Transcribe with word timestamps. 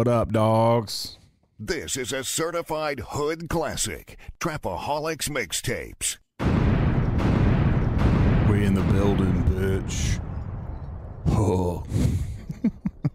Boom. 0.00 0.06
What 0.06 0.08
up, 0.08 0.32
dogs? 0.32 1.18
This 1.58 1.94
is 1.94 2.10
a 2.10 2.24
certified 2.24 3.00
hood 3.08 3.50
classic. 3.50 4.18
Trapaholics 4.40 5.28
mixtapes. 5.28 6.16
We 8.48 8.64
in 8.64 8.72
the 8.72 8.92
building, 8.94 9.44
bitch. 9.44 10.18
Oh. 11.28 11.84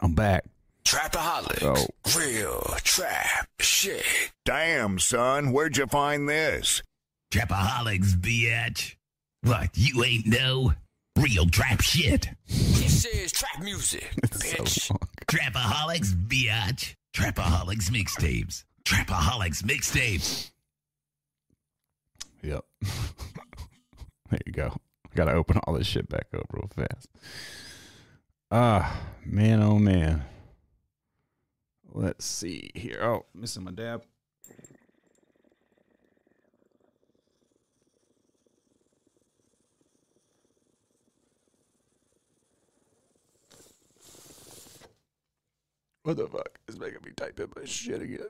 I'm 0.00 0.14
back. 0.14 0.44
Trapaholics. 0.86 1.62
Oh. 1.62 2.18
Real 2.18 2.62
trap 2.82 3.50
shit. 3.60 4.06
Damn, 4.46 4.98
son, 5.00 5.52
where'd 5.52 5.76
you 5.76 5.86
find 5.86 6.26
this? 6.26 6.82
Trapaholics, 7.30 8.14
bitch. 8.14 8.96
What, 9.42 9.68
you 9.74 10.02
ain't 10.02 10.26
know? 10.26 10.72
Real 11.18 11.46
trap 11.46 11.80
shit. 11.80 12.30
This 12.46 13.04
is 13.04 13.32
trap 13.32 13.62
music, 13.62 14.10
bitch. 14.22 14.68
So. 14.68 14.96
Trapaholics, 15.26 16.14
bitch. 16.14 16.94
Trapaholics 17.14 17.90
mixtapes. 17.90 18.64
Trapaholics 18.84 19.62
mixtapes. 19.62 20.50
Yep. 22.42 22.64
there 24.30 24.40
you 24.46 24.52
go. 24.52 24.74
Gotta 25.14 25.32
open 25.32 25.58
all 25.64 25.74
this 25.74 25.86
shit 25.86 26.08
back 26.08 26.26
up 26.34 26.46
real 26.52 26.68
fast. 26.74 27.08
Ah, 28.50 29.00
man, 29.24 29.62
oh 29.62 29.78
man. 29.78 30.24
Let's 31.94 32.24
see 32.24 32.70
here. 32.74 33.00
Oh, 33.02 33.26
missing 33.34 33.64
my 33.64 33.70
dab. 33.70 34.02
What 46.02 46.16
the 46.16 46.26
fuck 46.26 46.58
is 46.66 46.78
making 46.78 47.00
me 47.04 47.12
type 47.16 47.38
in 47.38 47.48
my 47.56 47.64
shit 47.64 48.02
again? 48.02 48.26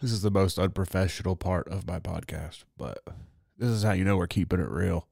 This 0.00 0.12
is 0.12 0.20
the 0.22 0.30
most 0.30 0.58
unprofessional 0.58 1.36
part 1.36 1.68
of 1.68 1.86
my 1.86 1.98
podcast, 1.98 2.64
but 2.76 3.02
this 3.56 3.70
is 3.70 3.84
how 3.84 3.92
you 3.92 4.04
know 4.04 4.16
we're 4.16 4.26
keeping 4.26 4.60
it 4.60 4.68
real. 4.68 5.06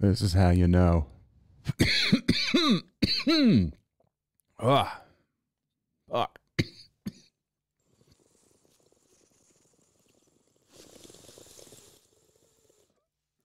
This 0.00 0.22
is 0.22 0.32
how 0.32 0.50
you 0.50 0.68
know. 0.68 1.06
ah, 4.58 5.02
fuck. 6.10 6.38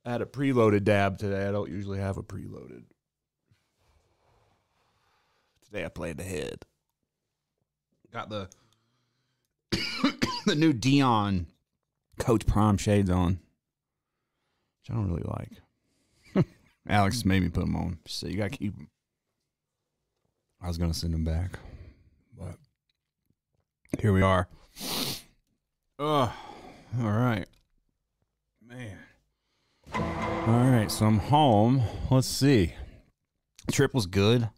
Had 0.09 0.23
a 0.23 0.25
preloaded 0.25 0.85
dab 0.85 1.19
today. 1.19 1.47
I 1.47 1.51
don't 1.51 1.69
usually 1.69 1.99
have 1.99 2.17
a 2.17 2.23
preloaded. 2.23 2.81
Today 5.65 5.85
I 5.85 5.89
played 5.89 6.19
ahead. 6.19 6.65
Got 8.11 8.29
the 8.29 8.49
the 10.47 10.55
new 10.55 10.73
Deion 10.73 11.45
Coach 12.17 12.47
Prime 12.47 12.77
shades 12.77 13.11
on, 13.11 13.33
which 14.79 14.89
I 14.89 14.95
don't 14.95 15.11
really 15.11 15.29
like. 16.33 16.45
Alex 16.89 17.23
made 17.23 17.43
me 17.43 17.49
put 17.49 17.59
them 17.59 17.75
on, 17.75 17.99
so 18.07 18.25
you 18.25 18.37
gotta 18.37 18.49
keep 18.49 18.75
them. 18.75 18.89
I 20.59 20.69
was 20.69 20.79
gonna 20.79 20.95
send 20.95 21.13
them 21.13 21.23
back, 21.23 21.59
but 22.35 22.55
here 23.99 24.11
we 24.11 24.23
are. 24.23 24.47
Oh, 25.99 26.33
all 26.99 27.11
right, 27.11 27.45
man. 28.67 28.97
All 30.49 30.67
right, 30.67 30.89
so 30.89 31.05
I'm 31.05 31.19
home. 31.19 31.83
Let's 32.09 32.27
see. 32.27 32.73
Trip 33.71 33.93
was 33.93 34.07
good. 34.07 34.49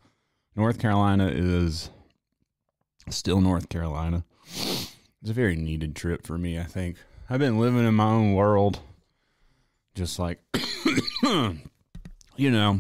North 0.56 0.80
Carolina 0.80 1.28
is 1.28 1.90
still 3.10 3.42
North 3.42 3.68
Carolina. 3.68 4.24
It's 4.56 5.30
a 5.30 5.34
very 5.34 5.58
needed 5.58 5.94
trip 5.94 6.26
for 6.26 6.38
me, 6.38 6.58
I 6.58 6.64
think. 6.64 6.96
I've 7.30 7.42
been 7.42 7.60
living 7.60 7.86
in 7.86 7.94
my 7.94 8.06
own 8.06 8.36
world. 8.36 8.80
Just 9.94 10.18
like, 10.18 10.40
you 11.24 11.60
know, 12.38 12.80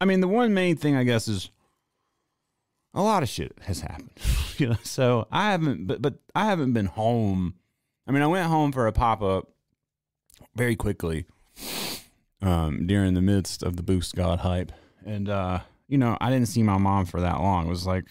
I 0.00 0.06
mean, 0.06 0.22
the 0.22 0.26
one 0.26 0.54
main 0.54 0.76
thing 0.76 0.96
I 0.96 1.04
guess 1.04 1.28
is 1.28 1.50
a 2.94 3.02
lot 3.02 3.22
of 3.22 3.28
shit 3.28 3.58
has 3.64 3.82
happened. 3.82 4.18
you 4.56 4.68
know, 4.68 4.78
so 4.84 5.28
I 5.30 5.50
haven't, 5.50 5.86
but, 5.86 6.00
but 6.00 6.14
I 6.34 6.46
haven't 6.46 6.72
been 6.72 6.86
home. 6.86 7.56
I 8.06 8.10
mean, 8.10 8.22
I 8.22 8.26
went 8.26 8.46
home 8.46 8.72
for 8.72 8.86
a 8.86 8.92
pop 8.92 9.20
up 9.20 9.50
very 10.56 10.76
quickly 10.76 11.26
um, 12.40 12.86
during 12.86 13.14
the 13.14 13.20
midst 13.20 13.62
of 13.62 13.76
the 13.76 13.82
Boost 13.82 14.14
God 14.14 14.40
hype. 14.40 14.72
And, 15.04 15.28
uh, 15.28 15.60
you 15.88 15.98
know, 15.98 16.16
I 16.20 16.30
didn't 16.30 16.48
see 16.48 16.62
my 16.62 16.78
mom 16.78 17.06
for 17.06 17.20
that 17.20 17.40
long. 17.40 17.66
It 17.66 17.70
was 17.70 17.86
like, 17.86 18.04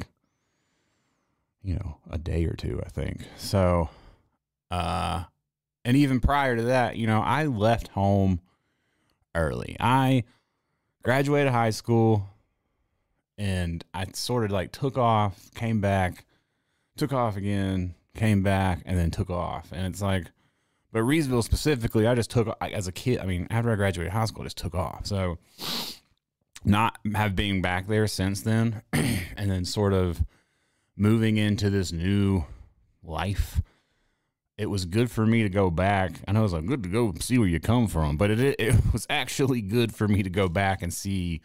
you 1.64 1.76
know, 1.76 1.98
a 2.10 2.18
day 2.18 2.46
or 2.46 2.54
two, 2.54 2.82
I 2.86 2.90
think. 2.90 3.24
So, 3.38 3.90
uh, 4.72 5.24
and 5.86 5.96
even 5.98 6.20
prior 6.20 6.56
to 6.56 6.64
that, 6.64 6.98
you 6.98 7.08
know, 7.08 7.22
I 7.22 7.46
left 7.46 7.90
home 7.90 8.42
early. 9.36 9.78
I 9.80 10.24
graduated 11.04 11.52
high 11.52 11.70
school 11.70 12.30
and 13.38 13.86
I 13.94 14.08
sort 14.14 14.46
of 14.46 14.52
like 14.52 14.72
took 14.72 14.98
off, 14.98 15.52
came 15.56 15.80
back, 15.80 16.26
took 16.98 17.14
off 17.14 17.38
again, 17.38 17.96
came 18.16 18.42
back, 18.44 18.82
and 18.86 18.98
then 18.98 19.12
took 19.12 19.30
off. 19.30 19.72
And 19.72 19.86
it's 19.86 20.02
like, 20.02 20.32
but 20.92 21.00
Reidsville 21.00 21.44
specifically, 21.44 22.08
I 22.08 22.16
just 22.16 22.30
took 22.30 22.56
as 22.62 22.88
a 22.88 22.92
kid. 22.92 23.20
I 23.20 23.26
mean, 23.26 23.48
after 23.50 23.72
I 23.72 23.76
graduated 23.76 24.14
high 24.14 24.26
school, 24.26 24.44
I 24.44 24.46
just 24.46 24.58
took 24.58 24.76
off. 24.76 25.06
So, 25.06 25.38
not 26.64 26.98
have 27.14 27.36
been 27.36 27.62
back 27.62 27.88
there 27.88 28.08
since 28.08 28.42
then, 28.42 28.82
and 28.94 29.52
then 29.52 29.66
sort 29.66 29.94
of 29.94 30.24
moving 30.96 31.38
into 31.38 31.70
this 31.70 31.92
new 31.92 32.46
life. 33.04 33.62
It 34.58 34.68
was 34.68 34.86
good 34.86 35.12
for 35.12 35.26
me 35.26 35.44
to 35.44 35.50
go 35.50 35.70
back. 35.70 36.14
I 36.28 36.32
know 36.32 36.44
it's 36.44 36.54
like 36.54 36.66
good 36.66 36.84
to 36.84 36.90
go 36.90 37.14
see 37.20 37.38
where 37.38 37.48
you 37.48 37.60
come 37.60 37.88
from, 37.88 38.18
but 38.18 38.32
it 38.32 38.56
it 38.60 38.76
was 38.92 39.06
actually 39.10 39.62
good 39.62 39.94
for 39.94 40.08
me 40.08 40.24
to 40.24 40.30
go 40.30 40.50
back 40.50 40.82
and 40.82 40.94
see 40.94 41.42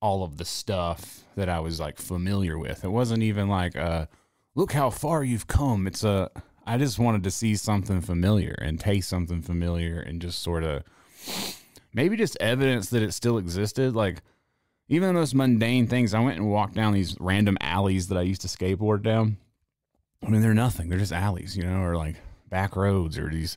all 0.00 0.22
of 0.22 0.36
the 0.36 0.44
stuff 0.44 1.24
that 1.36 1.48
I 1.48 1.60
was 1.60 1.80
like 1.80 1.98
familiar 1.98 2.58
with. 2.58 2.84
It 2.84 2.90
wasn't 2.90 3.22
even 3.22 3.48
like 3.48 3.76
uh 3.76 4.06
look 4.54 4.72
how 4.72 4.90
far 4.90 5.24
you've 5.24 5.46
come. 5.46 5.86
It's 5.86 6.04
a 6.04 6.30
I 6.68 6.76
just 6.76 6.98
wanted 6.98 7.24
to 7.24 7.30
see 7.30 7.56
something 7.56 8.02
familiar 8.02 8.54
and 8.60 8.78
taste 8.78 9.08
something 9.08 9.40
familiar 9.40 10.00
and 10.00 10.20
just 10.20 10.42
sort 10.42 10.64
of 10.64 10.82
maybe 11.94 12.14
just 12.16 12.36
evidence 12.40 12.90
that 12.90 13.02
it 13.02 13.14
still 13.14 13.38
existed. 13.38 13.94
Like 13.94 14.22
even 14.88 15.08
the 15.08 15.14
most 15.14 15.34
mundane 15.34 15.86
things. 15.86 16.12
I 16.12 16.20
went 16.20 16.36
and 16.36 16.50
walked 16.50 16.74
down 16.74 16.92
these 16.92 17.16
random 17.20 17.56
alleys 17.60 18.08
that 18.08 18.18
I 18.18 18.22
used 18.22 18.42
to 18.42 18.48
skateboard 18.48 19.02
down. 19.02 19.38
I 20.22 20.28
mean, 20.28 20.42
they're 20.42 20.52
nothing. 20.52 20.88
They're 20.88 20.98
just 20.98 21.12
alleys, 21.12 21.56
you 21.56 21.62
know, 21.62 21.80
or 21.80 21.96
like 21.96 22.16
back 22.50 22.76
roads 22.76 23.16
or 23.16 23.30
these 23.30 23.56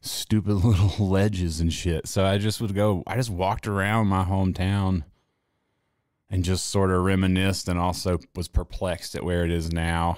stupid 0.00 0.54
little 0.64 1.06
ledges 1.06 1.60
and 1.60 1.72
shit. 1.72 2.08
So 2.08 2.24
I 2.24 2.38
just 2.38 2.58
would 2.60 2.74
go, 2.74 3.02
I 3.06 3.16
just 3.16 3.30
walked 3.30 3.66
around 3.66 4.06
my 4.06 4.24
hometown 4.24 5.04
and 6.30 6.42
just 6.42 6.70
sort 6.70 6.90
of 6.90 7.02
reminisced 7.02 7.68
and 7.68 7.78
also 7.78 8.18
was 8.34 8.48
perplexed 8.48 9.14
at 9.14 9.24
where 9.24 9.44
it 9.44 9.50
is 9.50 9.72
now 9.72 10.16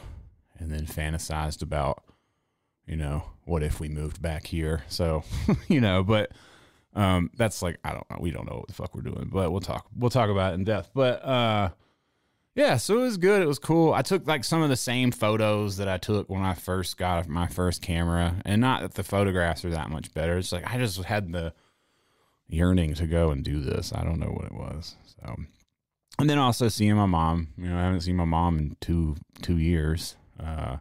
and 0.58 0.70
then 0.70 0.86
fantasized 0.86 1.62
about, 1.62 2.02
you 2.86 2.96
know, 2.96 3.24
what 3.44 3.62
if 3.62 3.80
we 3.80 3.88
moved 3.88 4.20
back 4.20 4.46
here? 4.46 4.84
So, 4.88 5.24
you 5.68 5.80
know, 5.80 6.02
but 6.02 6.32
um 6.94 7.30
that's 7.36 7.60
like 7.60 7.78
I 7.84 7.90
don't 7.92 8.08
know, 8.10 8.16
we 8.20 8.30
don't 8.30 8.48
know 8.48 8.56
what 8.56 8.68
the 8.68 8.74
fuck 8.74 8.94
we're 8.94 9.02
doing, 9.02 9.28
but 9.32 9.50
we'll 9.50 9.60
talk 9.60 9.86
we'll 9.94 10.10
talk 10.10 10.30
about 10.30 10.52
it 10.52 10.54
in 10.54 10.64
depth. 10.64 10.90
But 10.94 11.24
uh 11.24 11.70
yeah, 12.56 12.78
so 12.78 12.96
it 12.96 13.02
was 13.02 13.18
good. 13.18 13.42
It 13.42 13.46
was 13.46 13.58
cool. 13.58 13.92
I 13.92 14.00
took 14.00 14.26
like 14.26 14.42
some 14.42 14.62
of 14.62 14.70
the 14.70 14.76
same 14.76 15.12
photos 15.12 15.76
that 15.76 15.88
I 15.88 15.98
took 15.98 16.30
when 16.30 16.40
I 16.40 16.54
first 16.54 16.96
got 16.96 17.28
my 17.28 17.48
first 17.48 17.82
camera, 17.82 18.36
and 18.46 18.62
not 18.62 18.80
that 18.80 18.94
the 18.94 19.04
photographs 19.04 19.62
are 19.66 19.70
that 19.70 19.90
much 19.90 20.12
better. 20.14 20.38
It's 20.38 20.52
like 20.52 20.66
I 20.66 20.78
just 20.78 21.04
had 21.04 21.30
the 21.32 21.52
yearning 22.48 22.94
to 22.94 23.06
go 23.06 23.30
and 23.30 23.44
do 23.44 23.60
this. 23.60 23.92
I 23.94 24.04
don't 24.04 24.18
know 24.18 24.30
what 24.30 24.46
it 24.46 24.54
was. 24.54 24.94
So, 25.20 25.36
and 26.18 26.30
then 26.30 26.38
also 26.38 26.68
seeing 26.68 26.96
my 26.96 27.04
mom. 27.04 27.48
You 27.58 27.68
know, 27.68 27.76
I 27.76 27.82
haven't 27.82 28.00
seen 28.00 28.16
my 28.16 28.24
mom 28.24 28.56
in 28.56 28.76
two 28.80 29.16
two 29.42 29.58
years. 29.58 30.16
Uh, 30.42 30.76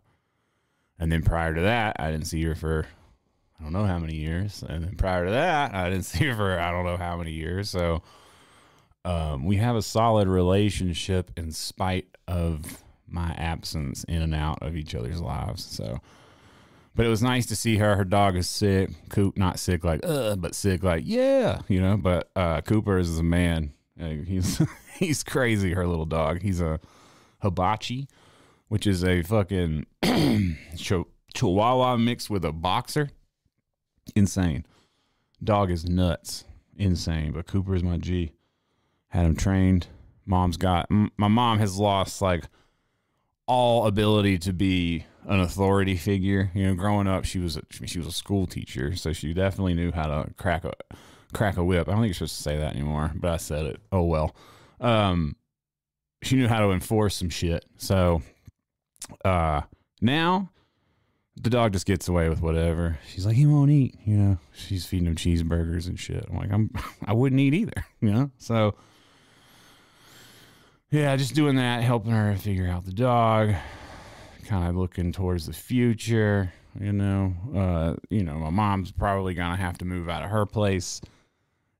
and 1.00 1.12
then 1.12 1.24
prior 1.24 1.54
to 1.54 1.62
that, 1.62 1.98
I 2.00 2.12
didn't 2.12 2.28
see 2.28 2.44
her 2.44 2.56
for 2.56 2.86
I 3.60 3.63
don't 3.63 3.74
know 3.74 3.86
how 3.86 4.00
many 4.00 4.16
years. 4.16 4.63
And 4.68 4.84
then 4.84 4.96
prior 4.96 5.25
to 5.25 5.31
that, 5.31 5.74
I 5.74 5.90
didn't 5.90 6.06
see 6.06 6.25
her 6.25 6.36
for 6.36 6.60
I 6.60 6.72
don't 6.72 6.86
know 6.86 6.98
how 6.98 7.18
many 7.18 7.31
years. 7.31 7.69
So 7.69 8.02
um, 9.06 9.46
we 9.46 9.57
have 9.57 9.75
a 9.75 9.81
solid 9.81 10.28
relationship 10.28 11.31
in 11.38 11.52
spite 11.52 12.07
of 12.28 12.84
my 13.07 13.34
absence 13.38 14.04
in 14.06 14.22
and 14.22 14.34
out 14.34 14.62
of 14.62 14.75
each 14.75 14.96
other's 14.96 15.22
lives. 15.22 15.63
So, 15.63 16.00
but 16.96 17.06
it 17.06 17.10
was 17.10 17.22
nice 17.22 17.46
to 17.48 17.56
see 17.56 17.78
her. 17.78 17.96
Her 17.96 18.04
dog 18.04 18.36
is 18.36 18.50
sick. 18.50 18.90
Coop, 19.10 19.38
not 19.38 19.60
sick 19.60 19.84
like, 19.84 20.02
uh, 20.04 20.36
but 20.36 20.56
sick 20.56 20.84
like, 20.84 21.04
yeah, 21.06 21.62
you 21.68 21.81
know. 21.81 21.98
But 21.98 22.31
uh, 22.36 22.62
Cooper 22.62 22.98
is 22.98 23.19
a 23.19 23.24
man. 23.24 23.74
He's 23.98 24.60
he's 24.98 25.24
crazy. 25.24 25.74
Her 25.74 25.86
little 25.86 26.06
dog. 26.06 26.42
He's 26.42 26.60
a 26.60 26.80
hibachi, 27.42 28.07
which 28.68 28.88
is 28.88 29.04
a 29.04 29.22
fucking 29.24 29.86
ch- 30.78 30.94
chihuahua 31.34 31.98
mixed 31.98 32.30
with 32.30 32.46
a 32.46 32.52
boxer. 32.52 33.10
Insane. 34.16 34.66
Dog 35.44 35.72
is 35.72 35.86
nuts. 35.88 36.46
insane. 36.78 37.32
But 37.32 37.48
Cooper 37.48 37.76
is 37.76 37.84
my 37.84 37.98
G. 37.98 38.32
Had 39.10 39.26
him 39.26 39.36
trained. 39.36 39.88
Mom's 40.26 40.58
got 40.58 40.88
m- 40.90 41.12
my 41.18 41.28
mom 41.28 41.60
has 41.60 41.78
lost 41.78 42.22
like 42.22 42.46
all 43.48 43.86
ability 43.86 44.40
to 44.40 44.54
be 44.54 45.06
an 45.26 45.40
authority 45.40 45.96
figure. 45.96 46.52
You 46.54 46.68
know, 46.68 46.74
growing 46.76 47.08
up, 47.08 47.26
she 47.26 47.40
was 47.40 47.58
a, 47.58 47.62
she 47.86 48.00
was 48.00 48.08
a 48.08 48.12
school 48.12 48.48
teacher, 48.48 48.96
so 48.96 49.14
she 49.14 49.34
definitely 49.34 49.74
knew 49.76 49.92
how 49.92 50.08
to 50.08 50.34
crack 50.36 50.66
a 50.66 50.74
crack 51.34 51.58
a 51.58 51.64
whip. 51.64 51.88
I 51.88 51.92
don't 51.92 52.02
think 52.02 52.08
you're 52.10 52.14
supposed 52.16 52.38
to 52.38 52.44
say 52.44 52.58
that 52.58 52.74
anymore, 52.76 53.12
but 53.16 53.32
I 53.32 53.38
said 53.38 53.66
it. 53.66 53.82
Oh 53.92 54.04
well. 54.04 54.36
Um, 54.80 55.36
she 56.24 56.36
knew 56.36 56.48
how 56.48 56.60
to 56.66 56.72
enforce 56.72 57.16
some 57.16 57.30
shit. 57.30 57.66
So, 57.78 58.22
uh, 59.24 59.62
now 60.02 60.50
the 61.42 61.50
dog 61.50 61.74
just 61.74 61.86
gets 61.86 62.07
away 62.07 62.30
with 62.30 62.42
whatever. 62.42 62.98
She's 63.07 63.25
like, 63.25 63.36
he 63.36 63.46
won't 63.46 63.72
eat. 63.72 63.96
You 64.06 64.18
know, 64.18 64.38
she's 64.54 64.86
feeding 64.86 65.07
him 65.07 65.16
cheeseburgers 65.16 65.88
and 65.88 66.00
shit. 66.00 66.25
I'm 66.30 66.38
like, 66.38 66.52
I'm, 66.52 66.72
I 67.06 67.13
wouldn't 67.13 67.42
eat 67.42 67.54
either. 67.54 67.86
You 68.02 68.12
know, 68.13 68.31
so 68.38 68.75
yeah, 70.92 71.16
just 71.16 71.34
doing 71.34 71.56
that, 71.56 71.81
helping 71.81 72.12
her 72.12 72.36
figure 72.36 72.68
out 72.68 72.86
the 72.86 72.94
dog, 72.94 73.56
kind 74.46 74.69
of 74.69 74.75
looking 74.75 75.12
towards 75.12 75.48
the 75.48 75.54
future. 75.54 76.54
You 76.80 76.94
know, 76.94 77.34
uh, 77.56 77.96
you 78.12 78.24
know, 78.24 78.36
my 78.36 78.52
mom's 78.52 78.92
probably 78.92 79.34
gonna 79.34 79.56
have 79.56 79.80
to 79.80 79.86
move 79.86 80.07
out 80.07 80.22
of 80.24 80.30
her 80.30 80.46
place 80.46 81.02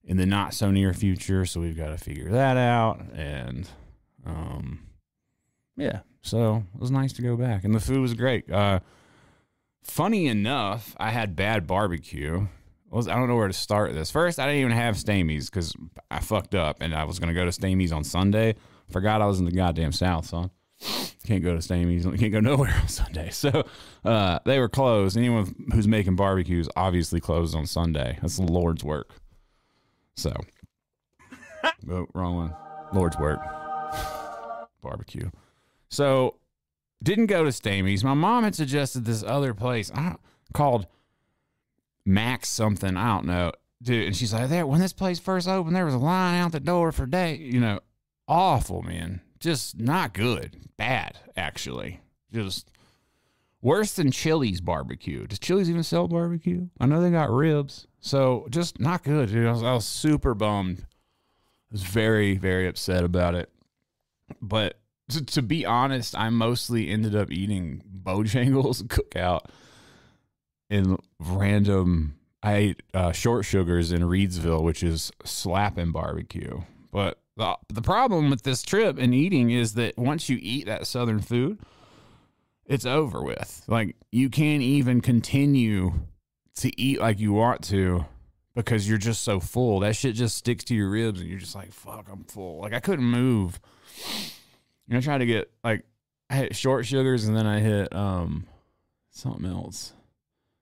in 0.04 0.18
the 0.18 0.25
not 0.25 0.56
so 0.56 0.72
near 0.72 0.94
future, 0.94 1.45
so 1.45 1.60
we've 1.60 1.77
got 1.77 1.89
to 1.89 1.98
figure 1.98 2.31
that 2.31 2.57
out. 2.57 3.01
And 3.13 3.69
um, 4.25 4.88
yeah, 5.77 6.00
so 6.25 6.63
it 6.74 6.81
was 6.81 6.92
nice 6.92 7.13
to 7.13 7.22
go 7.22 7.38
back, 7.38 7.63
and 7.63 7.74
the 7.74 7.80
food 7.80 8.00
was 8.00 8.13
great. 8.13 8.51
Uh, 8.51 8.80
funny 9.83 10.27
enough, 10.27 10.95
I 10.98 11.12
had 11.12 11.36
bad 11.36 11.68
barbecue. 11.68 12.48
I 12.92 13.01
don't 13.01 13.27
know 13.27 13.36
where 13.36 13.48
to 13.48 13.54
start 13.54 13.94
this. 13.94 14.10
First, 14.10 14.39
I 14.39 14.45
didn't 14.45 14.62
even 14.62 14.72
have 14.72 14.98
Stamey's 14.98 15.50
because 15.50 15.75
I 16.10 16.19
fucked 16.19 16.56
up, 16.56 16.81
and 16.81 16.95
I 16.95 17.04
was 17.04 17.19
gonna 17.19 17.33
go 17.33 17.45
to 17.45 17.51
Stamey's 17.51 17.92
on 17.92 18.04
Sunday. 18.04 18.56
Forgot 18.92 19.22
I 19.22 19.25
was 19.25 19.39
in 19.39 19.45
the 19.45 19.51
goddamn 19.51 19.92
South, 19.92 20.25
son. 20.25 20.50
Can't 21.25 21.44
go 21.44 21.56
to 21.56 21.62
Stamey's. 21.62 22.06
Can't 22.18 22.31
go 22.31 22.39
nowhere 22.39 22.74
on 22.81 22.88
Sunday. 22.88 23.30
So 23.31 23.66
uh, 24.04 24.39
they 24.45 24.60
were 24.60 24.69
closed. 24.69 25.18
Anyone 25.18 25.68
who's 25.74 25.88
making 25.88 26.16
barbecues 26.16 26.69
obviously 26.75 27.19
closed 27.19 27.56
on 27.56 27.66
Sunday. 27.66 28.18
That's 28.22 28.38
the 28.38 28.44
Lord's 28.44 28.83
work. 28.83 29.12
So, 30.16 30.33
oh, 31.89 32.07
wrong 32.13 32.36
one. 32.36 32.56
Lord's 32.94 33.18
work. 33.18 33.39
Barbecue. 34.81 35.30
So 35.90 36.38
didn't 37.04 37.28
go 37.28 37.44
to 37.44 37.52
Stamey's. 37.52 38.04
My 38.04 38.14
mom 38.14 38.44
had 38.44 38.56
suggested 38.56 39.06
this 39.06 39.24
other 39.24 39.54
place 39.54 39.92
called 40.54 40.88
Max 42.06 42.50
something. 42.50 42.98
I 42.98 43.08
don't 43.16 43.26
know, 43.26 43.52
dude. 43.82 44.08
And 44.08 44.16
she's 44.16 44.34
like, 44.34 44.50
"There, 44.50 44.66
when 44.66 44.80
this 44.80 44.94
place 44.94 45.20
first 45.20 45.48
opened, 45.48 45.76
there 45.76 45.86
was 45.86 45.94
a 45.94 46.00
line 46.00 46.42
out 46.42 46.52
the 46.52 46.60
door 46.60 46.92
for 46.92 47.06
day. 47.06 47.36
You 47.36 47.60
know, 47.60 47.80
awful, 48.28 48.82
man. 48.82 49.22
Just 49.40 49.80
not 49.80 50.14
good. 50.14 50.58
Bad, 50.78 51.20
actually. 51.36 52.02
Just 52.34 52.72
worse 53.62 53.94
than 53.94 54.12
Chili's 54.12 54.62
barbecue. 54.62 55.28
Does 55.28 55.40
Chili's 55.40 55.70
even 55.70 55.84
sell 55.84 56.08
barbecue? 56.08 56.68
I 56.80 56.86
know 56.86 57.02
they 57.02 57.12
got 57.12 57.32
ribs, 57.32 57.88
so 58.00 58.48
just 58.50 58.80
not 58.80 59.04
good, 59.04 59.30
dude. 59.30 59.48
I 59.48 59.52
was, 59.52 59.64
I 59.64 59.74
was 59.74 59.86
super 59.86 60.34
bummed. 60.34 60.80
I 60.82 61.74
was 61.74 61.84
very, 61.84 62.38
very 62.38 62.68
upset 62.68 63.04
about 63.04 63.36
it. 63.36 63.50
But 64.42 64.80
to, 65.10 65.24
to 65.24 65.42
be 65.42 65.66
honest, 65.66 66.18
I 66.18 66.30
mostly 66.30 66.90
ended 66.90 67.16
up 67.16 67.31
eating 67.31 67.81
Bojangles 68.04 68.84
cookout 68.88 69.46
in 70.69 70.98
random. 71.19 72.18
I 72.42 72.56
ate 72.56 72.84
uh, 72.94 73.12
short 73.12 73.46
sugars 73.46 73.92
in 73.92 74.02
Reidsville, 74.04 74.63
which 74.63 74.84
is 74.84 75.12
slapping 75.24 75.92
barbecue. 75.92 76.62
But 76.92 77.19
the, 77.38 77.57
the 77.69 77.81
problem 77.81 78.30
with 78.30 78.44
this 78.44 78.63
trip 78.63 78.98
and 78.98 79.13
eating 79.13 79.50
is 79.50 79.74
that 79.74 79.98
once 79.98 80.30
you 80.30 80.38
eat 80.42 80.66
that 80.68 80.88
southern 80.88 81.19
food, 81.19 81.60
it's 82.66 82.86
over 82.86 83.22
with. 83.22 83.63
Like 83.68 83.96
you 84.12 84.30
can't 84.30 84.62
even 84.62 85.01
continue 85.01 85.94
to 86.58 86.81
eat 86.81 87.00
like 87.00 87.19
you 87.19 87.34
want 87.34 87.63
to 87.66 88.06
because 88.56 88.88
you're 88.88 88.98
just 88.98 89.24
so 89.24 89.40
full. 89.40 89.81
That 89.81 89.96
shit 89.96 90.16
just 90.16 90.38
sticks 90.38 90.63
to 90.66 90.75
your 90.75 90.90
ribs 90.90 91.19
and 91.19 91.30
you're 91.30 91.40
just 91.40 91.56
like, 91.56 91.74
fuck, 91.74 92.08
I'm 92.12 92.24
full. 92.24 92.62
Like 92.62 92.74
I 92.74 92.80
couldn't 92.80 93.06
move. 93.06 93.60
And 94.88 94.98
I 94.98 95.02
tried 95.02 95.20
to 95.20 95.26
get 95.26 95.52
like 95.64 95.86
I 96.30 96.36
hit 96.36 96.56
short 96.56 96.86
sugars 96.86 97.26
and 97.26 97.36
then 97.36 97.46
I 97.46 97.60
hit 97.60 97.94
um 97.96 98.46
something 99.12 99.46
else 99.46 99.94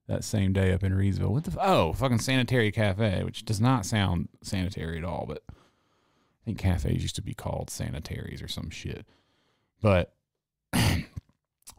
that 0.08 0.24
same 0.24 0.54
day 0.54 0.74
up 0.74 0.84
in 0.84 0.94
Reidsville. 0.94 1.30
What 1.30 1.44
the 1.46 1.52
f- 1.52 1.58
oh 1.62 1.94
fucking 1.94 2.20
sanitary 2.20 2.72
cafe, 2.72 3.24
which 3.24 3.46
does 3.46 3.62
not 3.62 3.86
sound 3.86 4.30
sanitary 4.42 4.98
at 4.98 5.06
all, 5.06 5.26
but 5.28 5.44
I 5.50 6.46
think 6.46 6.58
cafes 6.58 7.02
used 7.02 7.16
to 7.16 7.22
be 7.22 7.34
called 7.34 7.70
sanitaries 7.70 8.42
or 8.42 8.48
some 8.48 8.70
shit. 8.70 9.06
But 9.82 10.14
uh, 10.74 10.98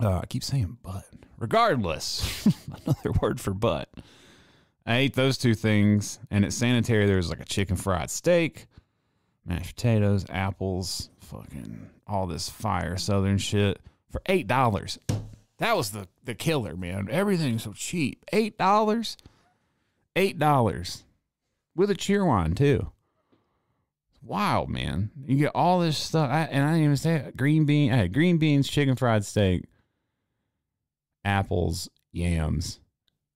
I 0.00 0.26
keep 0.28 0.44
saying 0.44 0.78
but. 0.82 1.04
Regardless, 1.38 2.46
another 2.86 3.12
word 3.20 3.40
for 3.40 3.52
butt. 3.52 3.88
I 4.86 4.96
ate 4.96 5.14
those 5.14 5.36
two 5.36 5.54
things, 5.54 6.18
and 6.30 6.44
at 6.44 6.52
sanitary 6.52 7.06
there 7.06 7.16
was 7.16 7.28
like 7.28 7.40
a 7.40 7.44
chicken 7.44 7.76
fried 7.76 8.10
steak, 8.10 8.66
mashed 9.44 9.76
potatoes, 9.76 10.24
apples, 10.30 11.10
fucking 11.34 11.90
all 12.06 12.26
this 12.26 12.48
fire 12.48 12.96
southern 12.96 13.38
shit 13.38 13.80
for 14.10 14.20
eight 14.26 14.46
dollars. 14.46 14.98
That 15.58 15.76
was 15.76 15.90
the 15.90 16.08
the 16.24 16.34
killer, 16.34 16.76
man. 16.76 17.08
Everything's 17.10 17.64
so 17.64 17.72
cheap. 17.72 18.24
Eight 18.32 18.58
dollars, 18.58 19.16
eight 20.16 20.38
dollars 20.38 21.04
with 21.74 21.90
a 21.90 21.94
Cheerwine 21.94 22.56
too. 22.56 22.90
Wild, 24.22 24.70
man. 24.70 25.10
You 25.26 25.36
get 25.36 25.52
all 25.54 25.80
this 25.80 25.98
stuff, 25.98 26.30
I, 26.30 26.42
and 26.44 26.64
I 26.64 26.70
didn't 26.72 26.84
even 26.84 26.96
say 26.96 27.16
it. 27.16 27.36
green 27.36 27.66
bean. 27.66 27.92
I 27.92 27.96
had 27.96 28.14
green 28.14 28.38
beans, 28.38 28.68
chicken 28.68 28.96
fried 28.96 29.24
steak, 29.24 29.64
apples, 31.24 31.90
yams, 32.10 32.80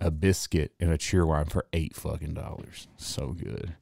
a 0.00 0.10
biscuit, 0.10 0.72
and 0.80 0.90
a 0.90 0.96
Cheerwine 0.96 1.50
for 1.50 1.66
eight 1.74 1.94
fucking 1.94 2.32
dollars. 2.32 2.88
So 2.96 3.28
good. 3.32 3.74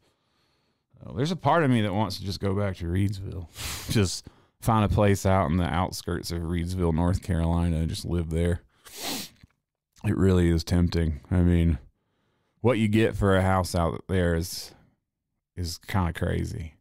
Oh, 1.04 1.12
there's 1.14 1.32
a 1.32 1.36
part 1.36 1.64
of 1.64 1.70
me 1.70 1.82
that 1.82 1.92
wants 1.92 2.18
to 2.18 2.24
just 2.24 2.40
go 2.40 2.54
back 2.54 2.76
to 2.76 2.86
Reidsville, 2.86 3.48
just 3.90 4.26
find 4.60 4.84
a 4.84 4.94
place 4.94 5.26
out 5.26 5.50
in 5.50 5.56
the 5.56 5.64
outskirts 5.64 6.30
of 6.30 6.42
Reidsville, 6.42 6.94
North 6.94 7.22
Carolina, 7.22 7.76
and 7.76 7.88
just 7.88 8.04
live 8.04 8.30
there. 8.30 8.62
It 10.04 10.16
really 10.16 10.48
is 10.48 10.64
tempting. 10.64 11.20
I 11.30 11.40
mean, 11.40 11.78
what 12.60 12.78
you 12.78 12.88
get 12.88 13.16
for 13.16 13.36
a 13.36 13.42
house 13.42 13.74
out 13.74 14.04
there 14.08 14.34
is 14.34 14.72
is 15.56 15.78
kind 15.78 16.08
of 16.08 16.14
crazy. 16.14 16.74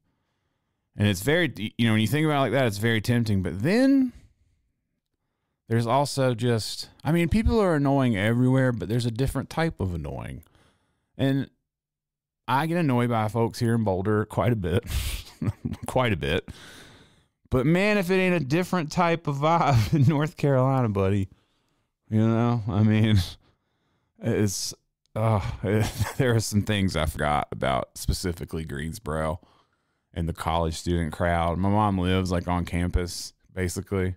And 0.98 1.08
it's 1.08 1.22
very, 1.22 1.52
you 1.78 1.86
know, 1.86 1.92
when 1.92 2.02
you 2.02 2.08
think 2.08 2.26
about 2.26 2.38
it 2.38 2.42
like 2.42 2.52
that, 2.54 2.66
it's 2.66 2.78
very 2.78 3.02
tempting. 3.02 3.42
But 3.42 3.62
then 3.62 4.14
there's 5.68 5.88
also 5.88 6.34
just, 6.34 6.90
I 7.04 7.12
mean, 7.12 7.28
people 7.30 7.60
are 7.60 7.76
annoying 7.76 8.16
everywhere, 8.16 8.72
but 8.72 8.88
there's 8.88 9.06
a 9.06 9.12
different 9.12 9.50
type 9.50 9.80
of 9.80 9.94
annoying. 9.94 10.44
And 11.18 11.50
I 12.48 12.68
get 12.68 12.78
annoyed 12.78 13.10
by 13.10 13.28
folks 13.28 13.60
here 13.60 13.76
in 13.76 13.84
Boulder 13.84 14.26
quite 14.26 14.52
a 14.52 14.56
bit, 14.56 14.84
quite 15.88 16.14
a 16.14 16.18
bit. 16.18 16.50
But 17.50 17.66
man, 17.66 17.98
if 17.98 18.12
it 18.12 18.16
ain't 18.16 18.36
a 18.36 18.46
different 18.46 18.92
type 18.92 19.28
of 19.28 19.38
vibe 19.38 19.94
in 19.94 20.04
North 20.04 20.38
Carolina, 20.38 20.90
buddy, 20.90 21.30
you 22.10 22.20
know, 22.20 22.62
I 22.68 22.84
mean, 22.84 23.18
it's, 24.22 24.74
oh, 25.16 25.58
there 26.18 26.36
are 26.36 26.40
some 26.40 26.64
things 26.64 26.96
I 26.96 27.06
forgot 27.06 27.48
about, 27.52 27.98
specifically 27.98 28.66
Greensboro 28.66 29.40
and 30.14 30.30
the 30.30 30.34
college 30.34 30.76
student 30.76 31.14
crowd. 31.14 31.58
My 31.58 31.70
mom 31.70 31.98
lives 31.98 32.32
like 32.32 32.48
on 32.48 32.66
campus, 32.66 33.34
basically, 33.54 34.16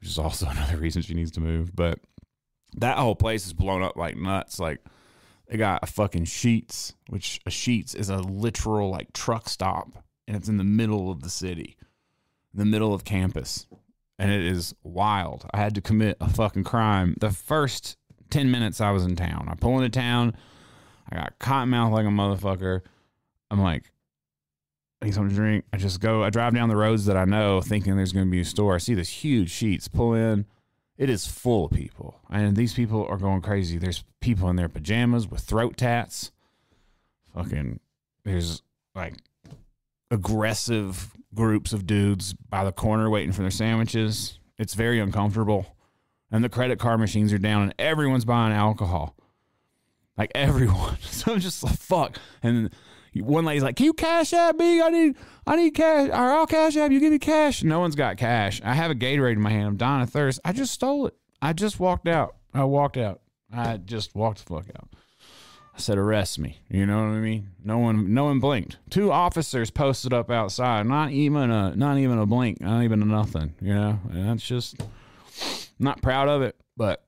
which 0.00 0.08
is 0.08 0.18
also 0.18 0.46
another 0.48 0.76
reason 0.78 1.02
she 1.02 1.14
needs 1.14 1.32
to 1.32 1.40
move. 1.40 1.74
But 1.74 2.00
that 2.76 2.98
whole 2.98 3.16
place 3.16 3.46
is 3.46 3.52
blown 3.52 3.82
up 3.82 3.96
like 3.96 4.16
nuts. 4.16 4.58
Like, 4.58 4.80
they 5.48 5.56
got 5.56 5.82
a 5.82 5.86
fucking 5.86 6.24
Sheetz, 6.24 6.94
which 7.08 7.40
a 7.46 7.50
Sheetz 7.50 7.94
is 7.94 8.08
a 8.08 8.18
literal 8.18 8.90
like 8.90 9.12
truck 9.12 9.48
stop, 9.48 10.04
and 10.26 10.36
it's 10.36 10.48
in 10.48 10.56
the 10.56 10.64
middle 10.64 11.10
of 11.10 11.22
the 11.22 11.30
city, 11.30 11.76
the 12.52 12.64
middle 12.64 12.92
of 12.92 13.04
campus, 13.04 13.66
and 14.18 14.30
it 14.30 14.44
is 14.44 14.74
wild. 14.82 15.46
I 15.52 15.58
had 15.58 15.74
to 15.76 15.80
commit 15.80 16.16
a 16.20 16.28
fucking 16.28 16.64
crime 16.64 17.16
the 17.20 17.30
first 17.30 17.96
ten 18.30 18.50
minutes 18.50 18.80
I 18.80 18.90
was 18.90 19.04
in 19.04 19.16
town. 19.16 19.48
I 19.48 19.54
pull 19.54 19.76
into 19.78 19.88
town, 19.88 20.36
I 21.10 21.16
got 21.16 21.38
cotton 21.38 21.70
mouth 21.70 21.92
like 21.92 22.06
a 22.06 22.08
motherfucker. 22.08 22.80
I'm 23.50 23.60
like, 23.60 23.92
I 25.00 25.06
need 25.06 25.14
something 25.14 25.30
to 25.30 25.36
drink. 25.36 25.64
I 25.72 25.76
just 25.76 26.00
go. 26.00 26.24
I 26.24 26.30
drive 26.30 26.54
down 26.54 26.68
the 26.68 26.76
roads 26.76 27.04
that 27.06 27.16
I 27.16 27.24
know, 27.24 27.60
thinking 27.60 27.96
there's 27.96 28.12
going 28.12 28.26
to 28.26 28.30
be 28.30 28.40
a 28.40 28.44
store. 28.44 28.74
I 28.74 28.78
see 28.78 28.94
this 28.94 29.08
huge 29.08 29.52
Sheetz 29.52 29.92
pull 29.92 30.14
in. 30.14 30.46
It 30.98 31.10
is 31.10 31.26
full 31.26 31.66
of 31.66 31.72
people, 31.72 32.20
and 32.30 32.56
these 32.56 32.72
people 32.72 33.06
are 33.06 33.18
going 33.18 33.42
crazy. 33.42 33.76
There's 33.76 34.04
people 34.20 34.48
in 34.48 34.56
their 34.56 34.68
pajamas 34.68 35.28
with 35.28 35.42
throat 35.42 35.76
tats. 35.76 36.32
Fucking, 37.34 37.80
there's 38.24 38.62
like 38.94 39.14
aggressive 40.10 41.12
groups 41.34 41.74
of 41.74 41.86
dudes 41.86 42.32
by 42.32 42.64
the 42.64 42.72
corner 42.72 43.10
waiting 43.10 43.32
for 43.32 43.42
their 43.42 43.50
sandwiches. 43.50 44.38
It's 44.58 44.72
very 44.72 44.98
uncomfortable, 44.98 45.76
and 46.30 46.42
the 46.42 46.48
credit 46.48 46.78
card 46.78 46.98
machines 46.98 47.30
are 47.32 47.38
down, 47.38 47.64
and 47.64 47.74
everyone's 47.78 48.24
buying 48.24 48.54
alcohol. 48.54 49.14
Like 50.16 50.32
everyone. 50.34 50.96
So 51.02 51.34
I'm 51.34 51.40
just 51.40 51.62
like 51.62 51.76
fuck, 51.76 52.18
and 52.42 52.70
One 53.22 53.44
lady's 53.44 53.62
like, 53.62 53.76
"Can 53.76 53.86
you 53.86 53.92
cash 53.92 54.32
app 54.32 54.56
me? 54.56 54.80
I 54.80 54.88
need, 54.90 55.16
I 55.46 55.56
need 55.56 55.72
cash. 55.72 56.08
Or 56.10 56.14
I'll 56.14 56.46
cash 56.46 56.76
app 56.76 56.90
you. 56.90 57.00
Give 57.00 57.12
me 57.12 57.18
cash." 57.18 57.62
No 57.62 57.80
one's 57.80 57.94
got 57.94 58.16
cash. 58.16 58.60
I 58.64 58.74
have 58.74 58.90
a 58.90 58.94
Gatorade 58.94 59.32
in 59.32 59.40
my 59.40 59.50
hand. 59.50 59.66
I'm 59.66 59.76
dying 59.76 60.02
of 60.02 60.10
thirst. 60.10 60.40
I 60.44 60.52
just 60.52 60.72
stole 60.72 61.06
it. 61.06 61.14
I 61.40 61.52
just 61.52 61.78
walked 61.80 62.08
out. 62.08 62.36
I 62.54 62.64
walked 62.64 62.96
out. 62.96 63.20
I 63.52 63.76
just 63.76 64.14
walked 64.14 64.38
the 64.46 64.54
fuck 64.54 64.66
out. 64.76 64.88
I 65.74 65.78
said, 65.78 65.98
"Arrest 65.98 66.38
me." 66.38 66.60
You 66.68 66.86
know 66.86 66.96
what 66.96 67.16
I 67.16 67.20
mean? 67.20 67.50
No 67.62 67.78
one, 67.78 68.14
no 68.14 68.24
one 68.24 68.40
blinked. 68.40 68.78
Two 68.88 69.12
officers 69.12 69.70
posted 69.70 70.12
up 70.12 70.30
outside. 70.30 70.86
Not 70.86 71.10
even 71.10 71.50
a, 71.50 71.76
not 71.76 71.98
even 71.98 72.18
a 72.18 72.26
blink. 72.26 72.60
Not 72.60 72.82
even 72.82 73.02
a 73.02 73.04
nothing. 73.04 73.54
You 73.60 73.74
know, 73.74 74.00
and 74.10 74.28
that's 74.28 74.46
just 74.46 74.80
not 75.78 76.00
proud 76.00 76.28
of 76.28 76.42
it. 76.42 76.56
But 76.76 77.04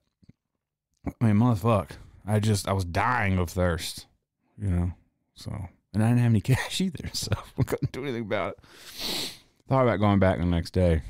I 1.21 1.25
mean, 1.25 1.35
motherfuck. 1.35 1.91
I 2.27 2.39
just, 2.39 2.67
I 2.67 2.73
was 2.73 2.85
dying 2.85 3.39
of 3.39 3.49
thirst. 3.49 4.05
You 4.61 4.69
know, 4.69 4.91
so 5.33 5.67
and 5.93 6.03
I 6.03 6.09
didn't 6.09 6.21
have 6.21 6.31
any 6.31 6.41
cash 6.55 6.81
either, 6.81 7.09
so 7.13 7.31
I 7.57 7.63
couldn't 7.63 7.91
do 7.91 8.03
anything 8.03 8.23
about 8.23 8.53
it. 8.53 9.33
Thought 9.67 9.83
about 9.83 9.99
going 9.99 10.19
back 10.19 10.39
the 10.39 10.45
next 10.45 10.71
day. 10.71 11.01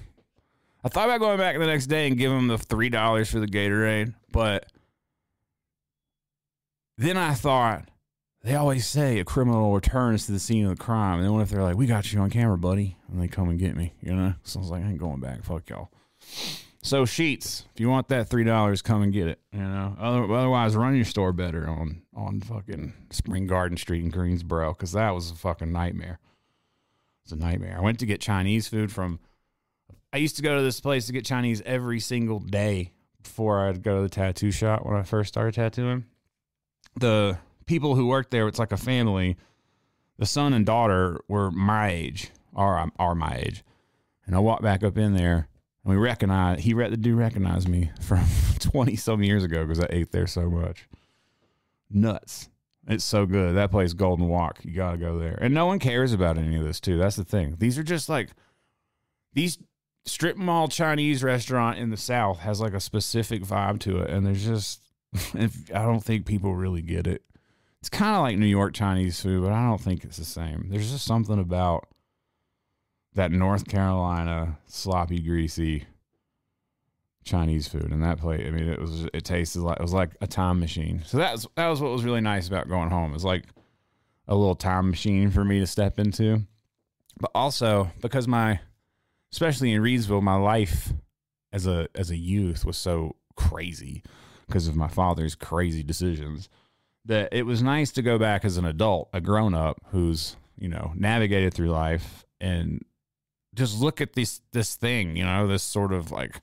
I 0.84 0.90
thought 0.90 1.06
about 1.10 1.20
going 1.20 1.38
back 1.38 1.58
the 1.58 1.66
next 1.66 1.88
day 1.88 2.08
and 2.08 2.18
giving 2.18 2.38
them 2.38 2.48
the 2.48 2.58
three 2.58 2.90
dollars 2.90 3.30
for 3.30 3.40
the 3.40 3.48
Gatorade, 3.48 4.14
but 4.32 4.66
then 6.98 7.18
I 7.18 7.34
thought 7.34 7.90
they 8.44 8.56
always 8.56 8.88
say 8.88 9.20
a 9.20 9.26
criminal 9.26 9.74
returns 9.74 10.26
to 10.26 10.32
the 10.32 10.40
scene 10.40 10.66
of 10.66 10.78
the 10.78 10.82
crime. 10.84 11.18
And 11.18 11.26
then 11.26 11.34
what 11.34 11.42
if 11.42 11.50
they're 11.50 11.64
like, 11.64 11.76
"We 11.76 11.86
got 11.86 12.12
you 12.12 12.20
on 12.20 12.30
camera, 12.30 12.58
buddy," 12.58 12.96
and 13.10 13.22
they 13.22 13.28
come 13.28 13.50
and 13.50 13.60
get 13.60 13.76
me? 13.76 13.94
You 14.02 14.16
know? 14.16 14.34
So 14.44 14.60
I 14.60 14.62
was 14.62 14.70
like, 14.70 14.84
I 14.84 14.88
ain't 14.88 15.00
going 15.00 15.20
back. 15.20 15.44
Fuck 15.44 15.70
y'all. 15.70 15.90
So 16.82 17.04
Sheetz, 17.04 17.66
if 17.74 17.80
you 17.82 17.90
want 17.90 18.08
that 18.08 18.30
three 18.30 18.44
dollars, 18.46 18.82
come 18.82 19.02
and 19.02 19.12
get 19.12 19.28
it. 19.28 19.40
You 19.52 19.60
know. 19.60 19.96
Other- 20.00 20.34
Otherwise, 20.34 20.76
run 20.76 20.96
your 20.96 21.06
store 21.06 21.34
better 21.34 21.68
on 21.68 22.02
on 22.16 22.40
fucking 22.42 22.94
Spring 23.12 23.48
Garden 23.48 23.78
Street 23.78 24.04
in 24.04 24.10
Greensboro 24.10 24.74
because 24.74 24.94
that 24.94 25.12
was 25.12 25.32
a 25.32 25.36
fucking 25.36 25.72
nightmare. 25.72 26.20
It's 27.24 27.34
a 27.34 27.36
nightmare. 27.36 27.76
I 27.78 27.82
went 27.82 28.00
to 28.00 28.06
get 28.06 28.22
Chinese 28.22 28.68
food 28.68 28.92
from. 28.92 29.20
I 30.14 30.18
used 30.18 30.38
to 30.38 30.42
go 30.42 30.56
to 30.58 30.64
this 30.64 30.80
place 30.80 31.06
to 31.08 31.14
get 31.14 31.26
Chinese 31.26 31.62
every 31.66 32.00
single 32.00 32.40
day 32.40 32.94
before 33.22 33.68
I'd 33.68 33.84
go 33.84 33.98
to 33.98 34.02
the 34.04 34.10
tattoo 34.10 34.50
shop 34.50 34.86
when 34.86 34.96
I 34.96 35.04
first 35.04 35.28
started 35.28 35.54
tattooing. 35.54 36.06
The 37.00 37.38
people 37.66 37.96
who 37.96 38.08
worked 38.08 38.32
there, 38.32 38.48
it's 38.48 38.58
like 38.58 38.72
a 38.72 38.78
family. 38.78 39.38
The 40.18 40.26
son 40.26 40.54
and 40.54 40.66
daughter 40.66 41.20
were 41.28 41.52
my 41.52 41.90
age, 41.92 42.32
are 42.56 42.90
are 42.98 43.16
my 43.16 43.36
age, 43.46 43.64
and 44.26 44.34
I 44.34 44.40
walked 44.40 44.64
back 44.64 44.82
up 44.84 44.98
in 44.98 45.14
there, 45.14 45.49
and 45.84 45.94
we 45.94 45.98
recognized 45.98 46.62
he 46.62 46.74
the 46.74 46.98
dude 46.98 47.18
recognized 47.18 47.68
me 47.68 47.92
from 48.02 48.24
twenty 48.60 48.96
some 48.96 49.24
years 49.24 49.44
ago 49.44 49.66
because 49.66 49.84
I 49.84 49.88
ate 49.90 50.12
there 50.12 50.28
so 50.28 50.50
much. 50.50 50.88
Nuts! 51.90 52.50
It's 52.88 53.04
so 53.04 53.26
good. 53.26 53.56
That 53.56 53.72
place, 53.72 53.94
Golden 53.94 54.28
Wok, 54.28 54.60
you 54.64 54.74
gotta 54.74 54.98
go 54.98 55.20
there. 55.20 55.38
And 55.42 55.54
no 55.54 55.66
one 55.66 55.80
cares 55.80 56.14
about 56.14 56.38
any 56.38 56.56
of 56.56 56.64
this 56.64 56.80
too. 56.80 56.98
That's 56.98 57.16
the 57.16 57.24
thing. 57.24 57.56
These 57.60 57.78
are 57.78 57.84
just 57.84 58.10
like 58.10 58.32
these 59.34 59.60
strip 60.06 60.38
mall 60.38 60.68
Chinese 60.68 61.24
restaurant 61.24 61.78
in 61.78 61.92
the 61.92 61.98
South 61.98 62.40
has 62.40 62.60
like 62.60 62.74
a 62.74 62.80
specific 62.80 63.44
vibe 63.44 63.80
to 63.82 64.00
it, 64.00 64.10
and 64.10 64.26
there's 64.26 64.44
just 64.44 64.82
if 65.36 65.70
I 65.74 65.84
don't 65.84 66.04
think 66.04 66.26
people 66.26 66.56
really 66.56 66.82
get 66.82 67.08
it. 67.08 67.24
It's 67.80 67.90
kind 67.90 68.16
of 68.16 68.22
like 68.22 68.38
New 68.38 68.46
York 68.46 68.74
Chinese 68.74 69.22
food, 69.22 69.44
but 69.44 69.54
I 69.54 69.66
don't 69.66 69.80
think 69.80 70.04
it's 70.04 70.18
the 70.18 70.26
same. 70.26 70.68
There's 70.70 70.92
just 70.92 71.06
something 71.06 71.40
about 71.40 71.88
that 73.20 73.34
North 73.34 73.68
Carolina 73.68 74.58
sloppy, 74.66 75.20
greasy 75.20 75.84
Chinese 77.26 77.68
food, 77.68 77.92
and 77.92 78.02
that 78.02 78.18
plate. 78.18 78.48
I 78.48 78.50
mean, 78.50 78.70
it 78.70 78.80
was 78.80 79.08
it 79.14 79.26
tasted 79.26 79.60
like 79.60 79.78
it 79.78 79.82
was 79.82 79.92
like 79.92 80.16
a 80.22 80.28
time 80.28 80.62
machine. 80.62 81.04
So 81.06 81.18
that's 81.18 81.46
that 81.58 81.68
was 81.68 81.82
what 81.82 81.92
was 81.92 82.06
really 82.06 82.22
nice 82.22 82.48
about 82.48 82.70
going 82.70 82.90
home. 82.90 83.12
It 83.12 83.16
was 83.16 83.26
like 83.26 83.44
a 84.30 84.36
little 84.36 84.56
time 84.56 84.90
machine 84.90 85.32
for 85.32 85.44
me 85.44 85.60
to 85.60 85.68
step 85.68 86.00
into, 86.00 86.44
but 87.20 87.30
also 87.36 87.92
because 88.02 88.26
my, 88.26 88.62
especially 89.34 89.74
in 89.74 89.82
Reidsville, 89.82 90.24
my 90.24 90.38
life 90.38 90.94
as 91.52 91.68
a 91.68 91.90
as 91.96 92.12
a 92.12 92.18
youth 92.18 92.64
was 92.64 92.78
so 92.78 93.18
crazy 93.36 94.02
because 94.48 94.70
of 94.70 94.78
my 94.78 94.88
father's 94.88 95.36
crazy 95.36 95.84
decisions 95.84 96.48
that 97.04 97.34
it 97.34 97.46
was 97.46 97.62
nice 97.62 97.92
to 97.92 98.02
go 98.02 98.18
back 98.18 98.46
as 98.46 98.56
an 98.56 98.64
adult, 98.64 99.10
a 99.12 99.20
grown 99.20 99.54
up 99.54 99.82
who's, 99.92 100.38
you 100.58 100.70
know, 100.70 100.94
navigated 100.96 101.54
through 101.54 101.70
life 101.70 102.26
and 102.40 102.86
just 103.60 103.80
look 103.80 104.02
at 104.02 104.14
this 104.14 104.42
this 104.54 104.76
thing, 104.76 105.16
you 105.16 105.26
know, 105.26 105.46
this 105.46 105.64
sort 105.64 105.92
of 105.92 106.12
like 106.12 106.42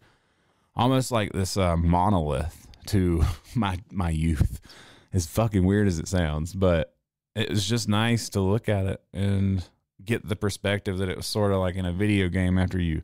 almost 0.77 1.11
like 1.11 1.33
this 1.33 1.57
uh, 1.57 1.77
monolith 1.77 2.69
to 2.89 3.25
my 3.55 3.79
my 3.91 4.11
youth. 4.11 4.61
As 5.13 5.27
fucking 5.27 5.65
weird 5.65 5.87
as 5.87 5.99
it 5.99 6.09
sounds, 6.09 6.53
but 6.53 6.95
it 7.35 7.49
was 7.49 7.67
just 7.67 7.89
nice 7.89 8.29
to 8.31 8.41
look 8.41 8.69
at 8.69 8.85
it 8.85 9.01
and 9.15 9.67
get 10.05 10.29
the 10.29 10.37
perspective 10.37 10.99
that 10.99 11.09
it 11.09 11.17
was 11.17 11.27
sort 11.27 11.53
of 11.53 11.59
like 11.59 11.75
in 11.75 11.87
a 11.87 11.93
video 11.93 12.29
game 12.29 12.59
after 12.59 12.79
you 12.79 13.03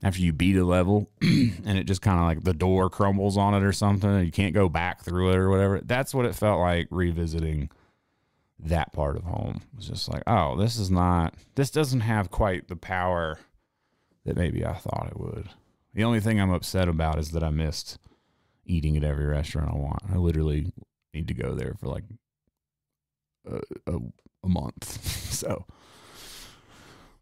after 0.00 0.20
you 0.20 0.32
beat 0.32 0.56
a 0.56 0.64
level 0.64 1.10
and 1.22 1.76
it 1.76 1.84
just 1.84 2.02
kind 2.02 2.20
of 2.20 2.24
like 2.24 2.44
the 2.44 2.54
door 2.54 2.88
crumbles 2.88 3.36
on 3.36 3.52
it 3.52 3.64
or 3.64 3.72
something 3.72 4.08
and 4.08 4.26
you 4.26 4.30
can't 4.30 4.54
go 4.54 4.68
back 4.68 5.02
through 5.02 5.32
it 5.32 5.36
or 5.36 5.50
whatever. 5.50 5.80
That's 5.80 6.14
what 6.14 6.24
it 6.24 6.36
felt 6.36 6.60
like 6.60 6.86
revisiting 6.90 7.68
that 8.60 8.92
part 8.92 9.16
of 9.16 9.24
home. 9.24 9.62
It 9.72 9.76
was 9.76 9.88
just 9.88 10.12
like, 10.12 10.22
oh, 10.26 10.56
this 10.56 10.76
is 10.76 10.90
not 10.90 11.34
this 11.54 11.70
doesn't 11.70 12.00
have 12.00 12.30
quite 12.30 12.68
the 12.68 12.76
power 12.76 13.38
that 14.24 14.36
maybe 14.36 14.64
I 14.64 14.74
thought 14.74 15.08
it 15.10 15.18
would. 15.18 15.48
The 15.94 16.04
only 16.04 16.20
thing 16.20 16.40
I'm 16.40 16.50
upset 16.50 16.88
about 16.88 17.18
is 17.18 17.30
that 17.30 17.42
I 17.42 17.50
missed 17.50 17.98
eating 18.64 18.96
at 18.96 19.04
every 19.04 19.26
restaurant 19.26 19.70
I 19.72 19.76
want. 19.76 20.02
I 20.12 20.16
literally 20.16 20.72
need 21.14 21.28
to 21.28 21.34
go 21.34 21.54
there 21.54 21.74
for 21.80 21.86
like 21.86 22.04
a, 23.46 23.60
a, 23.86 23.98
a 24.44 24.48
month. 24.48 25.04
so 25.32 25.64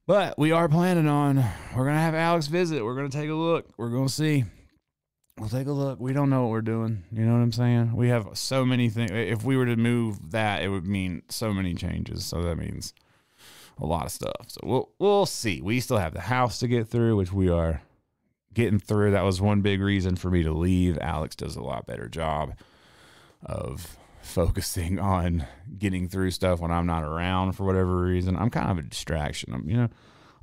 but 0.06 0.38
we 0.38 0.52
are 0.52 0.68
planning 0.68 1.08
on 1.08 1.44
we're 1.74 1.84
gonna 1.84 1.98
have 1.98 2.14
Alex 2.14 2.46
visit. 2.46 2.84
We're 2.84 2.94
gonna 2.94 3.08
take 3.08 3.28
a 3.28 3.34
look. 3.34 3.66
We're 3.76 3.90
gonna 3.90 4.08
see. 4.08 4.44
We'll 5.38 5.50
take 5.50 5.66
a 5.66 5.72
look. 5.72 6.00
We 6.00 6.14
don't 6.14 6.30
know 6.30 6.42
what 6.42 6.50
we're 6.50 6.62
doing. 6.62 7.04
You 7.12 7.26
know 7.26 7.32
what 7.34 7.40
I'm 7.40 7.52
saying? 7.52 7.94
We 7.94 8.08
have 8.08 8.28
so 8.34 8.64
many 8.64 8.88
things. 8.88 9.10
If 9.12 9.44
we 9.44 9.56
were 9.56 9.66
to 9.66 9.76
move 9.76 10.30
that, 10.30 10.62
it 10.62 10.68
would 10.68 10.86
mean 10.86 11.22
so 11.28 11.52
many 11.52 11.74
changes. 11.74 12.24
So 12.24 12.42
that 12.42 12.56
means 12.56 12.94
a 13.78 13.84
lot 13.84 14.06
of 14.06 14.12
stuff. 14.12 14.46
So 14.48 14.60
we'll 14.62 14.90
we'll 14.98 15.26
see. 15.26 15.60
We 15.60 15.80
still 15.80 15.98
have 15.98 16.14
the 16.14 16.22
house 16.22 16.58
to 16.60 16.68
get 16.68 16.88
through, 16.88 17.16
which 17.16 17.32
we 17.32 17.50
are 17.50 17.82
getting 18.54 18.78
through. 18.78 19.10
That 19.10 19.24
was 19.24 19.40
one 19.40 19.60
big 19.60 19.82
reason 19.82 20.16
for 20.16 20.30
me 20.30 20.42
to 20.42 20.52
leave. 20.52 20.98
Alex 21.02 21.36
does 21.36 21.56
a 21.56 21.62
lot 21.62 21.86
better 21.86 22.08
job 22.08 22.54
of 23.44 23.98
focusing 24.22 24.98
on 24.98 25.46
getting 25.78 26.08
through 26.08 26.30
stuff 26.30 26.60
when 26.60 26.70
I'm 26.70 26.86
not 26.86 27.04
around 27.04 27.52
for 27.52 27.64
whatever 27.64 27.98
reason. 27.98 28.36
I'm 28.36 28.50
kind 28.50 28.70
of 28.70 28.78
a 28.78 28.88
distraction. 28.88 29.52
I'm, 29.52 29.68
you 29.68 29.76
know, 29.76 29.88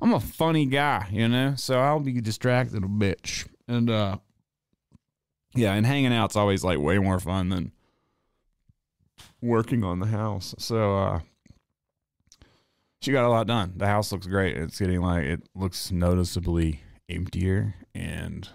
I'm 0.00 0.14
a 0.14 0.20
funny 0.20 0.66
guy, 0.66 1.08
you 1.10 1.28
know, 1.28 1.54
so 1.56 1.80
I'll 1.80 2.00
be 2.00 2.20
distracted 2.20 2.84
a 2.84 2.86
bitch. 2.86 3.48
And, 3.66 3.90
uh, 3.90 4.18
yeah, 5.54 5.74
and 5.74 5.86
hanging 5.86 6.12
out's 6.12 6.36
always 6.36 6.64
like 6.64 6.78
way 6.78 6.98
more 6.98 7.20
fun 7.20 7.48
than 7.48 7.72
working 9.40 9.84
on 9.84 10.00
the 10.00 10.06
house. 10.06 10.54
So, 10.58 10.98
uh, 10.98 11.20
she 13.00 13.12
got 13.12 13.24
a 13.24 13.28
lot 13.28 13.46
done. 13.46 13.74
The 13.76 13.86
house 13.86 14.10
looks 14.12 14.26
great. 14.26 14.56
It's 14.56 14.78
getting 14.78 15.02
like, 15.02 15.24
it 15.24 15.42
looks 15.54 15.92
noticeably 15.92 16.80
emptier. 17.08 17.74
And 17.94 18.48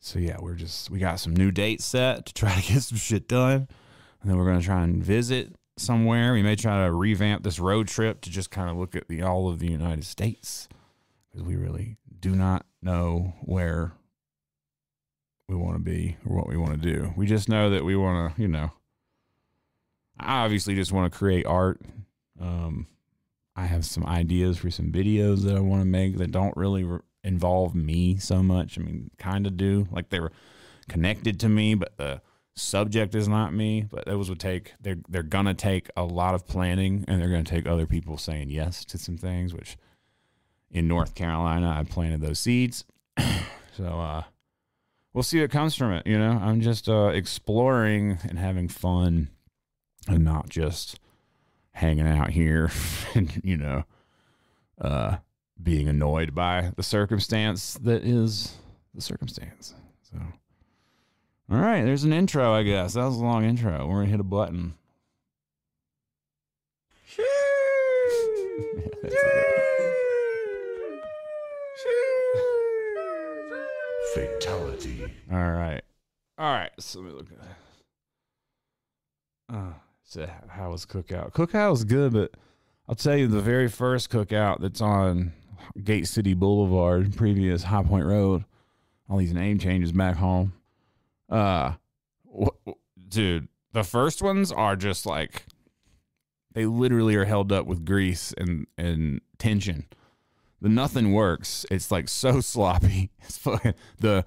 so, 0.00 0.18
yeah, 0.18 0.36
we're 0.40 0.56
just, 0.56 0.90
we 0.90 0.98
got 0.98 1.20
some 1.20 1.34
new 1.34 1.52
dates 1.52 1.84
set 1.84 2.26
to 2.26 2.34
try 2.34 2.60
to 2.60 2.72
get 2.72 2.82
some 2.82 2.98
shit 2.98 3.28
done. 3.28 3.68
And 4.20 4.30
then 4.30 4.36
we're 4.36 4.52
to 4.58 4.66
try 4.66 4.82
and 4.82 5.02
visit 5.02 5.54
somewhere. 5.76 6.32
We 6.32 6.42
may 6.42 6.56
try 6.56 6.84
to 6.84 6.92
revamp 6.92 7.44
this 7.44 7.60
road 7.60 7.88
trip 7.88 8.20
to 8.22 8.30
just 8.30 8.50
kind 8.50 8.68
of 8.68 8.76
look 8.76 8.96
at 8.96 9.06
the 9.06 9.22
all 9.22 9.48
of 9.48 9.60
the 9.60 9.70
United 9.70 10.04
States 10.04 10.68
because 11.30 11.46
we 11.46 11.56
really 11.56 11.96
do 12.20 12.34
not 12.34 12.66
know 12.82 13.34
where 13.42 13.92
we 15.54 15.62
want 15.62 15.76
to 15.76 15.82
be 15.82 16.16
or 16.26 16.36
what 16.36 16.48
we 16.48 16.56
want 16.56 16.72
to 16.72 16.92
do. 16.92 17.12
We 17.16 17.26
just 17.26 17.48
know 17.48 17.70
that 17.70 17.84
we 17.84 17.96
want 17.96 18.34
to, 18.34 18.42
you 18.42 18.48
know, 18.48 18.72
I 20.18 20.44
obviously 20.44 20.74
just 20.74 20.92
want 20.92 21.12
to 21.12 21.18
create 21.18 21.46
art. 21.46 21.80
Um, 22.40 22.86
I 23.56 23.66
have 23.66 23.84
some 23.84 24.04
ideas 24.04 24.58
for 24.58 24.70
some 24.70 24.90
videos 24.90 25.42
that 25.42 25.56
I 25.56 25.60
want 25.60 25.80
to 25.80 25.86
make 25.86 26.18
that 26.18 26.32
don't 26.32 26.56
really 26.56 26.84
re- 26.84 27.00
involve 27.22 27.74
me 27.74 28.16
so 28.18 28.42
much. 28.42 28.78
I 28.78 28.82
mean, 28.82 29.10
kind 29.18 29.46
of 29.46 29.56
do 29.56 29.86
like 29.90 30.10
they're 30.10 30.30
connected 30.88 31.38
to 31.40 31.48
me, 31.48 31.74
but 31.74 31.96
the 31.96 32.20
subject 32.56 33.14
is 33.14 33.28
not 33.28 33.54
me. 33.54 33.86
But 33.88 34.06
those 34.06 34.28
would 34.28 34.40
take 34.40 34.74
they're 34.80 34.98
they're 35.08 35.22
gonna 35.22 35.54
take 35.54 35.88
a 35.96 36.04
lot 36.04 36.34
of 36.34 36.46
planning, 36.46 37.04
and 37.06 37.20
they're 37.20 37.30
gonna 37.30 37.44
take 37.44 37.66
other 37.66 37.86
people 37.86 38.18
saying 38.18 38.50
yes 38.50 38.84
to 38.86 38.98
some 38.98 39.16
things. 39.16 39.54
Which 39.54 39.76
in 40.70 40.88
North 40.88 41.14
Carolina, 41.14 41.76
I 41.78 41.84
planted 41.84 42.20
those 42.20 42.40
seeds, 42.40 42.84
so 43.76 43.84
uh, 43.84 44.22
we'll 45.14 45.22
see 45.22 45.40
what 45.40 45.50
comes 45.50 45.74
from 45.74 45.92
it. 45.92 46.06
You 46.06 46.18
know, 46.18 46.32
I'm 46.32 46.60
just 46.60 46.88
uh, 46.88 47.06
exploring 47.06 48.18
and 48.28 48.38
having 48.38 48.68
fun, 48.68 49.30
and 50.06 50.24
not 50.24 50.50
just 50.50 51.00
hanging 51.74 52.06
out 52.06 52.30
here 52.30 52.70
and 53.14 53.40
you 53.42 53.56
know 53.56 53.82
uh 54.80 55.16
being 55.60 55.88
annoyed 55.88 56.32
by 56.34 56.72
the 56.76 56.82
circumstance 56.82 57.74
that 57.74 58.04
is 58.04 58.54
the 58.94 59.00
circumstance. 59.00 59.74
So 60.02 60.18
all 61.50 61.58
right 61.58 61.82
there's 61.84 62.04
an 62.04 62.12
intro 62.12 62.52
i 62.52 62.62
guess. 62.62 62.94
That 62.94 63.04
was 63.04 63.16
a 63.16 63.24
long 63.24 63.44
intro. 63.44 63.86
We're 63.86 64.02
gonna 64.02 64.10
hit 64.10 64.20
a 64.20 64.24
button. 64.24 64.74
Fatality. 74.14 74.63
All 75.32 75.50
right. 75.52 75.82
All 76.38 76.52
right. 76.52 76.70
So 76.78 77.00
let 77.00 77.08
me 77.08 77.14
look 77.14 77.26
uh, 79.52 79.72
so 80.02 80.28
how 80.48 80.70
was 80.70 80.86
cookout? 80.86 81.32
Cookout 81.32 81.70
was 81.70 81.84
good, 81.84 82.12
but 82.12 82.32
I'll 82.88 82.94
tell 82.94 83.16
you 83.16 83.26
the 83.28 83.40
very 83.40 83.68
first 83.68 84.10
cookout 84.10 84.60
that's 84.60 84.80
on 84.80 85.32
Gate 85.82 86.06
City 86.06 86.34
Boulevard, 86.34 87.16
previous 87.16 87.64
High 87.64 87.82
Point 87.82 88.06
Road. 88.06 88.44
All 89.08 89.18
these 89.18 89.34
name 89.34 89.58
changes 89.58 89.92
back 89.92 90.16
home. 90.16 90.54
Uh, 91.28 91.74
wh- 92.26 92.70
dude, 93.08 93.48
the 93.72 93.84
first 93.84 94.22
ones 94.22 94.50
are 94.50 94.76
just 94.76 95.04
like 95.04 95.44
they 96.52 96.66
literally 96.66 97.16
are 97.16 97.24
held 97.24 97.52
up 97.52 97.66
with 97.66 97.84
grease 97.84 98.32
and 98.38 98.66
and 98.78 99.20
tension. 99.38 99.86
The 100.60 100.68
nothing 100.70 101.12
works. 101.12 101.66
It's 101.70 101.90
like 101.90 102.08
so 102.08 102.40
sloppy. 102.40 103.10
It's 103.20 103.38
fucking 103.38 103.74
the 104.00 104.24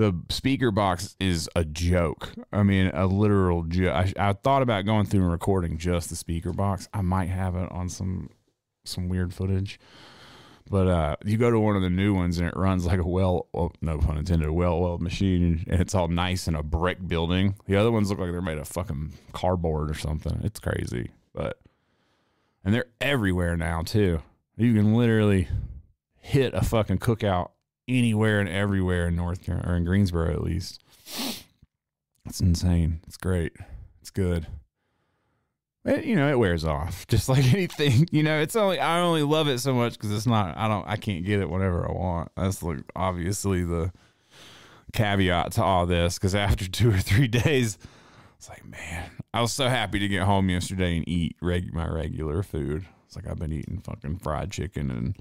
the 0.00 0.18
speaker 0.30 0.70
box 0.70 1.14
is 1.20 1.46
a 1.54 1.62
joke. 1.62 2.32
I 2.50 2.62
mean, 2.62 2.90
a 2.94 3.06
literal 3.06 3.64
joke. 3.64 3.92
I, 3.94 4.12
I 4.30 4.32
thought 4.32 4.62
about 4.62 4.86
going 4.86 5.04
through 5.04 5.20
and 5.20 5.30
recording 5.30 5.76
just 5.76 6.08
the 6.08 6.16
speaker 6.16 6.54
box. 6.54 6.88
I 6.94 7.02
might 7.02 7.28
have 7.28 7.54
it 7.54 7.70
on 7.70 7.90
some 7.90 8.30
some 8.82 9.10
weird 9.10 9.34
footage. 9.34 9.78
But 10.70 10.86
uh, 10.86 11.16
you 11.22 11.36
go 11.36 11.50
to 11.50 11.60
one 11.60 11.76
of 11.76 11.82
the 11.82 11.90
new 11.90 12.14
ones 12.14 12.38
and 12.38 12.48
it 12.48 12.56
runs 12.56 12.86
like 12.86 12.98
a 12.98 13.06
well, 13.06 13.48
well 13.52 13.72
no 13.82 13.98
pun 13.98 14.16
intended, 14.16 14.48
a 14.48 14.52
well-oiled 14.54 15.02
machine, 15.02 15.66
and 15.68 15.80
it's 15.82 15.94
all 15.94 16.08
nice 16.08 16.48
in 16.48 16.54
a 16.54 16.62
brick 16.62 17.06
building. 17.06 17.56
The 17.66 17.76
other 17.76 17.92
ones 17.92 18.08
look 18.08 18.20
like 18.20 18.30
they're 18.30 18.40
made 18.40 18.56
of 18.56 18.68
fucking 18.68 19.12
cardboard 19.32 19.90
or 19.90 19.94
something. 19.94 20.40
It's 20.42 20.60
crazy, 20.60 21.10
but 21.34 21.58
and 22.64 22.72
they're 22.72 22.86
everywhere 23.02 23.54
now 23.54 23.82
too. 23.82 24.22
You 24.56 24.72
can 24.72 24.94
literally 24.94 25.48
hit 26.16 26.54
a 26.54 26.62
fucking 26.62 27.00
cookout 27.00 27.50
anywhere 27.90 28.40
and 28.40 28.48
everywhere 28.48 29.08
in 29.08 29.16
North 29.16 29.42
Carolina 29.44 29.72
or 29.72 29.76
in 29.76 29.84
Greensboro 29.84 30.32
at 30.32 30.42
least. 30.42 30.82
It's 32.26 32.40
insane. 32.40 33.00
It's 33.06 33.16
great. 33.16 33.52
It's 34.00 34.10
good. 34.10 34.46
It, 35.84 36.04
you 36.04 36.14
know, 36.14 36.28
it 36.30 36.38
wears 36.38 36.64
off 36.64 37.06
just 37.08 37.28
like 37.28 37.52
anything. 37.52 38.06
You 38.10 38.22
know, 38.22 38.40
it's 38.40 38.56
only 38.56 38.78
I 38.78 39.00
only 39.00 39.22
love 39.22 39.48
it 39.48 39.58
so 39.58 39.74
much 39.74 39.94
because 39.94 40.12
it's 40.12 40.26
not. 40.26 40.56
I 40.56 40.68
don't. 40.68 40.86
I 40.86 40.96
can't 40.96 41.24
get 41.24 41.40
it 41.40 41.50
whenever 41.50 41.88
I 41.88 41.92
want. 41.92 42.30
That's 42.36 42.62
like 42.62 42.80
obviously 42.94 43.64
the 43.64 43.92
caveat 44.92 45.52
to 45.52 45.64
all 45.64 45.86
this. 45.86 46.18
Because 46.18 46.34
after 46.34 46.68
two 46.68 46.90
or 46.90 46.98
three 46.98 47.28
days, 47.28 47.78
it's 48.36 48.48
like, 48.48 48.64
man, 48.66 49.10
I 49.32 49.40
was 49.40 49.52
so 49.52 49.68
happy 49.68 49.98
to 49.98 50.08
get 50.08 50.22
home 50.22 50.50
yesterday 50.50 50.96
and 50.96 51.08
eat 51.08 51.36
reg- 51.40 51.74
my 51.74 51.88
regular 51.88 52.42
food. 52.42 52.86
It's 53.06 53.16
like 53.16 53.26
I've 53.26 53.38
been 53.38 53.52
eating 53.52 53.80
fucking 53.80 54.18
fried 54.18 54.50
chicken 54.50 54.90
and 54.90 55.16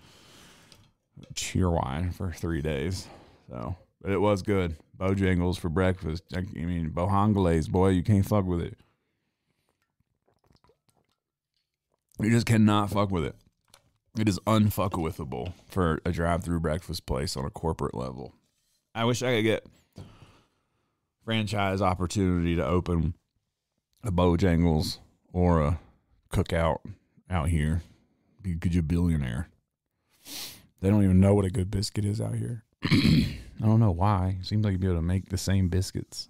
Cheerwine 1.34 2.14
for 2.14 2.32
three 2.32 2.62
days. 2.62 3.08
So, 3.50 3.76
but 4.02 4.12
it 4.12 4.20
was 4.22 4.42
good. 4.42 4.76
Bojangles 4.98 5.60
for 5.60 5.70
breakfast. 5.70 6.24
I 6.36 6.42
mean, 6.42 6.92
Bojangles, 6.92 7.70
boy, 7.70 7.90
you 7.90 8.04
can't 8.04 8.26
fuck 8.26 8.46
with 8.46 8.62
it. 8.62 8.78
You 12.22 12.30
just 12.30 12.46
cannot 12.46 12.90
fuck 12.90 13.12
with 13.12 13.24
it. 13.24 13.36
It 14.20 14.28
is 14.28 14.40
unfuckwithable 14.40 15.54
for 15.70 16.02
a 16.04 16.12
drive-through 16.12 16.60
breakfast 16.60 17.06
place 17.06 17.38
on 17.38 17.46
a 17.46 17.50
corporate 17.50 17.96
level. 17.96 18.34
I 18.94 19.06
wish 19.06 19.24
I 19.24 19.36
could 19.36 19.44
get 19.44 19.66
franchise 21.24 21.82
opportunity 21.82 22.56
to 22.56 22.66
open 22.66 23.14
a 24.04 24.12
Bojangles 24.12 24.98
or 25.32 25.62
a 25.62 25.80
cookout 26.30 26.80
out 27.30 27.50
here. 27.50 27.84
Be 28.42 28.54
a 28.54 28.82
billionaire. 28.82 29.48
They 30.82 30.90
don't 30.90 31.04
even 31.04 31.20
know 31.20 31.34
what 31.34 31.46
a 31.46 31.50
good 31.50 31.70
biscuit 31.70 32.06
is 32.06 32.22
out 32.22 32.36
here. 32.36 32.64
I 32.84 33.66
don't 33.66 33.80
know 33.80 33.92
why. 33.92 34.38
Seems 34.42 34.64
like 34.64 34.72
you'd 34.72 34.82
be 34.82 34.88
able 34.88 34.98
to 34.98 35.02
make 35.02 35.30
the 35.30 35.38
same 35.38 35.68
biscuits, 35.68 36.30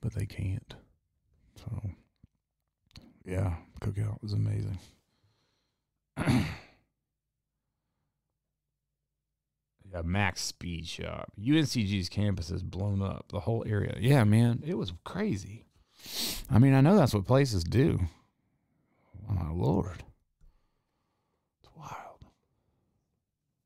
but 0.00 0.14
they 0.14 0.26
can't. 0.26 0.74
So, 1.56 1.90
yeah, 3.24 3.54
cookout 3.80 4.20
was 4.22 4.32
amazing. 4.32 4.78
yeah, 6.26 6.46
Mac's 10.04 10.42
Speed 10.42 10.86
Shop. 10.88 11.30
UNCG's 11.40 12.08
campus 12.08 12.50
is 12.50 12.62
blown 12.62 13.00
up. 13.02 13.26
The 13.30 13.40
whole 13.40 13.64
area. 13.66 13.96
Yeah, 14.00 14.24
man, 14.24 14.62
it 14.66 14.74
was 14.74 14.92
crazy. 15.04 15.66
I 16.50 16.58
mean, 16.58 16.74
I 16.74 16.80
know 16.80 16.96
that's 16.96 17.14
what 17.14 17.26
places 17.26 17.62
do. 17.64 18.00
Oh 19.28 19.34
my 19.34 19.50
lord, 19.50 20.02
it's 21.62 21.70
wild. 21.76 22.24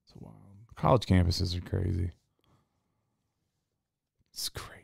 It's 0.04 0.14
wild. 0.20 0.34
College 0.76 1.06
campuses 1.06 1.56
are 1.56 1.68
crazy. 1.68 2.10
It's 4.32 4.48
crazy. 4.50 4.82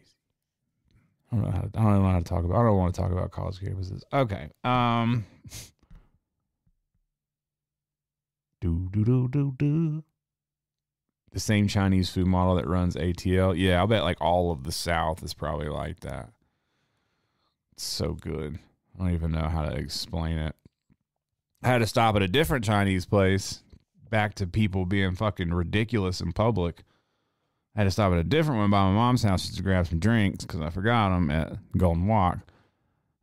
I 1.30 1.36
don't 1.36 1.44
know 1.44 1.50
how 1.50 1.60
to, 1.60 1.70
I 1.74 1.82
don't 1.82 2.02
know 2.02 2.10
how 2.10 2.18
to 2.18 2.24
talk 2.24 2.44
about. 2.44 2.60
I 2.60 2.64
don't 2.64 2.78
want 2.78 2.94
to 2.94 3.00
talk 3.00 3.12
about 3.12 3.30
college 3.30 3.58
campuses. 3.58 4.02
Okay. 4.12 4.50
Um. 4.64 5.26
Do 8.60 8.88
do 8.92 9.04
do 9.04 9.28
do 9.28 9.54
do. 9.58 10.04
The 11.32 11.40
same 11.40 11.66
Chinese 11.66 12.10
food 12.10 12.26
model 12.26 12.54
that 12.54 12.68
runs 12.68 12.94
ATL. 12.94 13.54
Yeah, 13.56 13.78
I'll 13.78 13.86
bet 13.86 14.04
like 14.04 14.20
all 14.20 14.52
of 14.52 14.64
the 14.64 14.72
South 14.72 15.22
is 15.22 15.34
probably 15.34 15.68
like 15.68 16.00
that. 16.00 16.30
It's 17.72 17.84
so 17.84 18.12
good. 18.12 18.58
I 18.94 18.98
don't 19.04 19.14
even 19.14 19.32
know 19.32 19.48
how 19.48 19.64
to 19.64 19.74
explain 19.74 20.38
it. 20.38 20.54
I 21.62 21.68
had 21.68 21.78
to 21.78 21.86
stop 21.86 22.14
at 22.16 22.22
a 22.22 22.28
different 22.28 22.64
Chinese 22.64 23.06
place. 23.06 23.61
Back 24.12 24.34
to 24.34 24.46
people 24.46 24.84
being 24.84 25.14
fucking 25.14 25.54
ridiculous 25.54 26.20
in 26.20 26.32
public. 26.32 26.84
I 27.74 27.80
had 27.80 27.84
to 27.84 27.90
stop 27.90 28.12
at 28.12 28.18
a 28.18 28.24
different 28.24 28.60
one 28.60 28.70
by 28.70 28.84
my 28.84 28.92
mom's 28.92 29.22
house 29.22 29.44
just 29.44 29.56
to 29.56 29.62
grab 29.62 29.86
some 29.86 30.00
drinks 30.00 30.44
because 30.44 30.60
I 30.60 30.68
forgot 30.68 31.08
them 31.08 31.30
at 31.30 31.56
Golden 31.78 32.06
Wok. 32.06 32.40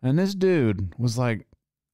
And 0.02 0.18
this 0.18 0.34
dude 0.34 0.96
was 0.98 1.16
like 1.16 1.46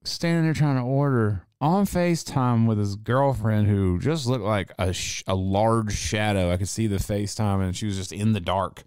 standing 0.06 0.46
there 0.46 0.54
trying 0.54 0.78
to 0.78 0.82
order 0.84 1.46
on 1.60 1.86
FaceTime 1.86 2.68
with 2.68 2.78
his 2.78 2.96
girlfriend 2.96 3.68
who 3.68 4.00
just 4.00 4.28
looked 4.28 4.46
like 4.46 4.72
a, 4.80 4.94
sh- 4.94 5.26
a 5.28 5.36
large 5.36 5.94
shadow. 5.94 6.50
I 6.50 6.56
could 6.56 6.70
see 6.70 6.88
the 6.88 6.96
FaceTime 6.96 7.62
and 7.62 7.76
she 7.76 7.88
was 7.88 7.98
just 7.98 8.14
in 8.14 8.32
the 8.32 8.40
dark, 8.40 8.86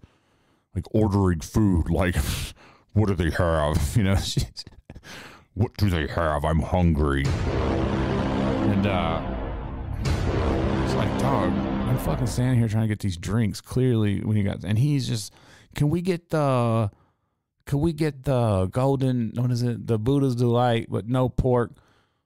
like 0.73 0.85
ordering 0.89 1.41
food. 1.41 1.91
Like, 1.91 2.15
what 2.93 3.09
do 3.09 3.13
they 3.13 3.29
have? 3.29 3.93
You 3.95 4.05
know, 4.05 4.15
she's, 4.15 4.65
what 5.53 5.77
do 5.77 5.87
they 5.91 6.07
have? 6.07 6.43
I'm 6.43 6.61
hungry. 6.61 7.25
And, 7.27 8.87
uh, 8.87 9.35
dog, 11.29 11.51
I'm 11.51 11.97
fucking 11.99 12.25
standing 12.25 12.57
here 12.57 12.67
trying 12.67 12.85
to 12.85 12.87
get 12.87 13.01
these 13.01 13.15
drinks. 13.15 13.61
Clearly, 13.61 14.21
when 14.21 14.35
he 14.35 14.41
got, 14.41 14.63
and 14.63 14.79
he's 14.79 15.07
just, 15.07 15.31
can 15.75 15.91
we 15.91 16.01
get 16.01 16.31
the, 16.31 16.89
can 17.67 17.81
we 17.81 17.93
get 17.93 18.23
the 18.23 18.65
golden, 18.71 19.33
what 19.35 19.51
is 19.51 19.61
it, 19.61 19.85
the 19.85 19.99
Buddha's 19.99 20.35
delight, 20.35 20.87
but 20.89 21.07
no 21.07 21.29
pork? 21.29 21.73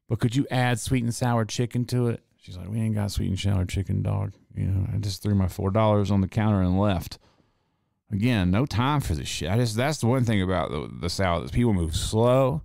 But 0.08 0.20
could 0.20 0.38
you 0.38 0.48
add 0.50 0.80
sweet 0.80 1.04
and 1.04 1.14
sour 1.14 1.44
chicken 1.44 1.84
to 1.86 2.08
it? 2.08 2.24
She's 2.38 2.56
like, 2.56 2.70
we 2.70 2.80
ain't 2.80 2.96
got 2.96 3.12
sweet 3.12 3.28
and 3.28 3.38
sour 3.38 3.66
chicken, 3.66 4.04
dog. 4.04 4.36
You 4.56 4.68
know, 4.68 4.88
I 4.94 4.98
just 5.00 5.22
threw 5.22 5.36
my 5.36 5.50
four 5.50 5.70
dollars 5.70 6.10
on 6.10 6.22
the 6.22 6.28
counter 6.30 6.62
and 6.62 6.80
left. 6.80 7.20
Again, 8.10 8.52
no 8.52 8.66
time 8.66 9.02
for 9.02 9.16
this 9.16 9.28
shit. 9.28 9.50
I 9.50 9.58
just 9.58 9.76
that's 9.76 9.98
the 9.98 10.08
one 10.08 10.24
thing 10.24 10.42
about 10.42 10.72
the 10.72 10.90
the 11.02 11.10
South 11.10 11.44
is 11.44 11.52
people 11.52 11.74
move 11.74 11.96
slow, 11.96 12.62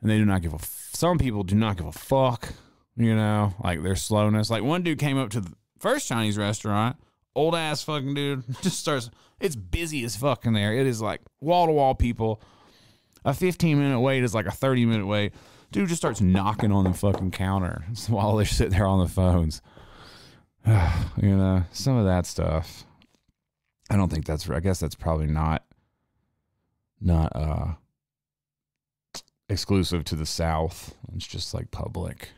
and 0.00 0.10
they 0.10 0.18
do 0.18 0.24
not 0.24 0.42
give 0.42 0.54
a. 0.54 0.58
Some 0.94 1.18
people 1.18 1.44
do 1.44 1.54
not 1.54 1.76
give 1.76 1.86
a 1.86 1.92
fuck. 1.92 2.52
You 2.96 3.14
know, 3.14 3.54
like 3.62 3.82
their 3.82 3.96
slowness. 3.96 4.50
Like 4.50 4.62
one 4.62 4.82
dude 4.82 4.98
came 4.98 5.18
up 5.18 5.30
to 5.30 5.40
the 5.40 5.52
first 5.82 6.08
Chinese 6.08 6.38
restaurant, 6.38 6.96
old 7.34 7.54
ass 7.54 7.82
fucking 7.82 8.14
dude, 8.14 8.44
just 8.62 8.78
starts. 8.78 9.10
It's 9.40 9.56
busy 9.56 10.04
as 10.04 10.16
fuck 10.16 10.46
in 10.46 10.52
there. 10.52 10.72
It 10.72 10.86
is 10.86 11.02
like 11.02 11.20
wall 11.40 11.66
to 11.66 11.72
wall 11.72 11.94
people. 11.94 12.40
A 13.24 13.34
15 13.34 13.78
minute 13.78 14.00
wait 14.00 14.22
is 14.22 14.34
like 14.34 14.46
a 14.46 14.52
30 14.52 14.86
minute 14.86 15.06
wait. 15.06 15.32
Dude 15.72 15.88
just 15.88 16.00
starts 16.00 16.20
knocking 16.20 16.70
on 16.70 16.84
the 16.84 16.92
fucking 16.92 17.32
counter 17.32 17.84
while 18.08 18.36
they're 18.36 18.46
sitting 18.46 18.72
there 18.72 18.86
on 18.86 19.00
the 19.00 19.08
phones. 19.08 19.60
you 20.66 21.36
know, 21.36 21.64
some 21.72 21.96
of 21.96 22.06
that 22.06 22.24
stuff. 22.24 22.84
I 23.90 23.96
don't 23.96 24.10
think 24.10 24.24
that's. 24.24 24.48
I 24.48 24.60
guess 24.60 24.80
that's 24.80 24.94
probably 24.94 25.26
not 25.26 25.64
not 27.00 27.34
uh 27.34 27.74
exclusive 29.48 30.04
to 30.04 30.16
the 30.16 30.24
South. 30.24 30.94
It's 31.14 31.26
just 31.26 31.52
like 31.52 31.70
public. 31.72 32.28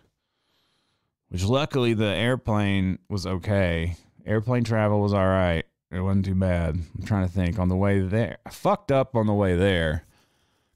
Which 1.29 1.45
luckily 1.45 1.95
the 1.95 2.05
airplane 2.05 2.99
was 3.09 3.27
okay. 3.27 3.97
Airplane 4.25 4.65
travel 4.65 5.01
was 5.01 5.13
all 5.13 5.27
right. 5.27 5.65
It 5.91 6.01
wasn't 6.01 6.25
too 6.25 6.35
bad. 6.35 6.75
I'm 6.75 7.05
trying 7.05 7.27
to 7.27 7.33
think 7.33 7.59
on 7.59 7.69
the 7.69 7.77
way 7.77 8.01
there. 8.01 8.39
I 8.45 8.51
fucked 8.51 8.91
up 8.91 9.17
on 9.17 9.27
the 9.27 9.35
way 9.35 9.57
there 9.57 10.05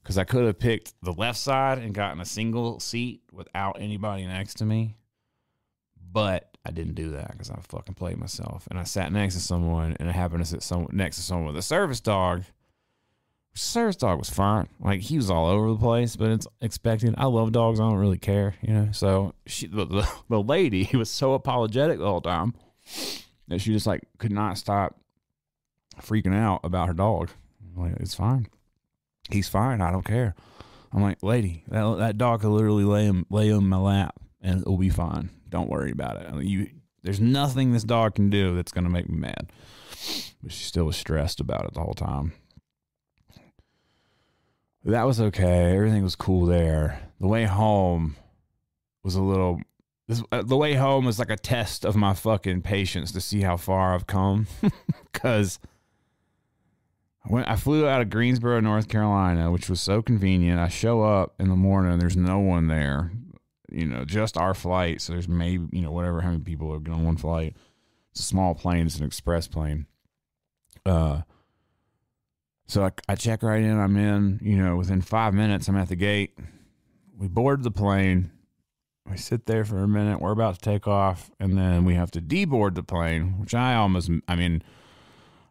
because 0.01 0.17
I 0.17 0.23
could 0.23 0.45
have 0.45 0.59
picked 0.59 0.93
the 1.03 1.13
left 1.13 1.37
side 1.37 1.77
and 1.77 1.93
gotten 1.93 2.21
a 2.21 2.25
single 2.25 2.79
seat 2.79 3.21
without 3.31 3.77
anybody 3.79 4.25
next 4.25 4.55
to 4.55 4.65
me. 4.65 4.95
But 6.11 6.57
I 6.65 6.71
didn't 6.71 6.95
do 6.95 7.11
that 7.11 7.31
because 7.31 7.51
I 7.51 7.59
fucking 7.61 7.95
played 7.95 8.17
myself. 8.17 8.67
And 8.69 8.79
I 8.79 8.83
sat 8.83 9.11
next 9.11 9.35
to 9.35 9.39
someone 9.41 9.97
and 9.99 10.09
I 10.09 10.11
happened 10.11 10.43
to 10.43 10.49
sit 10.49 10.63
some, 10.63 10.87
next 10.91 11.17
to 11.17 11.21
someone 11.21 11.47
with 11.47 11.57
a 11.57 11.61
service 11.61 11.99
dog. 11.99 12.43
Sarah's 13.59 13.97
dog 13.97 14.19
was 14.19 14.29
fine. 14.29 14.69
Like 14.79 15.01
he 15.01 15.17
was 15.17 15.29
all 15.29 15.47
over 15.47 15.69
the 15.69 15.77
place, 15.77 16.15
but 16.15 16.31
it's 16.31 16.47
expected. 16.61 17.13
I 17.17 17.25
love 17.25 17.51
dogs. 17.51 17.79
I 17.79 17.83
don't 17.83 17.97
really 17.97 18.17
care, 18.17 18.55
you 18.61 18.73
know. 18.73 18.89
So 18.93 19.33
she, 19.45 19.67
the, 19.67 19.85
the, 19.85 20.09
the 20.29 20.41
lady, 20.41 20.89
was 20.93 21.09
so 21.09 21.33
apologetic 21.33 21.99
the 21.99 22.05
whole 22.05 22.21
time 22.21 22.53
that 23.49 23.59
she 23.59 23.73
just 23.73 23.85
like 23.85 24.03
could 24.17 24.31
not 24.31 24.57
stop 24.57 24.99
freaking 26.01 26.33
out 26.33 26.61
about 26.63 26.87
her 26.87 26.93
dog. 26.93 27.31
I'm 27.75 27.83
like 27.83 27.99
it's 27.99 28.15
fine. 28.15 28.47
He's 29.29 29.49
fine. 29.49 29.81
I 29.81 29.91
don't 29.91 30.05
care. 30.05 30.35
I'm 30.93 31.03
like, 31.03 31.21
lady, 31.21 31.63
that 31.67 31.97
that 31.99 32.17
dog 32.17 32.41
could 32.41 32.49
literally 32.49 32.85
lay 32.85 33.05
him 33.05 33.25
lay 33.29 33.51
on 33.51 33.67
my 33.67 33.77
lap 33.77 34.15
and 34.41 34.61
it'll 34.61 34.77
be 34.77 34.89
fine. 34.89 35.31
Don't 35.49 35.69
worry 35.69 35.91
about 35.91 36.15
it. 36.15 36.27
I 36.29 36.31
mean, 36.31 36.47
you, 36.47 36.69
there's 37.03 37.19
nothing 37.19 37.73
this 37.73 37.83
dog 37.83 38.15
can 38.15 38.29
do 38.29 38.55
that's 38.55 38.71
gonna 38.71 38.89
make 38.89 39.09
me 39.09 39.17
mad. 39.17 39.51
But 40.41 40.53
she 40.53 40.63
still 40.63 40.85
was 40.85 40.95
stressed 40.95 41.41
about 41.41 41.65
it 41.65 41.73
the 41.73 41.81
whole 41.81 41.93
time. 41.93 42.31
That 44.89 45.05
was 45.05 45.21
okay. 45.21 45.75
Everything 45.75 46.03
was 46.03 46.15
cool 46.15 46.45
there. 46.45 46.99
The 47.19 47.27
way 47.27 47.45
home 47.45 48.15
was 49.03 49.15
a 49.15 49.21
little. 49.21 49.61
This, 50.07 50.23
uh, 50.31 50.41
the 50.41 50.57
way 50.57 50.73
home 50.73 51.05
was 51.05 51.19
like 51.19 51.29
a 51.29 51.37
test 51.37 51.85
of 51.85 51.95
my 51.95 52.13
fucking 52.13 52.63
patience 52.63 53.11
to 53.11 53.21
see 53.21 53.41
how 53.41 53.57
far 53.57 53.93
I've 53.93 54.07
come. 54.07 54.47
Because 55.11 55.59
when 57.23 57.43
I 57.43 57.57
flew 57.57 57.87
out 57.87 58.01
of 58.01 58.09
Greensboro, 58.09 58.61
North 58.61 58.87
Carolina, 58.87 59.51
which 59.51 59.69
was 59.69 59.81
so 59.81 60.01
convenient, 60.01 60.59
I 60.59 60.69
show 60.69 61.01
up 61.01 61.33
in 61.39 61.49
the 61.49 61.55
morning 61.55 61.99
there's 61.99 62.15
no 62.15 62.39
one 62.39 62.67
there. 62.67 63.11
You 63.71 63.85
know, 63.85 64.05
just 64.05 64.37
our 64.37 64.53
flight. 64.53 65.01
So 65.01 65.13
there's 65.13 65.27
maybe 65.27 65.67
you 65.71 65.81
know 65.81 65.91
whatever 65.91 66.21
how 66.21 66.31
many 66.31 66.43
people 66.43 66.71
are 66.71 66.91
on 66.91 67.03
one 67.03 67.17
flight. 67.17 67.55
It's 68.11 68.21
a 68.21 68.23
small 68.23 68.55
plane. 68.55 68.85
It's 68.85 68.97
an 68.97 69.05
express 69.05 69.47
plane. 69.47 69.87
Uh, 70.85 71.21
so 72.69 72.85
I, 72.85 72.91
I 73.09 73.15
check 73.15 73.41
right 73.41 73.63
in. 73.63 73.79
I'm 73.79 73.97
in. 73.97 74.39
You 74.43 74.55
know, 74.57 74.75
within 74.75 75.01
five 75.01 75.33
minutes, 75.33 75.67
I'm 75.67 75.75
at 75.75 75.89
the 75.89 75.95
gate. 75.95 76.37
We 77.17 77.27
board 77.27 77.63
the 77.63 77.71
plane. 77.71 78.29
We 79.09 79.17
sit 79.17 79.47
there 79.47 79.65
for 79.65 79.79
a 79.79 79.87
minute. 79.87 80.21
We're 80.21 80.31
about 80.31 80.53
to 80.53 80.61
take 80.61 80.87
off, 80.87 81.31
and 81.39 81.57
then 81.57 81.83
we 81.83 81.95
have 81.95 82.11
to 82.11 82.21
deboard 82.21 82.75
the 82.75 82.83
plane, 82.83 83.39
which 83.39 83.55
I 83.55 83.73
almost. 83.73 84.11
I 84.27 84.35
mean, 84.35 84.61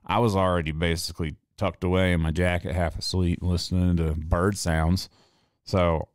I 0.07 0.21
was 0.21 0.37
already 0.37 0.71
basically 0.71 1.35
tucked 1.57 1.83
away 1.83 2.13
in 2.13 2.21
my 2.21 2.31
jacket, 2.31 2.73
half 2.73 2.97
asleep, 2.97 3.41
listening 3.43 3.97
to 3.97 4.15
bird 4.15 4.57
sounds. 4.57 5.09
So 5.65 6.07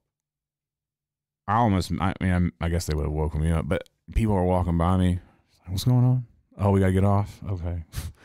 I 1.50 1.56
almost. 1.56 1.92
I 2.00 2.13
mean, 2.22 2.54
I, 2.62 2.66
I 2.66 2.70
guess 2.70 2.86
they 2.86 2.96
would 2.96 3.06
have 3.06 3.12
woken 3.12 3.42
me 3.42 3.52
up, 3.52 3.68
but 3.68 3.89
people 4.16 4.36
are 4.36 4.46
walking 4.46 4.78
by 4.78 4.96
me. 4.96 5.20
What's 5.68 5.84
going 5.84 6.06
on? 6.06 6.26
Oh, 6.58 6.72
we 6.72 6.80
gotta 6.80 6.94
get 6.94 7.04
off. 7.04 7.42
Okay. 7.50 7.84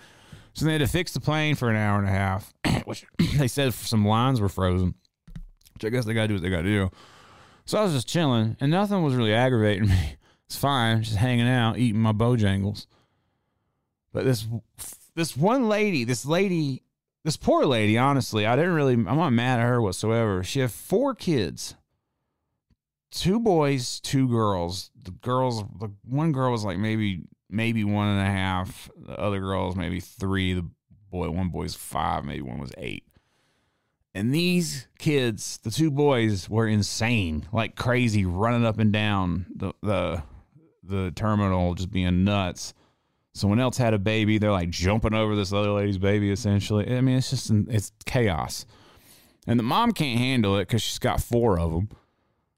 So 0.59 0.65
they 0.65 0.73
had 0.73 0.81
to 0.81 0.89
fix 0.89 1.13
the 1.13 1.21
plane 1.21 1.55
for 1.55 1.71
an 1.71 1.77
hour 1.77 2.01
and 2.01 2.09
a 2.09 2.11
half, 2.11 2.53
which 2.85 3.07
they 3.37 3.47
said 3.47 3.73
some 3.75 4.05
lines 4.05 4.41
were 4.41 4.49
frozen, 4.49 4.97
which 5.75 5.85
I 5.85 5.89
guess 5.89 6.05
they 6.05 6.15
got 6.15 6.23
to 6.23 6.29
do 6.29 6.35
what 6.35 6.43
they 6.43 6.51
got 6.51 6.63
to 6.63 6.65
do. 6.65 6.91
So 7.65 7.79
I 7.79 7.85
was 7.85 7.93
just 7.93 8.09
chilling, 8.09 8.57
and 8.59 8.73
nothing 8.73 9.01
was 9.05 9.15
really 9.15 9.33
aggravating 9.33 9.89
me. 9.89 10.17
It's 10.47 10.57
fine, 10.57 11.03
just 11.03 11.19
hanging 11.19 11.47
out, 11.47 11.77
eating 11.77 12.01
my 12.01 12.13
Bojangles. 12.13 12.87
But 14.15 14.25
this 14.25 14.47
this 15.15 15.37
one 15.37 15.69
lady, 15.69 16.05
this 16.05 16.25
lady, 16.25 16.85
this 17.23 17.37
poor 17.37 17.67
lady, 17.67 17.99
honestly, 17.99 18.47
I 18.47 18.57
didn't 18.57 18.73
really, 18.73 18.95
I'm 18.95 19.05
not 19.05 19.35
mad 19.35 19.61
at 19.61 19.67
her 19.67 19.83
whatsoever. 19.83 20.43
She 20.43 20.61
had 20.61 20.71
four 20.71 21.15
kids, 21.15 21.75
two 23.11 23.39
boys, 23.39 24.01
two 24.01 24.27
girls. 24.27 24.91
The 25.03 25.11
girls, 25.11 25.65
the 25.79 25.91
one 26.03 26.33
girl 26.33 26.53
was 26.53 26.65
like 26.65 26.79
maybe 26.79 27.25
maybe 27.51 27.85
one 27.85 28.09
and 28.09 28.21
a 28.21 28.31
half. 28.31 28.91
The 28.97 29.19
other 29.19 29.41
girls 29.41 29.77
maybe 29.77 30.01
three. 30.01 30.55
The 30.55 30.69
boy, 31.11 31.31
one 31.31 31.49
boy's 31.49 31.75
five, 31.75 32.25
maybe 32.25 32.43
one 32.43 32.59
was 32.59 32.73
eight. 32.79 33.05
And 34.15 34.35
these 34.35 34.89
kids, 34.99 35.59
the 35.63 35.71
two 35.71 35.91
boys, 35.91 36.49
were 36.49 36.67
insane, 36.67 37.47
like 37.53 37.77
crazy, 37.77 38.25
running 38.25 38.65
up 38.65 38.79
and 38.79 38.93
down 38.93 39.47
the 39.55 39.73
the 39.83 40.23
the 40.83 41.13
terminal, 41.15 41.75
just 41.75 41.91
being 41.91 42.25
nuts. 42.25 42.75
Someone 43.35 43.61
else 43.61 43.77
had 43.77 43.95
a 43.95 43.99
baby. 43.99 44.39
They're 44.39 44.51
like 44.51 44.71
jumping 44.71 45.15
over 45.15 45.37
this 45.37 45.53
other 45.53 45.71
lady's 45.71 45.99
baby. 45.99 46.33
Essentially, 46.33 46.97
I 46.97 47.01
mean, 47.01 47.19
it's 47.19 47.31
just 47.31 47.51
it's 47.51 47.93
chaos. 48.07 48.67
And 49.47 49.59
the 49.59 49.65
mom 49.65 49.93
can't 49.93 50.19
handle 50.19 50.57
it 50.57 50.67
because 50.67 50.83
she's 50.83 50.99
got 50.99 51.23
four 51.23 51.59
of 51.59 51.73
them. 51.73 51.89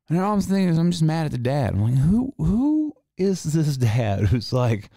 And 0.09 0.19
all 0.19 0.33
I'm 0.33 0.41
thinking 0.41 0.69
is, 0.69 0.79
I'm 0.79 0.91
just 0.91 1.03
mad 1.03 1.27
at 1.27 1.33
the 1.33 1.39
dad. 1.39 1.75
I'm 1.75 1.83
like, 1.83 1.95
who 1.95 2.33
who 2.39 2.80
is 3.21 3.43
this 3.43 3.77
dad 3.77 4.21
who's 4.21 4.53
like, 4.53 4.89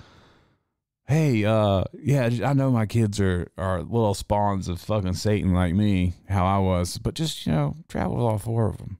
hey, 1.05 1.43
uh, 1.43 1.83
yeah, 1.93 2.29
I 2.45 2.53
know 2.53 2.71
my 2.71 2.85
kids 2.85 3.19
are, 3.19 3.51
are 3.57 3.81
little 3.81 4.13
spawns 4.13 4.69
of 4.69 4.79
fucking 4.79 5.15
Satan 5.15 5.53
like 5.53 5.73
me, 5.73 6.13
how 6.29 6.45
I 6.45 6.59
was, 6.59 6.97
but 6.97 7.15
just, 7.15 7.45
you 7.45 7.51
know, 7.51 7.75
travel 7.89 8.15
with 8.15 8.25
all 8.25 8.37
four 8.37 8.67
of 8.67 8.77
them. 8.77 8.97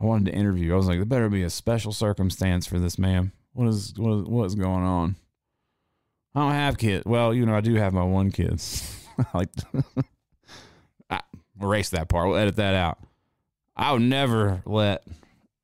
I 0.00 0.04
wanted 0.04 0.30
to 0.30 0.36
interview. 0.36 0.74
I 0.74 0.76
was 0.76 0.86
like, 0.86 0.98
there 0.98 1.06
better 1.06 1.28
be 1.30 1.42
a 1.42 1.50
special 1.50 1.92
circumstance 1.92 2.66
for 2.66 2.78
this 2.78 2.98
man. 2.98 3.32
What 3.54 3.68
is, 3.68 3.94
what 3.96 4.12
is, 4.12 4.22
what 4.24 4.44
is 4.44 4.54
going 4.54 4.84
on? 4.84 5.16
I 6.34 6.40
don't 6.40 6.52
have 6.52 6.76
kids. 6.76 7.04
Well, 7.06 7.32
you 7.32 7.46
know, 7.46 7.54
I 7.54 7.62
do 7.62 7.74
have 7.76 7.94
my 7.94 8.04
one 8.04 8.30
kid. 8.30 8.62
like, 9.34 9.48
I, 11.10 11.22
erase 11.60 11.88
that 11.90 12.10
part. 12.10 12.28
We'll 12.28 12.36
edit 12.36 12.56
that 12.56 12.74
out. 12.74 12.98
I'll 13.74 13.98
never 13.98 14.62
let 14.66 15.02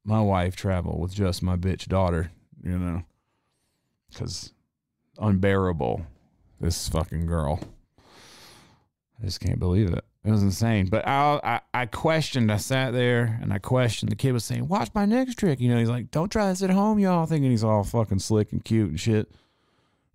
my 0.02 0.22
wife 0.22 0.56
travel 0.56 0.98
with 0.98 1.14
just 1.14 1.42
my 1.42 1.56
bitch 1.56 1.86
daughter 1.86 2.30
you 2.64 2.78
know, 2.78 3.02
because 4.10 4.52
unbearable. 5.18 6.06
This 6.60 6.88
fucking 6.88 7.26
girl. 7.26 7.60
I 9.20 9.26
just 9.26 9.40
can't 9.40 9.58
believe 9.58 9.90
it. 9.90 10.04
It 10.24 10.30
was 10.30 10.42
insane. 10.42 10.86
But 10.86 11.06
I, 11.06 11.40
I, 11.44 11.82
I 11.82 11.86
questioned. 11.86 12.50
I 12.50 12.56
sat 12.56 12.92
there 12.92 13.38
and 13.42 13.52
I 13.52 13.58
questioned. 13.58 14.10
The 14.10 14.16
kid 14.16 14.32
was 14.32 14.44
saying, 14.44 14.66
"Watch 14.68 14.88
my 14.94 15.04
next 15.04 15.34
trick." 15.34 15.60
You 15.60 15.68
know, 15.68 15.78
he's 15.78 15.90
like, 15.90 16.10
"Don't 16.10 16.30
try 16.30 16.48
this 16.48 16.62
at 16.62 16.70
home, 16.70 16.98
y'all." 16.98 17.26
Thinking 17.26 17.50
he's 17.50 17.64
all 17.64 17.84
fucking 17.84 18.20
slick 18.20 18.52
and 18.52 18.64
cute 18.64 18.90
and 18.90 19.00
shit. 19.00 19.30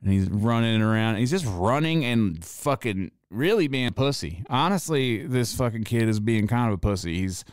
And 0.02 0.12
he's 0.12 0.30
running 0.30 0.82
around. 0.82 1.18
He's 1.18 1.30
just 1.30 1.46
running 1.46 2.04
and 2.06 2.44
fucking 2.44 3.12
really 3.30 3.68
being 3.68 3.92
pussy. 3.92 4.44
Honestly, 4.50 5.28
this 5.28 5.54
fucking 5.56 5.84
kid 5.84 6.10
is 6.10 6.20
being 6.20 6.48
kind 6.48 6.70
of 6.70 6.74
a 6.74 6.78
pussy. 6.78 7.20
He's 7.20 7.44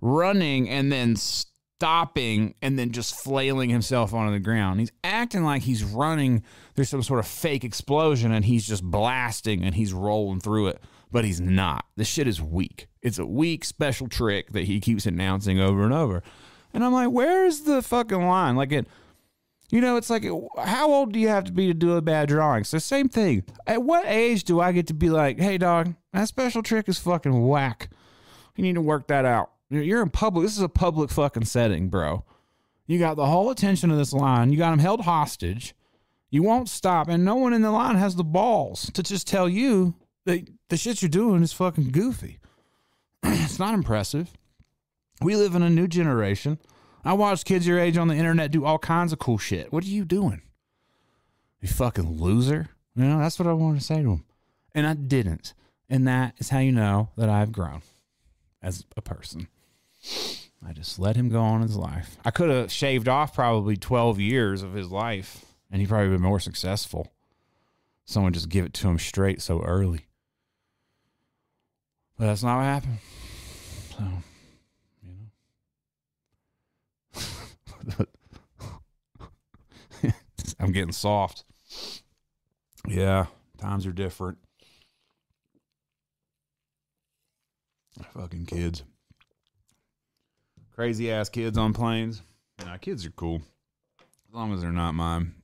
running 0.00 0.68
and 0.68 0.92
then 0.92 1.16
stopping 1.78 2.54
and 2.62 2.78
then 2.78 2.92
just 2.92 3.14
flailing 3.14 3.70
himself 3.70 4.14
onto 4.14 4.32
the 4.32 4.40
ground. 4.40 4.80
He's 4.80 4.92
acting 5.02 5.44
like 5.44 5.62
he's 5.62 5.82
running. 5.82 6.42
There's 6.74 6.88
some 6.88 7.02
sort 7.02 7.20
of 7.20 7.26
fake 7.26 7.64
explosion 7.64 8.32
and 8.32 8.44
he's 8.44 8.66
just 8.66 8.82
blasting 8.82 9.64
and 9.64 9.74
he's 9.74 9.92
rolling 9.92 10.40
through 10.40 10.68
it, 10.68 10.82
but 11.10 11.24
he's 11.24 11.40
not. 11.40 11.84
This 11.96 12.08
shit 12.08 12.28
is 12.28 12.40
weak. 12.40 12.86
It's 13.02 13.18
a 13.18 13.26
weak 13.26 13.64
special 13.64 14.08
trick 14.08 14.52
that 14.52 14.64
he 14.64 14.80
keeps 14.80 15.04
announcing 15.04 15.60
over 15.60 15.82
and 15.82 15.92
over. 15.92 16.22
And 16.72 16.84
I'm 16.84 16.92
like, 16.92 17.10
where's 17.10 17.60
the 17.60 17.82
fucking 17.82 18.26
line? 18.26 18.56
Like 18.56 18.72
it. 18.72 18.86
You 19.70 19.80
know, 19.80 19.96
it's 19.96 20.10
like, 20.10 20.24
how 20.58 20.92
old 20.92 21.12
do 21.12 21.18
you 21.18 21.28
have 21.28 21.44
to 21.44 21.52
be 21.52 21.66
to 21.66 21.74
do 21.74 21.96
a 21.96 22.02
bad 22.02 22.28
drawing? 22.28 22.64
So, 22.64 22.78
same 22.78 23.08
thing. 23.08 23.44
At 23.66 23.82
what 23.82 24.04
age 24.06 24.44
do 24.44 24.60
I 24.60 24.72
get 24.72 24.86
to 24.88 24.94
be 24.94 25.08
like, 25.08 25.40
hey, 25.40 25.58
dog, 25.58 25.94
that 26.12 26.28
special 26.28 26.62
trick 26.62 26.88
is 26.88 26.98
fucking 26.98 27.46
whack? 27.46 27.88
You 28.56 28.62
need 28.62 28.74
to 28.74 28.82
work 28.82 29.08
that 29.08 29.24
out. 29.24 29.53
You're 29.82 30.02
in 30.02 30.10
public. 30.10 30.44
This 30.44 30.56
is 30.56 30.62
a 30.62 30.68
public 30.68 31.10
fucking 31.10 31.44
setting, 31.44 31.88
bro. 31.88 32.24
You 32.86 32.98
got 32.98 33.16
the 33.16 33.26
whole 33.26 33.50
attention 33.50 33.90
of 33.90 33.98
this 33.98 34.12
line. 34.12 34.52
You 34.52 34.58
got 34.58 34.70
them 34.70 34.78
held 34.78 35.02
hostage. 35.02 35.74
You 36.30 36.42
won't 36.42 36.68
stop, 36.68 37.08
and 37.08 37.24
no 37.24 37.36
one 37.36 37.52
in 37.52 37.62
the 37.62 37.70
line 37.70 37.96
has 37.96 38.16
the 38.16 38.24
balls 38.24 38.90
to 38.94 39.02
just 39.02 39.26
tell 39.26 39.48
you 39.48 39.94
that 40.24 40.48
the 40.68 40.76
shit 40.76 41.00
you're 41.00 41.08
doing 41.08 41.42
is 41.42 41.52
fucking 41.52 41.92
goofy. 41.92 42.40
it's 43.22 43.58
not 43.58 43.74
impressive. 43.74 44.32
We 45.20 45.36
live 45.36 45.54
in 45.54 45.62
a 45.62 45.70
new 45.70 45.86
generation. 45.86 46.58
I 47.04 47.12
watch 47.12 47.44
kids 47.44 47.66
your 47.66 47.78
age 47.78 47.96
on 47.96 48.08
the 48.08 48.16
internet 48.16 48.50
do 48.50 48.64
all 48.64 48.78
kinds 48.78 49.12
of 49.12 49.18
cool 49.18 49.38
shit. 49.38 49.72
What 49.72 49.84
are 49.84 49.88
you 49.88 50.04
doing? 50.04 50.42
You 51.60 51.68
fucking 51.68 52.20
loser. 52.20 52.70
You 52.96 53.04
know, 53.04 53.18
that's 53.18 53.38
what 53.38 53.48
I 53.48 53.52
wanted 53.52 53.80
to 53.80 53.84
say 53.84 54.02
to 54.02 54.10
him. 54.10 54.24
And 54.74 54.86
I 54.86 54.94
didn't. 54.94 55.54
And 55.88 56.08
that 56.08 56.34
is 56.38 56.48
how 56.48 56.58
you 56.58 56.72
know 56.72 57.10
that 57.16 57.28
I've 57.28 57.52
grown 57.52 57.82
as 58.62 58.84
a 58.96 59.02
person. 59.02 59.48
I 60.66 60.72
just 60.72 60.98
let 60.98 61.16
him 61.16 61.28
go 61.28 61.40
on 61.40 61.60
his 61.60 61.76
life. 61.76 62.16
I 62.24 62.30
could 62.30 62.50
have 62.50 62.72
shaved 62.72 63.08
off 63.08 63.34
probably 63.34 63.76
12 63.76 64.18
years 64.18 64.62
of 64.62 64.72
his 64.72 64.90
life 64.90 65.44
and 65.70 65.80
he'd 65.80 65.88
probably 65.88 66.10
been 66.10 66.22
more 66.22 66.40
successful. 66.40 67.12
Someone 68.06 68.32
just 68.32 68.48
give 68.48 68.64
it 68.64 68.74
to 68.74 68.88
him 68.88 68.98
straight 68.98 69.42
so 69.42 69.62
early. 69.62 70.06
But 72.18 72.26
that's 72.26 72.42
not 72.42 72.58
what 72.58 72.64
happened. 72.64 72.98
So, 73.96 74.04
you 75.02 75.12
know. 77.98 78.06
I'm 80.60 80.72
getting 80.72 80.92
soft. 80.92 81.44
Yeah, 82.86 83.26
times 83.58 83.86
are 83.86 83.92
different. 83.92 84.38
Fucking 88.12 88.46
kids. 88.46 88.84
Crazy 90.74 91.12
ass 91.12 91.28
kids 91.28 91.56
on 91.56 91.72
planes. 91.72 92.20
Nah, 92.64 92.76
kids 92.78 93.06
are 93.06 93.10
cool. 93.10 93.42
As 94.28 94.34
long 94.34 94.52
as 94.52 94.60
they're 94.60 94.72
not 94.72 94.96
mine. 94.96 95.34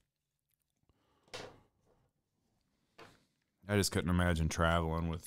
I 3.69 3.77
just 3.77 3.93
couldn't 3.93 4.11
imagine 4.11 4.49
traveling 4.49 5.09
with 5.09 5.23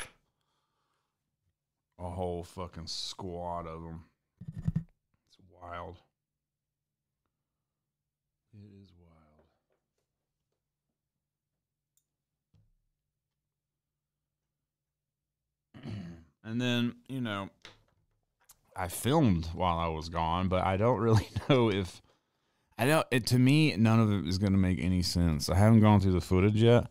a 1.97 2.09
whole 2.09 2.43
fucking 2.43 2.87
squad 2.87 3.65
of 3.65 3.81
them. 3.81 4.03
It's 4.75 5.37
wild. 5.49 5.95
It 8.53 8.81
is 8.81 8.91
wild. 15.85 15.95
and 16.43 16.59
then, 16.59 16.95
you 17.07 17.21
know, 17.21 17.47
I 18.75 18.87
filmed 18.87 19.47
while 19.53 19.77
I 19.77 19.87
was 19.87 20.09
gone, 20.09 20.47
but 20.47 20.65
I 20.65 20.77
don't 20.77 20.99
really 21.07 21.27
know 21.49 21.69
if 21.71 22.01
I 22.77 22.85
don't 22.85 23.07
it, 23.11 23.25
to 23.27 23.39
me 23.39 23.75
none 23.75 23.99
of 23.99 24.11
it 24.11 24.27
is 24.27 24.37
going 24.37 24.53
to 24.53 24.57
make 24.57 24.79
any 24.79 25.01
sense. 25.01 25.49
I 25.49 25.55
haven't 25.55 25.81
gone 25.81 25.99
through 25.99 26.13
the 26.13 26.21
footage 26.21 26.61
yet, 26.61 26.87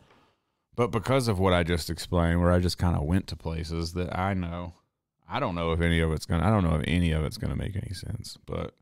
but 0.74 0.90
because 0.90 1.28
of 1.28 1.38
what 1.38 1.52
I 1.52 1.62
just 1.62 1.90
explained 1.90 2.40
where 2.40 2.52
I 2.52 2.60
just 2.60 2.78
kind 2.78 2.96
of 2.96 3.02
went 3.02 3.26
to 3.28 3.36
places 3.36 3.92
that 3.94 4.16
I 4.18 4.34
know 4.34 4.74
I 5.28 5.40
don't 5.40 5.54
know 5.54 5.72
if 5.72 5.80
any 5.80 6.00
of 6.00 6.12
it's 6.12 6.26
going 6.26 6.40
to 6.40 6.46
I 6.46 6.50
don't 6.50 6.64
know 6.64 6.76
if 6.76 6.84
any 6.86 7.12
of 7.12 7.24
it's 7.24 7.38
going 7.38 7.50
to 7.50 7.58
make 7.58 7.74
any 7.74 7.94
sense, 7.94 8.36
but 8.46 8.74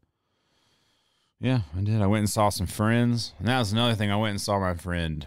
yeah, 1.40 1.60
I 1.76 1.80
did. 1.80 2.02
I 2.02 2.06
went 2.06 2.20
and 2.20 2.30
saw 2.30 2.50
some 2.50 2.66
friends. 2.66 3.32
And 3.38 3.48
that 3.48 3.58
was 3.58 3.72
another 3.72 3.94
thing. 3.94 4.10
I 4.10 4.16
went 4.16 4.32
and 4.32 4.40
saw 4.40 4.60
my 4.60 4.74
friend 4.74 5.26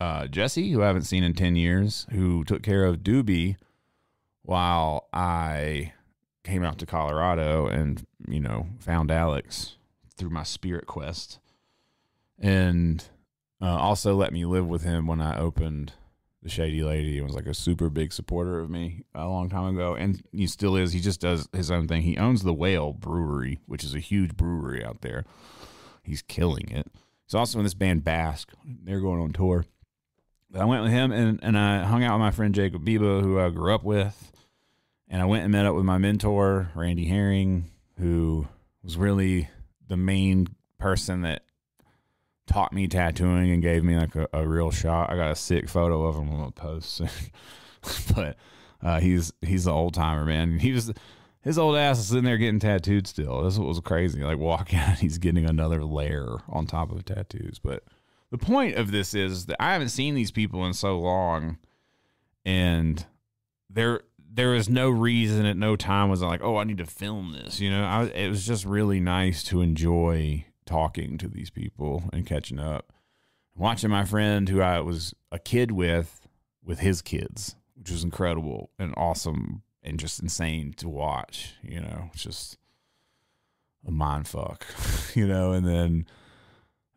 uh, 0.00 0.26
Jesse, 0.26 0.72
who 0.72 0.82
I 0.82 0.86
haven't 0.86 1.02
seen 1.02 1.22
in 1.22 1.34
10 1.34 1.54
years, 1.54 2.06
who 2.10 2.44
took 2.44 2.62
care 2.62 2.84
of 2.84 2.98
Doobie 2.98 3.56
while 4.42 5.08
I 5.12 5.92
came 6.48 6.64
out 6.64 6.78
to 6.78 6.86
Colorado 6.86 7.66
and, 7.66 8.06
you 8.26 8.40
know, 8.40 8.66
found 8.80 9.10
Alex 9.10 9.76
through 10.16 10.30
my 10.30 10.42
spirit 10.42 10.86
quest. 10.86 11.38
And 12.38 13.04
uh, 13.60 13.76
also 13.76 14.14
let 14.14 14.32
me 14.32 14.44
live 14.44 14.66
with 14.66 14.82
him 14.82 15.06
when 15.06 15.20
I 15.20 15.38
opened 15.38 15.92
the 16.42 16.48
Shady 16.48 16.82
Lady 16.82 17.18
and 17.18 17.26
was 17.26 17.36
like 17.36 17.46
a 17.46 17.54
super 17.54 17.90
big 17.90 18.12
supporter 18.12 18.60
of 18.60 18.70
me 18.70 19.04
a 19.14 19.26
long 19.26 19.50
time 19.50 19.74
ago. 19.74 19.94
And 19.94 20.22
he 20.32 20.46
still 20.46 20.74
is. 20.74 20.92
He 20.92 21.00
just 21.00 21.20
does 21.20 21.48
his 21.52 21.70
own 21.70 21.86
thing. 21.86 22.02
He 22.02 22.16
owns 22.16 22.42
the 22.42 22.54
Whale 22.54 22.94
Brewery, 22.94 23.58
which 23.66 23.84
is 23.84 23.94
a 23.94 24.00
huge 24.00 24.36
brewery 24.36 24.82
out 24.82 25.02
there. 25.02 25.24
He's 26.02 26.22
killing 26.22 26.70
it. 26.70 26.86
He's 27.26 27.34
also 27.34 27.58
in 27.58 27.64
this 27.64 27.74
band 27.74 28.04
Basque. 28.04 28.52
They're 28.64 29.00
going 29.00 29.20
on 29.20 29.32
tour. 29.32 29.66
But 30.50 30.62
I 30.62 30.64
went 30.64 30.82
with 30.82 30.92
him 30.92 31.12
and, 31.12 31.40
and 31.42 31.58
I 31.58 31.84
hung 31.84 32.02
out 32.04 32.14
with 32.14 32.20
my 32.20 32.30
friend 32.30 32.54
Jacob 32.54 32.86
Biba, 32.86 33.20
who 33.20 33.38
I 33.38 33.50
grew 33.50 33.74
up 33.74 33.84
with. 33.84 34.32
And 35.10 35.22
I 35.22 35.24
went 35.24 35.44
and 35.44 35.52
met 35.52 35.66
up 35.66 35.74
with 35.74 35.84
my 35.84 35.98
mentor, 35.98 36.70
Randy 36.74 37.06
Herring, 37.06 37.70
who 37.98 38.46
was 38.82 38.96
really 38.96 39.48
the 39.86 39.96
main 39.96 40.48
person 40.78 41.22
that 41.22 41.42
taught 42.46 42.72
me 42.72 42.88
tattooing 42.88 43.50
and 43.50 43.62
gave 43.62 43.84
me 43.84 43.96
like 43.96 44.14
a, 44.14 44.28
a 44.32 44.46
real 44.46 44.70
shot. 44.70 45.10
I 45.10 45.16
got 45.16 45.30
a 45.30 45.36
sick 45.36 45.68
photo 45.68 46.04
of 46.04 46.16
him 46.16 46.30
on 46.30 46.46
the 46.46 46.52
post 46.52 46.94
soon. 46.94 47.08
but 48.14 48.36
uh, 48.82 49.00
he's 49.00 49.32
he's 49.42 49.66
an 49.66 49.72
old 49.72 49.94
timer, 49.94 50.24
man. 50.24 50.58
He 50.58 50.72
was 50.72 50.92
his 51.42 51.58
old 51.58 51.76
ass 51.76 51.98
is 51.98 52.08
sitting 52.08 52.24
there 52.24 52.36
getting 52.36 52.60
tattooed 52.60 53.06
still. 53.06 53.42
That's 53.42 53.58
what 53.58 53.68
was 53.68 53.80
crazy. 53.80 54.22
Like 54.22 54.38
walking 54.38 54.78
out, 54.78 54.98
he's 54.98 55.18
getting 55.18 55.48
another 55.48 55.84
layer 55.84 56.38
on 56.48 56.66
top 56.66 56.90
of 56.90 57.04
tattoos. 57.04 57.58
But 57.58 57.84
the 58.30 58.38
point 58.38 58.76
of 58.76 58.90
this 58.90 59.14
is 59.14 59.46
that 59.46 59.62
I 59.62 59.72
haven't 59.72 59.90
seen 59.90 60.14
these 60.14 60.30
people 60.30 60.66
in 60.66 60.74
so 60.74 60.98
long, 60.98 61.58
and 62.44 63.04
there 63.70 64.02
there 64.30 64.50
was 64.50 64.68
no 64.68 64.90
reason 64.90 65.46
at 65.46 65.56
no 65.56 65.76
time 65.76 66.10
was 66.10 66.22
I 66.22 66.26
like, 66.26 66.42
oh, 66.42 66.56
I 66.56 66.64
need 66.64 66.78
to 66.78 66.86
film 66.86 67.32
this. 67.32 67.60
You 67.60 67.70
know, 67.70 67.84
I, 67.84 68.04
it 68.04 68.28
was 68.28 68.46
just 68.46 68.64
really 68.64 69.00
nice 69.00 69.42
to 69.44 69.60
enjoy 69.60 70.44
talking 70.66 71.18
to 71.18 71.28
these 71.28 71.50
people 71.50 72.04
and 72.12 72.26
catching 72.26 72.58
up. 72.58 72.92
Watching 73.56 73.90
my 73.90 74.04
friend 74.04 74.48
who 74.48 74.60
I 74.60 74.80
was 74.80 75.14
a 75.32 75.38
kid 75.38 75.72
with, 75.72 76.28
with 76.62 76.78
his 76.80 77.02
kids, 77.02 77.56
which 77.74 77.90
was 77.90 78.04
incredible 78.04 78.70
and 78.78 78.94
awesome 78.96 79.62
and 79.82 79.98
just 79.98 80.20
insane 80.20 80.74
to 80.74 80.88
watch. 80.88 81.54
You 81.62 81.80
know, 81.80 82.10
it's 82.12 82.22
just 82.22 82.58
a 83.86 83.90
mind 83.90 84.28
fuck, 84.28 84.66
you 85.14 85.26
know. 85.26 85.52
And 85.52 85.66
then 85.66 86.06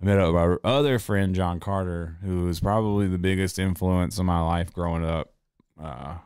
I 0.02 0.06
met 0.06 0.20
up 0.20 0.34
with 0.34 0.63
my 0.63 0.70
other 0.70 1.00
friend, 1.00 1.34
John 1.34 1.60
Carter, 1.60 2.17
who 2.24 2.46
was 2.46 2.60
probably 2.60 3.08
the 3.08 3.17
biggest 3.17 3.58
influence 3.58 4.20
in 4.20 4.26
my 4.26 4.41
life 4.41 4.72
growing 4.74 5.06
up 5.06 5.34
uh, 5.82 6.17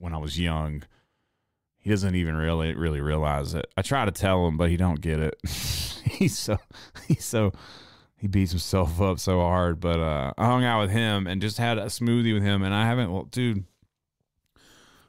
when 0.00 0.14
I 0.14 0.18
was 0.18 0.40
young. 0.40 0.82
He 1.78 1.90
doesn't 1.90 2.14
even 2.14 2.36
really 2.36 2.74
really 2.74 3.00
realize 3.00 3.54
it. 3.54 3.66
I 3.76 3.82
try 3.82 4.04
to 4.04 4.10
tell 4.10 4.46
him, 4.46 4.56
but 4.56 4.70
he 4.70 4.76
don't 4.76 5.00
get 5.00 5.20
it. 5.20 5.38
he's 6.04 6.36
so 6.36 6.58
he's 7.06 7.24
so 7.24 7.52
he 8.16 8.26
beats 8.26 8.50
himself 8.50 9.00
up 9.00 9.18
so 9.18 9.40
hard. 9.40 9.80
But 9.80 10.00
uh, 10.00 10.32
I 10.36 10.46
hung 10.46 10.64
out 10.64 10.82
with 10.82 10.90
him 10.90 11.26
and 11.26 11.40
just 11.40 11.58
had 11.58 11.78
a 11.78 11.86
smoothie 11.86 12.34
with 12.34 12.42
him, 12.42 12.62
and 12.62 12.74
I 12.74 12.86
haven't, 12.86 13.10
well, 13.10 13.24
dude, 13.24 13.64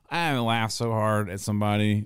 I 0.10 0.17
haven't 0.27 0.45
laughed 0.45 0.73
so 0.73 0.91
hard 0.91 1.30
at 1.30 1.41
somebody 1.41 2.06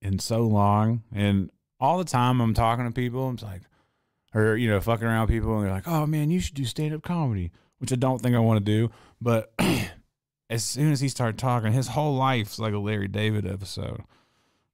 in 0.00 0.18
so 0.18 0.42
long. 0.42 1.02
And 1.12 1.50
all 1.80 1.98
the 1.98 2.04
time 2.04 2.40
I'm 2.40 2.54
talking 2.54 2.84
to 2.84 2.92
people, 2.92 3.26
I'm 3.26 3.36
like, 3.42 3.62
or 4.34 4.56
you 4.56 4.70
know, 4.70 4.80
fucking 4.80 5.06
around 5.06 5.26
people, 5.28 5.56
and 5.56 5.66
they're 5.66 5.72
like, 5.72 5.88
"Oh 5.88 6.06
man, 6.06 6.30
you 6.30 6.40
should 6.40 6.54
do 6.54 6.64
stand 6.64 6.94
up 6.94 7.02
comedy," 7.02 7.50
which 7.78 7.92
I 7.92 7.96
don't 7.96 8.20
think 8.20 8.34
I 8.36 8.40
want 8.40 8.64
to 8.64 8.64
do, 8.64 8.90
but. 9.20 9.52
As 10.52 10.62
soon 10.62 10.92
as 10.92 11.00
he 11.00 11.08
started 11.08 11.38
talking, 11.38 11.72
his 11.72 11.88
whole 11.88 12.14
life's 12.14 12.58
like 12.58 12.74
a 12.74 12.78
Larry 12.78 13.08
David 13.08 13.46
episode. 13.46 14.02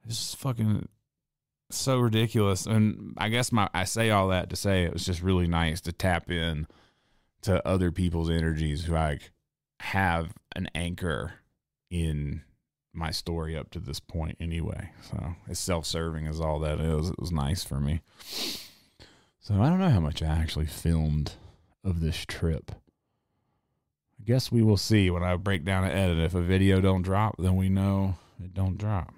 It's 0.05 0.17
just 0.17 0.37
fucking 0.37 0.89
so 1.71 2.01
ridiculous. 2.01 2.67
And 2.67 3.15
I 3.17 3.29
guess 3.29 3.53
my 3.53 3.69
I 3.73 3.85
say 3.85 4.11
all 4.11 4.27
that 4.29 4.51
to 4.51 4.57
say 4.57 4.83
it 4.83 4.93
was 4.93 5.07
just 5.07 5.23
really 5.23 5.47
nice 5.47 5.81
to 5.83 5.93
tap 5.93 6.33
in 6.33 6.67
to 7.43 7.67
other 7.67 7.93
people's 7.93 8.29
energies 8.29 8.85
who 8.85 8.95
like 8.95 9.31
have 9.81 10.33
an 10.57 10.69
anchor 10.75 11.35
in 11.91 12.43
my 12.93 13.13
story 13.13 13.57
up 13.57 13.71
to 13.71 13.79
this 13.79 14.01
point 14.01 14.37
anyway. 14.41 14.91
So 15.09 15.37
it's 15.47 15.61
self 15.61 15.87
serving 15.87 16.27
as 16.27 16.41
all 16.41 16.59
that 16.59 16.81
is, 16.81 17.11
it 17.11 17.21
was 17.21 17.31
nice 17.31 17.63
for 17.63 17.79
me. 17.79 18.01
So 19.39 19.63
I 19.63 19.69
don't 19.69 19.79
know 19.79 19.91
how 19.91 20.01
much 20.01 20.25
I 20.25 20.27
actually 20.27 20.67
filmed 20.67 21.35
of 21.85 22.01
this 22.01 22.25
trip. 22.27 22.73
I 24.21 24.25
guess 24.25 24.53
we 24.53 24.63
will 24.63 24.77
see 24.77 25.11
when 25.11 25.23
I 25.23 25.37
break 25.37 25.65
down 25.65 25.85
and 25.85 25.93
edit. 25.93 26.19
If 26.19 26.35
a 26.35 26.43
video 26.43 26.81
don't 26.81 27.03
drop, 27.03 27.37
then 27.39 27.57
we 27.57 27.69
know 27.69 28.17
it 28.43 28.55
don't 28.55 28.77
drop. 28.77 29.15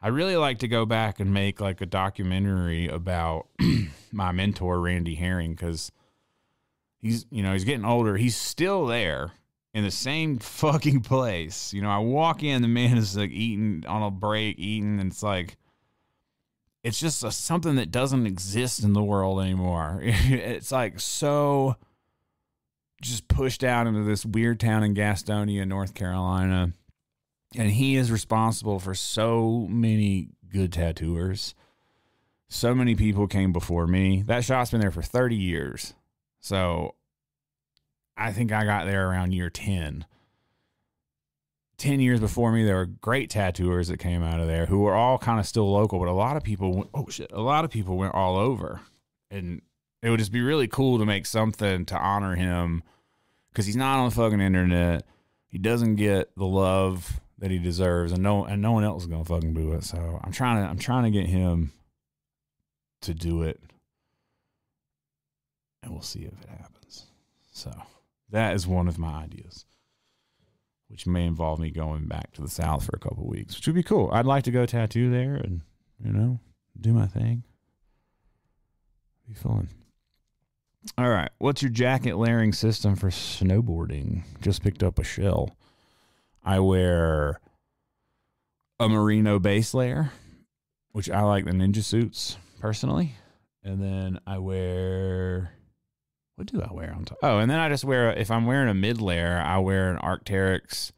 I 0.00 0.08
really 0.08 0.36
like 0.36 0.60
to 0.60 0.68
go 0.68 0.86
back 0.86 1.18
and 1.18 1.34
make 1.34 1.60
like 1.60 1.80
a 1.80 1.86
documentary 1.86 2.86
about 2.86 3.48
my 4.12 4.30
mentor 4.30 4.80
Randy 4.80 5.16
Herring 5.16 5.54
because 5.54 5.90
he's 6.98 7.26
you 7.30 7.42
know 7.42 7.52
he's 7.52 7.64
getting 7.64 7.84
older. 7.84 8.16
He's 8.16 8.36
still 8.36 8.86
there 8.86 9.32
in 9.74 9.82
the 9.82 9.90
same 9.90 10.38
fucking 10.38 11.00
place. 11.00 11.72
You 11.72 11.82
know, 11.82 11.90
I 11.90 11.98
walk 11.98 12.44
in, 12.44 12.62
the 12.62 12.68
man 12.68 12.96
is 12.96 13.16
like 13.16 13.30
eating 13.30 13.84
on 13.88 14.02
a 14.02 14.10
break, 14.10 14.58
eating, 14.58 15.00
and 15.00 15.10
it's 15.10 15.22
like 15.22 15.56
it's 16.84 17.00
just 17.00 17.24
a, 17.24 17.32
something 17.32 17.74
that 17.74 17.90
doesn't 17.90 18.26
exist 18.26 18.84
in 18.84 18.92
the 18.92 19.02
world 19.02 19.40
anymore. 19.40 19.98
it's 20.02 20.70
like 20.70 21.00
so 21.00 21.76
just 23.00 23.28
pushed 23.28 23.62
out 23.62 23.86
into 23.86 24.02
this 24.02 24.26
weird 24.26 24.60
town 24.60 24.82
in 24.82 24.94
Gastonia, 24.94 25.66
North 25.66 25.94
Carolina 25.94 26.72
and 27.56 27.70
he 27.70 27.96
is 27.96 28.10
responsible 28.10 28.78
for 28.78 28.94
so 28.94 29.66
many 29.70 30.30
good 30.50 30.72
tattooers. 30.72 31.54
So 32.48 32.74
many 32.74 32.94
people 32.94 33.26
came 33.26 33.52
before 33.52 33.86
me. 33.86 34.22
That 34.22 34.44
shop's 34.44 34.70
been 34.70 34.80
there 34.80 34.90
for 34.90 35.02
30 35.02 35.36
years. 35.36 35.94
So 36.40 36.94
I 38.16 38.32
think 38.32 38.52
I 38.52 38.64
got 38.64 38.86
there 38.86 39.08
around 39.08 39.32
year 39.32 39.50
10. 39.50 40.04
10 41.78 42.00
years 42.00 42.20
before 42.20 42.50
me, 42.50 42.64
there 42.64 42.76
were 42.76 42.86
great 42.86 43.30
tattooers 43.30 43.88
that 43.88 43.98
came 43.98 44.22
out 44.22 44.40
of 44.40 44.46
there 44.46 44.66
who 44.66 44.80
were 44.80 44.94
all 44.94 45.16
kind 45.16 45.38
of 45.38 45.46
still 45.46 45.70
local, 45.70 45.98
but 45.98 46.08
a 46.08 46.12
lot 46.12 46.36
of 46.36 46.42
people, 46.42 46.74
went, 46.74 46.90
oh 46.92 47.06
shit, 47.08 47.30
a 47.32 47.40
lot 47.40 47.64
of 47.64 47.70
people 47.70 47.96
went 47.96 48.14
all 48.14 48.36
over. 48.36 48.80
And 49.30 49.62
it 50.02 50.10
would 50.10 50.18
just 50.18 50.32
be 50.32 50.40
really 50.40 50.68
cool 50.68 50.98
to 50.98 51.06
make 51.06 51.26
something 51.26 51.84
to 51.86 51.96
honor 51.96 52.34
him 52.34 52.82
because 53.52 53.66
he's 53.66 53.76
not 53.76 53.98
on 53.98 54.08
the 54.08 54.14
fucking 54.14 54.40
internet. 54.40 55.04
He 55.48 55.58
doesn't 55.58 55.96
get 55.96 56.30
the 56.36 56.46
love 56.46 57.20
that 57.38 57.50
he 57.50 57.58
deserves, 57.58 58.12
and 58.12 58.22
no 58.22 58.44
and 58.44 58.60
no 58.60 58.72
one 58.72 58.84
else 58.84 59.02
is 59.02 59.08
gonna 59.08 59.24
fucking 59.24 59.54
do 59.54 59.72
it. 59.72 59.84
So 59.84 60.20
I'm 60.22 60.32
trying 60.32 60.62
to 60.62 60.68
I'm 60.68 60.78
trying 60.78 61.04
to 61.04 61.10
get 61.10 61.26
him 61.26 61.72
to 63.02 63.14
do 63.14 63.42
it, 63.42 63.60
and 65.82 65.92
we'll 65.92 66.02
see 66.02 66.20
if 66.20 66.40
it 66.42 66.48
happens. 66.48 67.06
So 67.52 67.72
that 68.30 68.54
is 68.54 68.66
one 68.66 68.88
of 68.88 68.98
my 68.98 69.22
ideas, 69.22 69.64
which 70.88 71.06
may 71.06 71.24
involve 71.24 71.58
me 71.58 71.70
going 71.70 72.06
back 72.06 72.32
to 72.34 72.42
the 72.42 72.48
south 72.48 72.84
for 72.84 72.94
a 72.94 73.00
couple 73.00 73.26
weeks, 73.26 73.56
which 73.56 73.66
would 73.66 73.76
be 73.76 73.82
cool. 73.82 74.10
I'd 74.12 74.26
like 74.26 74.44
to 74.44 74.50
go 74.50 74.66
tattoo 74.66 75.10
there 75.10 75.34
and 75.34 75.62
you 76.04 76.12
know 76.12 76.40
do 76.80 76.92
my 76.92 77.06
thing. 77.06 77.44
Be 79.26 79.34
fun. 79.34 79.68
All 80.96 81.08
right, 81.08 81.30
what's 81.38 81.62
your 81.62 81.70
jacket 81.70 82.16
layering 82.16 82.52
system 82.52 82.96
for 82.96 83.10
snowboarding? 83.10 84.22
Just 84.40 84.62
picked 84.62 84.82
up 84.82 84.98
a 84.98 85.04
shell. 85.04 85.56
I 86.44 86.60
wear 86.60 87.40
a 88.80 88.88
merino 88.88 89.38
base 89.38 89.74
layer, 89.74 90.12
which 90.92 91.10
I 91.10 91.22
like 91.22 91.44
the 91.44 91.50
ninja 91.50 91.82
suits 91.82 92.36
personally. 92.60 93.16
And 93.62 93.82
then 93.82 94.20
I 94.26 94.38
wear 94.38 95.52
what 96.36 96.46
do 96.46 96.62
I 96.62 96.72
wear 96.72 96.94
on 96.94 97.04
top? 97.04 97.18
Oh, 97.22 97.38
and 97.38 97.50
then 97.50 97.58
I 97.58 97.68
just 97.68 97.84
wear 97.84 98.12
if 98.12 98.30
I'm 98.30 98.46
wearing 98.46 98.68
a 98.68 98.74
mid 98.74 99.00
layer, 99.00 99.42
I 99.44 99.58
wear 99.58 99.90
an 99.90 99.98
Arc'teryx 99.98 100.92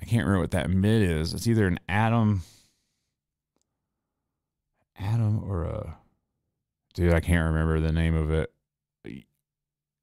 I 0.00 0.04
can't 0.06 0.26
remember 0.26 0.40
what 0.40 0.50
that 0.52 0.70
mid 0.70 1.02
is. 1.02 1.34
It's 1.34 1.46
either 1.46 1.66
an 1.66 1.80
Atom, 1.88 2.42
Atom 4.98 5.42
or 5.44 5.64
a 5.64 5.96
dude. 6.94 7.14
I 7.14 7.20
can't 7.20 7.46
remember 7.46 7.80
the 7.80 7.92
name 7.92 8.14
of 8.14 8.30
it. 8.30 8.52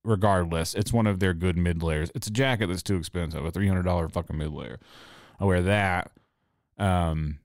Regardless, 0.03 0.73
it's 0.73 0.91
one 0.91 1.05
of 1.05 1.19
their 1.19 1.33
good 1.33 1.57
mid 1.57 1.83
layers. 1.83 2.11
It's 2.15 2.27
a 2.27 2.31
jacket 2.31 2.67
that's 2.67 2.81
too 2.83 2.95
expensive, 2.95 3.45
a 3.45 3.51
three 3.51 3.67
hundred 3.67 3.83
dollar 3.83 4.09
fucking 4.09 4.37
mid 4.37 4.51
layer. 4.51 4.79
I 5.39 5.45
wear 5.45 5.61
that, 5.61 6.11
um, 6.77 7.39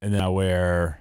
and 0.00 0.14
then 0.14 0.22
I 0.22 0.28
wear 0.28 1.00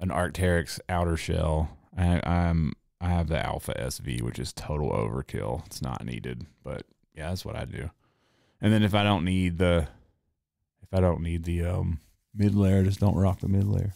an 0.00 0.08
Arc'teryx 0.08 0.80
outer 0.88 1.16
shell. 1.16 1.76
I, 1.96 2.20
I'm 2.24 2.72
I 3.00 3.08
have 3.08 3.28
the 3.28 3.44
Alpha 3.44 3.74
SV, 3.74 4.22
which 4.22 4.38
is 4.38 4.52
total 4.52 4.90
overkill. 4.90 5.64
It's 5.66 5.82
not 5.82 6.04
needed, 6.04 6.46
but 6.62 6.86
yeah, 7.14 7.28
that's 7.28 7.44
what 7.44 7.56
I 7.56 7.64
do. 7.64 7.90
And 8.60 8.72
then 8.72 8.82
if 8.82 8.94
I 8.94 9.02
don't 9.02 9.24
need 9.24 9.58
the 9.58 9.88
if 10.82 10.92
I 10.92 11.00
don't 11.00 11.22
need 11.22 11.44
the 11.44 11.64
um 11.64 12.00
mid 12.34 12.54
layer, 12.54 12.82
just 12.82 13.00
don't 13.00 13.16
rock 13.16 13.40
the 13.40 13.48
mid 13.48 13.64
layer. 13.64 13.94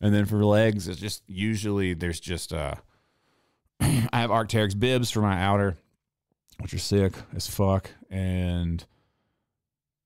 And 0.00 0.14
then 0.14 0.24
for 0.24 0.44
legs, 0.44 0.86
it's 0.86 1.00
just 1.00 1.22
usually 1.26 1.94
there's 1.94 2.20
just 2.20 2.52
uh 2.52 2.76
I 3.80 4.20
have 4.20 4.30
Arc'teryx 4.30 4.78
bibs 4.78 5.10
for 5.10 5.20
my 5.20 5.40
outer, 5.40 5.76
which 6.60 6.74
are 6.74 6.78
sick 6.78 7.14
as 7.34 7.46
fuck. 7.46 7.90
And 8.10 8.84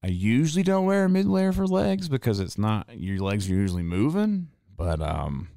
I 0.03 0.09
usually 0.09 0.63
don't 0.63 0.87
wear 0.87 1.05
a 1.05 1.09
mid 1.09 1.27
layer 1.27 1.53
for 1.53 1.67
legs 1.67 2.09
because 2.09 2.41
it's 2.41 2.59
not 2.59 2.89
your 2.99 3.19
legs 3.19 3.49
are 3.51 3.55
usually 3.55 3.83
moving. 3.83 4.49
But 4.77 5.01
um 5.01 5.49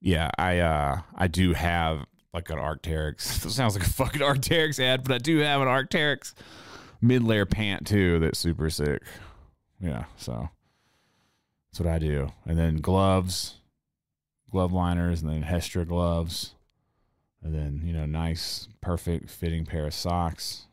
yeah, 0.00 0.30
I 0.38 0.58
uh 0.58 1.00
I 1.14 1.26
do 1.26 1.54
have 1.54 2.04
like 2.32 2.50
an 2.50 2.58
Arc'teryx. 2.58 3.20
Sounds 3.50 3.74
like 3.76 3.86
a 3.86 3.90
fucking 3.90 4.22
Arc'teryx 4.22 4.78
ad, 4.78 5.02
but 5.02 5.14
I 5.14 5.18
do 5.18 5.38
have 5.38 5.60
an 5.60 5.68
Arc'teryx 5.68 6.34
mid 7.00 7.22
layer 7.22 7.46
pant 7.46 7.86
too 7.86 8.18
that's 8.18 8.38
super 8.38 8.70
sick. 8.70 9.02
Yeah, 9.80 10.04
so 10.16 10.50
that's 11.70 11.80
what 11.80 11.88
I 11.88 11.98
do. 11.98 12.32
And 12.44 12.58
then 12.58 12.76
gloves, 12.76 13.56
glove 14.50 14.72
liners, 14.72 15.22
and 15.22 15.30
then 15.30 15.42
Hestra 15.42 15.86
gloves. 15.86 16.54
And 17.42 17.54
then, 17.54 17.82
you 17.84 17.92
know, 17.92 18.06
nice, 18.06 18.68
perfect 18.80 19.30
fitting 19.30 19.64
pair 19.64 19.86
of 19.86 19.94
socks, 19.94 20.66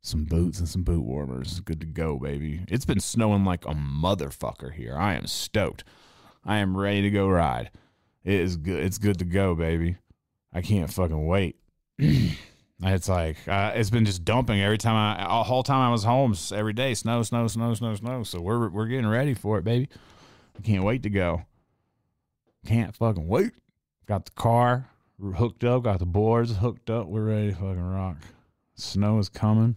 some 0.00 0.24
boots, 0.24 0.58
and 0.58 0.68
some 0.68 0.82
boot 0.82 1.04
warmers. 1.04 1.60
Good 1.60 1.80
to 1.80 1.86
go, 1.86 2.18
baby. 2.18 2.62
It's 2.68 2.86
been 2.86 3.00
snowing 3.00 3.44
like 3.44 3.66
a 3.66 3.74
motherfucker 3.74 4.72
here. 4.72 4.96
I 4.96 5.14
am 5.14 5.26
stoked. 5.26 5.84
I 6.44 6.58
am 6.58 6.76
ready 6.76 7.02
to 7.02 7.10
go 7.10 7.28
ride. 7.28 7.70
It 8.24 8.40
is 8.40 8.56
good. 8.56 8.82
It's 8.82 8.98
good 8.98 9.18
to 9.18 9.24
go, 9.24 9.54
baby. 9.54 9.96
I 10.52 10.62
can't 10.62 10.92
fucking 10.92 11.26
wait. 11.26 11.56
it's 11.98 13.08
like 13.08 13.36
uh, 13.46 13.72
it's 13.74 13.90
been 13.90 14.06
just 14.06 14.24
dumping 14.24 14.60
every 14.60 14.78
time 14.78 14.96
I, 14.96 15.42
whole 15.42 15.62
time 15.62 15.80
I 15.80 15.90
was 15.90 16.04
home, 16.04 16.34
every 16.54 16.72
day, 16.72 16.94
snow, 16.94 17.22
snow, 17.22 17.46
snow, 17.48 17.74
snow, 17.74 17.94
snow. 17.94 18.22
So 18.22 18.40
we're 18.40 18.68
we're 18.68 18.86
getting 18.86 19.06
ready 19.06 19.34
for 19.34 19.58
it, 19.58 19.64
baby. 19.64 19.88
I 20.56 20.62
can't 20.62 20.84
wait 20.84 21.02
to 21.02 21.10
go. 21.10 21.42
Can't 22.66 22.96
fucking 22.96 23.28
wait. 23.28 23.52
Got 24.06 24.24
the 24.24 24.30
car 24.32 24.88
hooked 25.20 25.64
up, 25.64 25.84
got 25.84 25.98
the 25.98 26.06
boards 26.06 26.56
hooked 26.56 26.90
up. 26.90 27.06
We're 27.06 27.24
ready 27.24 27.48
to 27.48 27.54
fucking 27.54 27.80
rock. 27.80 28.16
Snow 28.74 29.18
is 29.18 29.28
coming. 29.28 29.76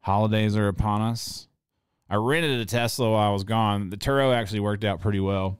Holidays 0.00 0.56
are 0.56 0.68
upon 0.68 1.02
us. 1.02 1.48
I 2.10 2.16
rented 2.16 2.60
a 2.60 2.64
Tesla 2.64 3.10
while 3.10 3.28
I 3.28 3.32
was 3.32 3.44
gone. 3.44 3.90
The 3.90 3.96
Turo 3.98 4.34
actually 4.34 4.60
worked 4.60 4.84
out 4.84 5.00
pretty 5.00 5.20
well. 5.20 5.58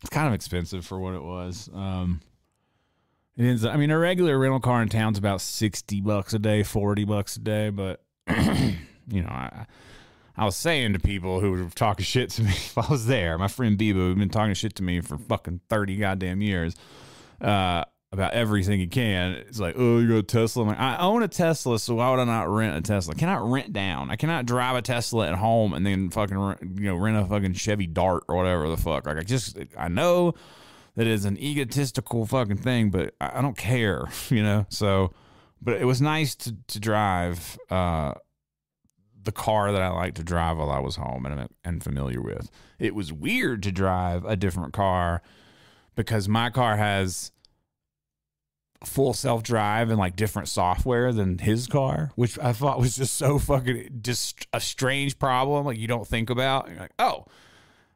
It's 0.00 0.10
kind 0.10 0.26
of 0.26 0.32
expensive 0.32 0.86
for 0.86 0.98
what 0.98 1.14
it 1.14 1.22
was. 1.22 1.68
Um, 1.74 2.20
it 3.36 3.44
ends. 3.44 3.64
I 3.64 3.76
mean, 3.76 3.90
a 3.90 3.98
regular 3.98 4.38
rental 4.38 4.60
car 4.60 4.80
in 4.82 4.88
town's 4.88 5.18
about 5.18 5.40
sixty 5.40 6.00
bucks 6.00 6.32
a 6.32 6.38
day, 6.38 6.62
forty 6.62 7.04
bucks 7.04 7.36
a 7.36 7.40
day. 7.40 7.70
But 7.70 8.02
you 8.28 9.22
know, 9.22 9.28
I 9.28 9.66
I 10.36 10.44
was 10.44 10.56
saying 10.56 10.94
to 10.94 10.98
people 11.00 11.40
who 11.40 11.50
were 11.50 11.68
talking 11.74 12.04
shit 12.04 12.30
to 12.30 12.42
me 12.42 12.50
if 12.52 12.78
I 12.78 12.86
was 12.88 13.06
there, 13.06 13.36
my 13.36 13.48
friend 13.48 13.76
Bebo, 13.76 13.94
who's 13.94 14.16
been 14.16 14.30
talking 14.30 14.54
shit 14.54 14.74
to 14.76 14.82
me 14.82 15.00
for 15.00 15.18
fucking 15.18 15.60
thirty 15.68 15.96
goddamn 15.96 16.40
years, 16.40 16.74
uh, 17.40 17.84
about 18.10 18.32
everything 18.32 18.80
he 18.80 18.86
can. 18.86 19.32
It's 19.32 19.60
like, 19.60 19.74
oh, 19.76 19.98
you 19.98 20.08
got 20.08 20.16
a 20.16 20.22
Tesla. 20.22 20.62
I'm 20.62 20.68
like, 20.68 20.80
I 20.80 20.96
own 20.98 21.22
a 21.22 21.28
Tesla, 21.28 21.78
so 21.78 21.96
why 21.96 22.10
would 22.10 22.18
I 22.18 22.24
not 22.24 22.48
rent 22.48 22.76
a 22.76 22.80
Tesla? 22.80 23.14
I 23.14 23.18
cannot 23.18 23.48
rent 23.48 23.72
down. 23.72 24.10
I 24.10 24.16
cannot 24.16 24.46
drive 24.46 24.76
a 24.76 24.82
Tesla 24.82 25.28
at 25.28 25.34
home 25.34 25.74
and 25.74 25.84
then 25.84 26.08
fucking 26.10 26.38
rent- 26.38 26.60
you 26.62 26.86
know 26.86 26.96
rent 26.96 27.18
a 27.18 27.26
fucking 27.26 27.52
Chevy 27.54 27.86
Dart 27.86 28.24
or 28.28 28.36
whatever 28.36 28.68
the 28.68 28.78
fuck. 28.78 29.06
Like 29.06 29.18
I 29.18 29.22
just 29.22 29.58
I 29.76 29.88
know 29.88 30.34
that 30.96 31.06
is 31.06 31.26
an 31.26 31.38
egotistical 31.38 32.24
fucking 32.24 32.56
thing, 32.56 32.90
but 32.90 33.14
I 33.20 33.38
I 33.38 33.42
don't 33.42 33.56
care, 33.56 34.06
you 34.30 34.42
know. 34.42 34.66
So, 34.70 35.12
but 35.60 35.74
it 35.80 35.84
was 35.84 36.00
nice 36.00 36.34
to 36.36 36.56
to 36.68 36.80
drive 36.80 37.58
uh, 37.68 38.14
the 39.22 39.32
car 39.32 39.70
that 39.70 39.82
I 39.82 39.88
like 39.88 40.14
to 40.14 40.24
drive 40.24 40.56
while 40.56 40.70
I 40.70 40.78
was 40.78 40.96
home 40.96 41.26
and 41.26 41.48
and 41.62 41.84
familiar 41.84 42.22
with. 42.22 42.50
It 42.78 42.94
was 42.94 43.12
weird 43.12 43.62
to 43.64 43.72
drive 43.72 44.24
a 44.24 44.34
different 44.34 44.72
car 44.72 45.20
because 45.94 46.26
my 46.26 46.48
car 46.48 46.76
has 46.76 47.32
full 48.84 49.12
self 49.12 49.42
drive 49.42 49.90
and 49.90 49.98
like 49.98 50.16
different 50.16 50.48
software 50.48 51.12
than 51.12 51.38
his 51.38 51.66
car, 51.66 52.12
which 52.14 52.38
I 52.38 52.52
thought 52.52 52.78
was 52.78 52.96
just 52.96 53.14
so 53.14 53.38
fucking 53.38 54.00
just 54.02 54.46
a 54.52 54.60
strange 54.60 55.18
problem. 55.18 55.66
Like 55.66 55.78
you 55.78 55.88
don't 55.88 56.06
think 56.06 56.30
about. 56.30 56.68
You're 56.68 56.78
like, 56.78 56.92
oh, 56.98 57.26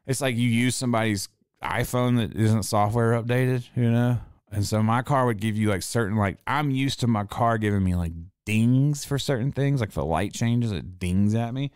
it's 0.05 0.21
like 0.21 0.35
you 0.35 0.47
use 0.47 0.75
somebody's 0.75 1.29
iPhone 1.63 2.17
that 2.17 2.35
isn't 2.35 2.63
software 2.63 3.21
updated, 3.21 3.67
you 3.75 3.89
know? 3.89 4.19
And 4.51 4.65
so 4.65 4.83
my 4.83 5.01
car 5.01 5.25
would 5.25 5.39
give 5.39 5.57
you 5.57 5.69
like 5.69 5.81
certain 5.81 6.17
like 6.17 6.37
I'm 6.45 6.69
used 6.69 6.99
to 6.99 7.07
my 7.07 7.23
car 7.23 7.57
giving 7.57 7.83
me 7.83 7.95
like 7.95 8.11
dings 8.45 9.05
for 9.05 9.17
certain 9.17 9.51
things, 9.51 9.79
like 9.79 9.89
if 9.89 9.97
light 9.97 10.33
changes, 10.33 10.71
it 10.71 10.99
dings 10.99 11.33
at 11.33 11.53
me. 11.53 11.71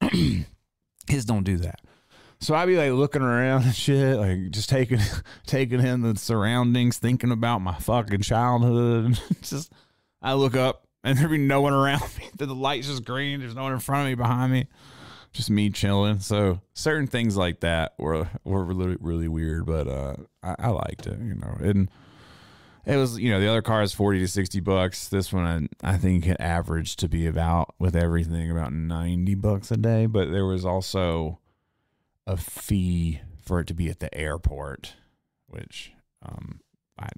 His 1.08 1.24
don't 1.24 1.44
do 1.44 1.56
that. 1.58 1.80
So 2.42 2.56
I'd 2.56 2.66
be 2.66 2.76
like 2.76 2.90
looking 2.90 3.22
around 3.22 3.62
and 3.62 3.74
shit, 3.74 4.18
like 4.18 4.50
just 4.50 4.68
taking 4.68 4.98
taking 5.46 5.80
in 5.80 6.02
the 6.02 6.16
surroundings, 6.16 6.98
thinking 6.98 7.30
about 7.30 7.60
my 7.60 7.76
fucking 7.76 8.22
childhood. 8.22 9.16
just 9.42 9.72
I 10.20 10.34
look 10.34 10.56
up 10.56 10.84
and 11.04 11.16
there'd 11.16 11.30
be 11.30 11.38
no 11.38 11.60
one 11.60 11.72
around 11.72 12.02
me. 12.18 12.28
The 12.36 12.52
light's 12.52 12.88
just 12.88 13.04
green. 13.04 13.38
There's 13.38 13.54
no 13.54 13.62
one 13.62 13.72
in 13.72 13.78
front 13.78 14.02
of 14.02 14.10
me, 14.10 14.16
behind 14.16 14.50
me. 14.50 14.66
Just 15.32 15.50
me 15.50 15.70
chilling. 15.70 16.18
So 16.18 16.60
certain 16.74 17.06
things 17.06 17.36
like 17.36 17.60
that 17.60 17.92
were 17.96 18.28
were 18.42 18.64
really 18.64 18.96
really 18.98 19.28
weird, 19.28 19.64
but 19.64 19.86
uh, 19.86 20.16
I, 20.42 20.56
I 20.58 20.68
liked 20.70 21.06
it, 21.06 21.20
you 21.20 21.36
know. 21.36 21.56
And 21.60 21.88
it 22.84 22.96
was 22.96 23.20
you 23.20 23.30
know 23.30 23.38
the 23.38 23.48
other 23.48 23.62
car 23.62 23.82
is 23.82 23.92
forty 23.92 24.18
to 24.18 24.26
sixty 24.26 24.58
bucks. 24.58 25.08
This 25.08 25.32
one 25.32 25.70
I, 25.84 25.92
I 25.92 25.96
think 25.96 26.26
it 26.26 26.38
averaged 26.40 26.98
to 26.98 27.08
be 27.08 27.28
about 27.28 27.76
with 27.78 27.94
everything 27.94 28.50
about 28.50 28.72
ninety 28.72 29.36
bucks 29.36 29.70
a 29.70 29.76
day. 29.76 30.06
But 30.06 30.32
there 30.32 30.44
was 30.44 30.64
also 30.64 31.38
a 32.26 32.36
fee 32.36 33.20
for 33.42 33.60
it 33.60 33.66
to 33.66 33.74
be 33.74 33.88
at 33.88 34.00
the 34.00 34.12
airport, 34.16 34.94
which 35.46 35.92
um, 36.24 36.60
I 36.98 37.08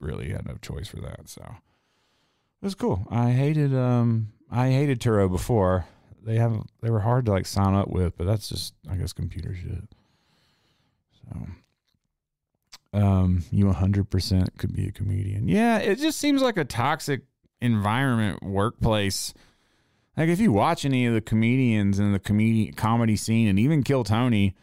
really 0.00 0.30
had 0.30 0.46
no 0.46 0.56
choice 0.60 0.88
for 0.88 1.00
that. 1.00 1.28
So 1.28 1.42
it 1.42 2.64
was 2.64 2.74
cool. 2.74 3.06
I 3.10 3.32
hated 3.32 3.74
um 3.74 4.28
I 4.50 4.70
hated 4.70 5.00
Turo 5.00 5.30
before. 5.30 5.86
They 6.22 6.36
have 6.36 6.62
they 6.82 6.90
were 6.90 7.00
hard 7.00 7.26
to 7.26 7.32
like 7.32 7.46
sign 7.46 7.74
up 7.74 7.88
with, 7.88 8.16
but 8.16 8.26
that's 8.26 8.48
just 8.48 8.74
I 8.90 8.96
guess 8.96 9.12
computer 9.12 9.54
shit. 9.54 9.88
So 11.22 11.46
um 12.92 13.44
you 13.50 13.66
100% 13.66 14.48
could 14.58 14.74
be 14.74 14.88
a 14.88 14.92
comedian. 14.92 15.48
Yeah, 15.48 15.78
it 15.78 15.96
just 15.96 16.18
seems 16.18 16.42
like 16.42 16.56
a 16.56 16.64
toxic 16.64 17.22
environment 17.60 18.42
workplace. 18.42 19.32
Like 20.16 20.28
if 20.28 20.40
you 20.40 20.52
watch 20.52 20.84
any 20.84 21.06
of 21.06 21.14
the 21.14 21.20
comedians 21.20 21.98
in 21.98 22.12
the 22.12 22.18
comedy 22.18 22.72
comedy 22.72 23.16
scene 23.16 23.48
and 23.48 23.58
even 23.58 23.82
Kill 23.82 24.04
Tony, 24.04 24.54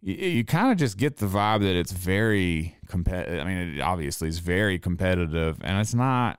you, 0.00 0.14
you 0.14 0.44
kind 0.44 0.72
of 0.72 0.78
just 0.78 0.96
get 0.96 1.18
the 1.18 1.26
vibe 1.26 1.60
that 1.60 1.76
it's 1.76 1.92
very 1.92 2.76
competitive. 2.86 3.40
I 3.40 3.44
mean, 3.44 3.76
it 3.76 3.80
obviously 3.80 4.28
is 4.28 4.38
very 4.38 4.78
competitive, 4.78 5.58
and 5.62 5.78
it's 5.78 5.94
not. 5.94 6.38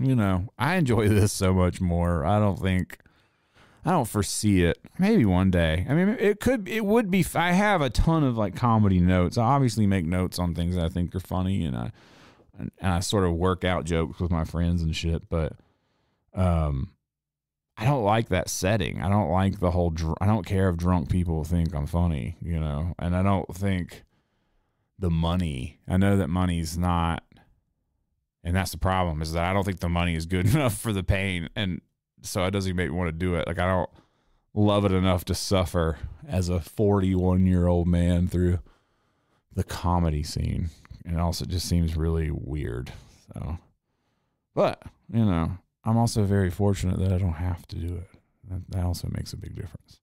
You 0.00 0.16
know, 0.16 0.48
I 0.58 0.74
enjoy 0.74 1.08
this 1.08 1.32
so 1.32 1.54
much 1.54 1.80
more. 1.80 2.26
I 2.26 2.40
don't 2.40 2.58
think, 2.58 2.98
I 3.84 3.92
don't 3.92 4.08
foresee 4.08 4.64
it. 4.64 4.78
Maybe 4.98 5.24
one 5.24 5.52
day. 5.52 5.86
I 5.88 5.94
mean, 5.94 6.16
it 6.18 6.40
could, 6.40 6.68
it 6.68 6.84
would 6.84 7.12
be. 7.12 7.24
I 7.34 7.52
have 7.52 7.80
a 7.80 7.90
ton 7.90 8.24
of 8.24 8.36
like 8.36 8.56
comedy 8.56 8.98
notes. 8.98 9.38
I 9.38 9.44
obviously 9.44 9.86
make 9.86 10.04
notes 10.04 10.40
on 10.40 10.52
things 10.52 10.74
that 10.74 10.84
I 10.84 10.88
think 10.88 11.14
are 11.14 11.20
funny, 11.20 11.64
and 11.64 11.76
I, 11.76 11.92
and 12.58 12.72
I 12.82 13.00
sort 13.00 13.24
of 13.24 13.34
work 13.34 13.62
out 13.64 13.84
jokes 13.84 14.18
with 14.18 14.32
my 14.32 14.42
friends 14.42 14.82
and 14.82 14.96
shit. 14.96 15.28
But, 15.28 15.52
um, 16.34 16.90
I 17.76 17.84
don't 17.84 18.04
like 18.04 18.28
that 18.28 18.48
setting. 18.48 19.02
I 19.02 19.08
don't 19.08 19.30
like 19.30 19.58
the 19.58 19.72
whole. 19.72 19.90
Dr- 19.90 20.18
I 20.20 20.26
don't 20.26 20.46
care 20.46 20.68
if 20.68 20.76
drunk 20.76 21.10
people 21.10 21.42
think 21.44 21.74
I'm 21.74 21.86
funny, 21.86 22.36
you 22.40 22.60
know, 22.60 22.94
and 22.98 23.16
I 23.16 23.22
don't 23.22 23.52
think 23.54 24.04
the 24.98 25.10
money. 25.10 25.80
I 25.88 25.96
know 25.96 26.16
that 26.16 26.28
money's 26.28 26.78
not, 26.78 27.24
and 28.44 28.54
that's 28.54 28.70
the 28.70 28.78
problem. 28.78 29.22
Is 29.22 29.32
that 29.32 29.44
I 29.44 29.52
don't 29.52 29.64
think 29.64 29.80
the 29.80 29.88
money 29.88 30.14
is 30.14 30.26
good 30.26 30.46
enough 30.54 30.78
for 30.78 30.92
the 30.92 31.02
pain, 31.02 31.48
and 31.56 31.80
so 32.22 32.44
it 32.44 32.52
doesn't 32.52 32.76
make 32.76 32.90
me 32.90 32.96
want 32.96 33.08
to 33.08 33.12
do 33.12 33.34
it. 33.34 33.46
Like 33.48 33.58
I 33.58 33.66
don't 33.66 33.90
love 34.54 34.84
it 34.84 34.92
enough 34.92 35.24
to 35.24 35.34
suffer 35.34 35.98
as 36.28 36.48
a 36.48 36.60
41 36.60 37.44
year 37.44 37.66
old 37.66 37.88
man 37.88 38.28
through 38.28 38.60
the 39.52 39.64
comedy 39.64 40.22
scene, 40.22 40.70
and 41.04 41.20
also 41.20 41.44
it 41.44 41.50
just 41.50 41.68
seems 41.68 41.96
really 41.96 42.30
weird. 42.30 42.92
So, 43.32 43.58
but 44.54 44.80
you 45.12 45.24
know, 45.24 45.58
I'm 45.84 45.96
also 45.96 46.24
very 46.24 46.50
fortunate 46.50 46.98
that 46.98 47.12
I 47.12 47.18
don't 47.18 47.34
have 47.34 47.66
to 47.68 47.76
do 47.76 47.94
it. 47.96 48.10
That, 48.48 48.70
that 48.70 48.84
also 48.84 49.08
makes 49.12 49.32
a 49.32 49.36
big 49.36 49.54
difference. 49.54 50.00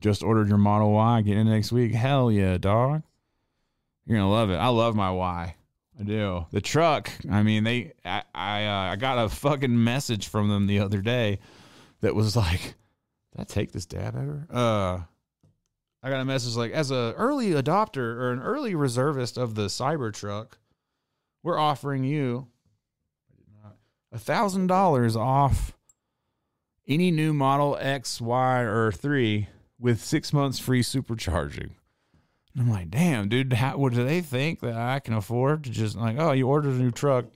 Just 0.00 0.22
ordered 0.22 0.48
your 0.48 0.58
Model 0.58 0.92
Y. 0.92 1.22
Get 1.22 1.36
in 1.36 1.48
next 1.48 1.72
week. 1.72 1.94
Hell 1.94 2.30
yeah, 2.30 2.58
dog. 2.58 3.02
You're 4.06 4.18
gonna 4.18 4.30
love 4.30 4.50
it. 4.50 4.56
I 4.56 4.68
love 4.68 4.94
my 4.94 5.10
Y. 5.10 5.56
I 5.98 6.02
do. 6.02 6.46
The 6.50 6.60
truck. 6.60 7.10
I 7.30 7.42
mean, 7.42 7.64
they. 7.64 7.92
I 8.04 8.22
I, 8.34 8.66
uh, 8.66 8.92
I 8.92 8.96
got 8.96 9.24
a 9.24 9.28
fucking 9.28 9.82
message 9.82 10.28
from 10.28 10.48
them 10.48 10.66
the 10.66 10.80
other 10.80 11.00
day 11.00 11.38
that 12.02 12.14
was 12.14 12.36
like, 12.36 12.74
"Did 13.32 13.40
I 13.40 13.44
take 13.44 13.72
this 13.72 13.86
dab 13.86 14.14
ever?" 14.14 14.46
Uh, 14.52 15.00
I 16.02 16.10
got 16.10 16.20
a 16.20 16.24
message 16.26 16.54
like, 16.54 16.72
as 16.72 16.90
a 16.90 17.14
early 17.16 17.52
adopter 17.52 17.96
or 17.96 18.30
an 18.30 18.40
early 18.40 18.74
reservist 18.74 19.38
of 19.38 19.54
the 19.54 19.68
Cybertruck, 19.68 20.52
we're 21.42 21.58
offering 21.58 22.04
you 22.04 22.48
thousand 24.18 24.66
dollars 24.66 25.16
off 25.16 25.76
any 26.86 27.10
new 27.10 27.32
model 27.32 27.76
X, 27.80 28.20
Y, 28.20 28.60
or 28.60 28.92
three 28.92 29.48
with 29.78 30.00
six 30.00 30.32
months 30.32 30.58
free 30.58 30.82
supercharging. 30.82 31.70
And 32.54 32.62
I'm 32.62 32.70
like, 32.70 32.90
damn, 32.90 33.28
dude, 33.28 33.52
how, 33.52 33.76
what 33.76 33.94
do 33.94 34.04
they 34.04 34.20
think 34.20 34.60
that 34.60 34.76
I 34.76 35.00
can 35.00 35.14
afford 35.14 35.64
to 35.64 35.70
just 35.70 35.96
like, 35.96 36.16
oh, 36.18 36.32
you 36.32 36.46
ordered 36.46 36.74
a 36.74 36.82
new 36.82 36.92
truck, 36.92 37.26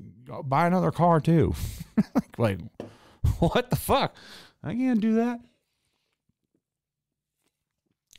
buy 0.44 0.66
another 0.66 0.92
car 0.92 1.20
too? 1.20 1.54
like, 2.38 2.60
what 3.38 3.70
the 3.70 3.76
fuck? 3.76 4.14
I 4.62 4.74
can't 4.74 5.00
do 5.00 5.14
that. 5.14 5.40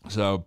So 0.10 0.45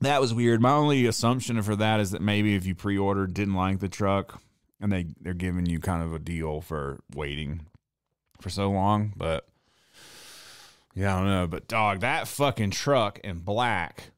that 0.00 0.20
was 0.20 0.34
weird. 0.34 0.60
My 0.60 0.72
only 0.72 1.06
assumption 1.06 1.60
for 1.62 1.76
that 1.76 2.00
is 2.00 2.10
that 2.10 2.22
maybe 2.22 2.54
if 2.54 2.66
you 2.66 2.74
pre-ordered, 2.74 3.34
didn't 3.34 3.54
like 3.54 3.78
the 3.78 3.88
truck, 3.88 4.40
and 4.82 4.92
they 4.92 5.06
they're 5.20 5.32
giving 5.32 5.64
you 5.64 5.78
kind 5.80 6.02
of 6.02 6.12
a 6.12 6.18
deal 6.18 6.60
for 6.60 7.00
waiting 7.14 7.66
for 8.40 8.50
so 8.50 8.70
long. 8.70 9.14
But 9.16 9.46
yeah, 10.94 11.14
I 11.14 11.18
don't 11.20 11.28
know. 11.28 11.46
But 11.46 11.68
dog, 11.68 12.00
that 12.00 12.28
fucking 12.28 12.72
truck 12.72 13.20
in 13.20 13.38
black. 13.38 14.10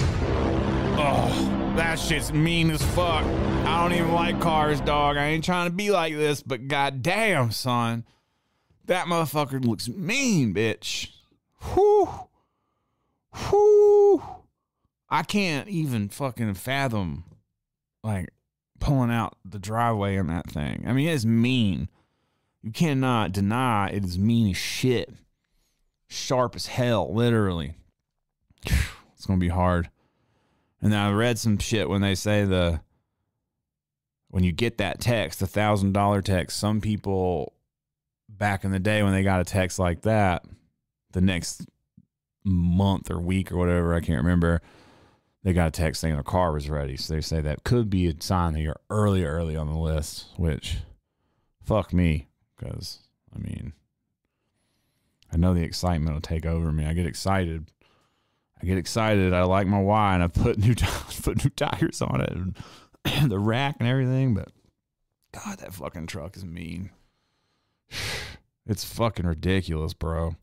Oh, 0.00 1.74
that 1.76 1.98
shit's 1.98 2.32
mean 2.32 2.70
as 2.70 2.82
fuck. 2.82 3.24
I 3.24 3.82
don't 3.82 3.92
even 3.92 4.12
like 4.12 4.40
cars, 4.40 4.80
dog. 4.80 5.16
I 5.16 5.26
ain't 5.26 5.44
trying 5.44 5.68
to 5.68 5.76
be 5.76 5.90
like 5.90 6.14
this, 6.14 6.42
but 6.42 6.66
goddamn, 6.66 7.52
son, 7.52 8.04
that 8.86 9.06
motherfucker 9.06 9.64
looks 9.64 9.88
mean, 9.88 10.54
bitch. 10.54 11.10
Whew. 11.74 12.08
Whew. 13.32 14.22
I 15.10 15.22
can't 15.22 15.68
even 15.68 16.08
fucking 16.08 16.54
fathom 16.54 17.24
like 18.02 18.30
pulling 18.80 19.10
out 19.10 19.36
the 19.44 19.58
driveway 19.58 20.18
on 20.18 20.26
that 20.28 20.50
thing. 20.50 20.84
I 20.86 20.92
mean, 20.92 21.08
it's 21.08 21.24
mean. 21.24 21.88
You 22.62 22.72
cannot 22.72 23.32
deny 23.32 23.90
it 23.90 24.04
is 24.04 24.18
mean 24.18 24.50
as 24.50 24.56
shit. 24.56 25.12
Sharp 26.08 26.56
as 26.56 26.66
hell, 26.66 27.12
literally. 27.12 27.76
It's 29.16 29.26
gonna 29.26 29.40
be 29.40 29.48
hard. 29.48 29.90
And 30.80 30.94
I 30.94 31.10
read 31.10 31.40
some 31.40 31.58
shit 31.58 31.88
when 31.88 32.02
they 32.02 32.14
say 32.14 32.44
the 32.44 32.82
when 34.28 34.44
you 34.44 34.52
get 34.52 34.78
that 34.78 35.00
text, 35.00 35.40
the 35.40 35.46
thousand 35.48 35.92
dollar 35.92 36.22
text, 36.22 36.56
some 36.56 36.80
people 36.80 37.54
back 38.28 38.62
in 38.62 38.70
the 38.70 38.78
day 38.78 39.02
when 39.02 39.12
they 39.12 39.24
got 39.24 39.40
a 39.40 39.44
text 39.44 39.80
like 39.80 40.02
that, 40.02 40.44
the 41.12 41.20
next 41.20 41.66
month 42.44 43.10
or 43.10 43.18
week 43.20 43.50
or 43.50 43.56
whatever, 43.56 43.94
I 43.94 44.00
can't 44.00 44.22
remember, 44.22 44.62
they 45.48 45.54
got 45.54 45.68
a 45.68 45.70
text 45.70 46.02
saying 46.02 46.12
their 46.12 46.22
car 46.22 46.52
was 46.52 46.68
ready. 46.68 46.94
So 46.98 47.14
they 47.14 47.22
say 47.22 47.40
that 47.40 47.64
could 47.64 47.88
be 47.88 48.06
a 48.06 48.14
sign 48.20 48.52
that 48.52 48.60
you're 48.60 48.80
early, 48.90 49.24
early 49.24 49.56
on 49.56 49.72
the 49.72 49.78
list, 49.78 50.26
which 50.36 50.76
fuck 51.64 51.94
me. 51.94 52.28
Because, 52.54 52.98
I 53.34 53.38
mean, 53.38 53.72
I 55.32 55.38
know 55.38 55.54
the 55.54 55.62
excitement 55.62 56.12
will 56.12 56.20
take 56.20 56.44
over 56.44 56.70
me. 56.70 56.84
I 56.84 56.92
get 56.92 57.06
excited. 57.06 57.72
I 58.62 58.66
get 58.66 58.76
excited. 58.76 59.32
I 59.32 59.44
like 59.44 59.66
my 59.66 59.80
Y 59.80 60.14
and 60.16 60.22
I 60.22 60.26
put 60.26 60.58
new, 60.62 60.74
put 60.74 61.42
new 61.42 61.48
tires 61.48 62.02
on 62.02 62.20
it 62.20 62.30
and 62.30 62.54
the 63.30 63.38
rack 63.38 63.76
and 63.78 63.88
everything. 63.88 64.34
But 64.34 64.50
God, 65.32 65.60
that 65.60 65.72
fucking 65.72 66.08
truck 66.08 66.36
is 66.36 66.44
mean. 66.44 66.90
It's 68.66 68.84
fucking 68.84 69.24
ridiculous, 69.24 69.94
bro. 69.94 70.36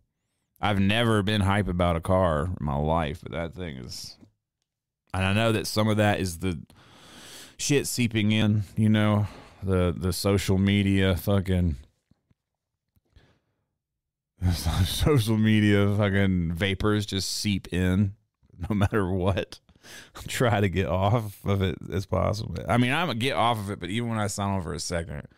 I've 0.60 0.80
never 0.80 1.22
been 1.22 1.42
hype 1.42 1.68
about 1.68 1.96
a 1.96 2.02
car 2.02 2.46
in 2.46 2.66
my 2.66 2.76
life, 2.76 3.20
but 3.22 3.34
that 3.34 3.54
thing 3.54 3.78
is. 3.78 4.18
And 5.16 5.26
I 5.26 5.34
know 5.34 5.52
that 5.52 5.68
some 5.68 5.88
of 5.88 5.98
that 5.98 6.20
is 6.20 6.40
the 6.40 6.60
shit 7.58 7.88
seeping 7.88 8.32
in, 8.32 8.64
you 8.76 8.90
know, 8.90 9.28
the 9.64 9.94
the 9.96 10.14
social 10.14 10.58
media 10.58 11.16
fucking 11.16 11.78
social 14.54 15.38
media 15.38 15.94
fucking 15.98 16.54
vapors 16.54 17.06
just 17.06 17.32
seep 17.32 17.72
in 17.74 18.14
no 18.70 18.76
matter 18.76 19.10
what. 19.10 19.60
Try 20.28 20.62
to 20.62 20.70
get 20.70 20.88
off 20.88 21.46
of 21.46 21.62
it 21.62 21.78
as 21.92 22.06
possible. 22.06 22.56
I 22.68 22.78
mean, 22.78 22.92
I'm 22.92 23.08
gonna 23.08 23.20
get 23.20 23.36
off 23.36 23.60
of 23.60 23.70
it, 23.70 23.80
but 23.80 23.90
even 23.90 24.10
when 24.10 24.18
I 24.18 24.28
sign 24.28 24.50
on 24.50 24.62
for 24.64 24.74
a 24.74 24.80
second, 24.80 25.18
it 25.18 25.30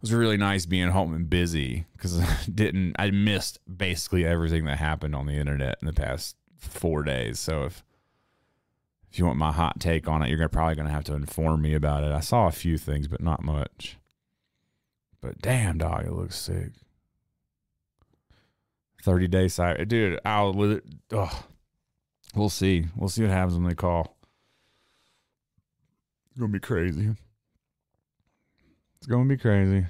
was 0.00 0.12
really 0.12 0.38
nice 0.38 0.66
being 0.66 0.88
home 0.88 1.14
and 1.14 1.28
busy 1.28 1.86
because 1.92 2.18
I 2.20 2.38
didn't 2.52 2.96
I 2.98 3.10
missed 3.10 3.58
basically 3.76 4.24
everything 4.24 4.64
that 4.64 4.78
happened 4.78 5.14
on 5.14 5.26
the 5.26 5.34
internet 5.34 5.78
in 5.80 5.86
the 5.86 5.92
past 5.92 6.36
four 6.58 7.02
days. 7.02 7.38
So 7.38 7.64
if 7.64 7.84
if 9.10 9.18
you 9.18 9.26
want 9.26 9.38
my 9.38 9.52
hot 9.52 9.80
take 9.80 10.08
on 10.08 10.22
it, 10.22 10.28
you're 10.28 10.48
probably 10.48 10.74
gonna 10.74 10.90
have 10.90 11.04
to 11.04 11.14
inform 11.14 11.62
me 11.62 11.74
about 11.74 12.04
it. 12.04 12.12
I 12.12 12.20
saw 12.20 12.46
a 12.46 12.52
few 12.52 12.78
things, 12.78 13.08
but 13.08 13.22
not 13.22 13.42
much. 13.42 13.96
But 15.20 15.40
damn, 15.40 15.78
dog, 15.78 16.06
it 16.06 16.12
looks 16.12 16.36
sick. 16.36 16.72
Thirty 19.02 19.28
day 19.28 19.48
side, 19.48 19.88
dude. 19.88 20.20
I'll. 20.24 20.80
Ugh. 21.12 21.34
We'll 22.34 22.50
see. 22.50 22.86
We'll 22.94 23.08
see 23.08 23.22
what 23.22 23.30
happens 23.30 23.54
when 23.54 23.68
they 23.68 23.74
call. 23.74 24.16
It's 26.30 26.38
gonna 26.38 26.52
be 26.52 26.60
crazy. 26.60 27.14
It's 28.98 29.06
gonna 29.06 29.28
be 29.28 29.38
crazy. 29.38 29.86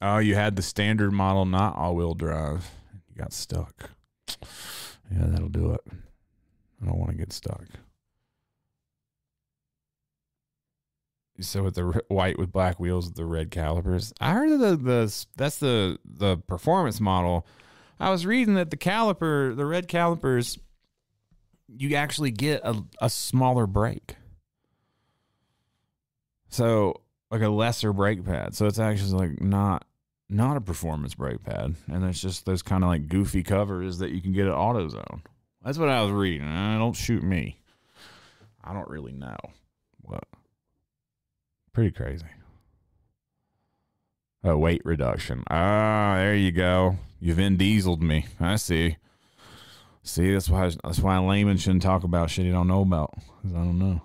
Oh, 0.00 0.18
you 0.18 0.34
had 0.34 0.56
the 0.56 0.62
standard 0.62 1.12
model, 1.12 1.44
not 1.44 1.76
all 1.76 1.96
wheel 1.96 2.14
drive. 2.14 2.70
You 3.08 3.16
got 3.22 3.32
stuck. 3.32 3.90
Yeah, 5.10 5.26
that'll 5.26 5.48
do 5.48 5.72
it. 5.72 5.80
I 6.82 6.86
don't 6.86 6.98
want 6.98 7.12
to 7.12 7.16
get 7.16 7.32
stuck. 7.32 7.64
So 11.40 11.64
with 11.64 11.74
the 11.74 12.02
white 12.08 12.38
with 12.38 12.52
black 12.52 12.78
wheels 12.78 13.06
with 13.06 13.16
the 13.16 13.24
red 13.24 13.50
calipers, 13.50 14.12
I 14.20 14.32
heard 14.32 14.50
that 14.50 14.58
the, 14.58 14.76
the 14.76 15.26
that's 15.36 15.58
the 15.58 15.98
the 16.04 16.36
performance 16.36 17.00
model. 17.00 17.46
I 17.98 18.10
was 18.10 18.24
reading 18.24 18.54
that 18.54 18.70
the 18.70 18.76
caliper, 18.76 19.56
the 19.56 19.66
red 19.66 19.88
calipers, 19.88 20.58
you 21.68 21.94
actually 21.96 22.30
get 22.30 22.60
a, 22.64 22.82
a 23.00 23.10
smaller 23.10 23.66
brake. 23.66 24.16
So 26.48 27.02
like 27.30 27.42
a 27.42 27.48
lesser 27.48 27.92
brake 27.92 28.24
pad. 28.24 28.54
So 28.54 28.66
it's 28.66 28.78
actually 28.78 29.28
like 29.28 29.40
not 29.40 29.84
not 30.28 30.56
a 30.56 30.60
performance 30.60 31.14
brake 31.14 31.42
pad, 31.44 31.74
and 31.88 32.04
it's 32.04 32.20
just 32.20 32.46
those 32.46 32.62
kind 32.62 32.82
of 32.82 32.88
like 32.88 33.08
goofy 33.08 33.42
covers 33.42 33.98
that 33.98 34.10
you 34.10 34.20
can 34.20 34.32
get 34.32 34.46
at 34.46 34.54
AutoZone. 34.54 35.22
That's 35.64 35.78
what 35.78 35.88
I 35.88 36.02
was 36.02 36.10
reading. 36.12 36.46
Uh, 36.46 36.78
don't 36.78 36.94
shoot 36.96 37.22
me. 37.22 37.60
I 38.62 38.72
don't 38.72 38.88
really 38.88 39.12
know. 39.12 39.36
What? 40.00 40.24
Pretty 41.72 41.90
crazy. 41.90 42.26
Oh, 44.42 44.56
weight 44.58 44.82
reduction. 44.84 45.42
Ah, 45.50 46.14
there 46.16 46.34
you 46.36 46.52
go. 46.52 46.98
You 47.18 47.32
Vin 47.34 47.56
Dieseled 47.56 48.02
me. 48.02 48.26
I 48.38 48.56
see. 48.56 48.96
See, 50.02 50.32
that's 50.32 50.50
why 50.50 50.70
that's 50.84 51.00
why 51.00 51.16
a 51.16 51.22
layman 51.24 51.56
shouldn't 51.56 51.82
talk 51.82 52.04
about 52.04 52.28
shit 52.28 52.44
he 52.44 52.50
don't 52.52 52.68
know 52.68 52.82
about. 52.82 53.14
'Cause 53.14 53.52
I 53.54 53.64
don't 53.64 53.78
know. 53.78 54.02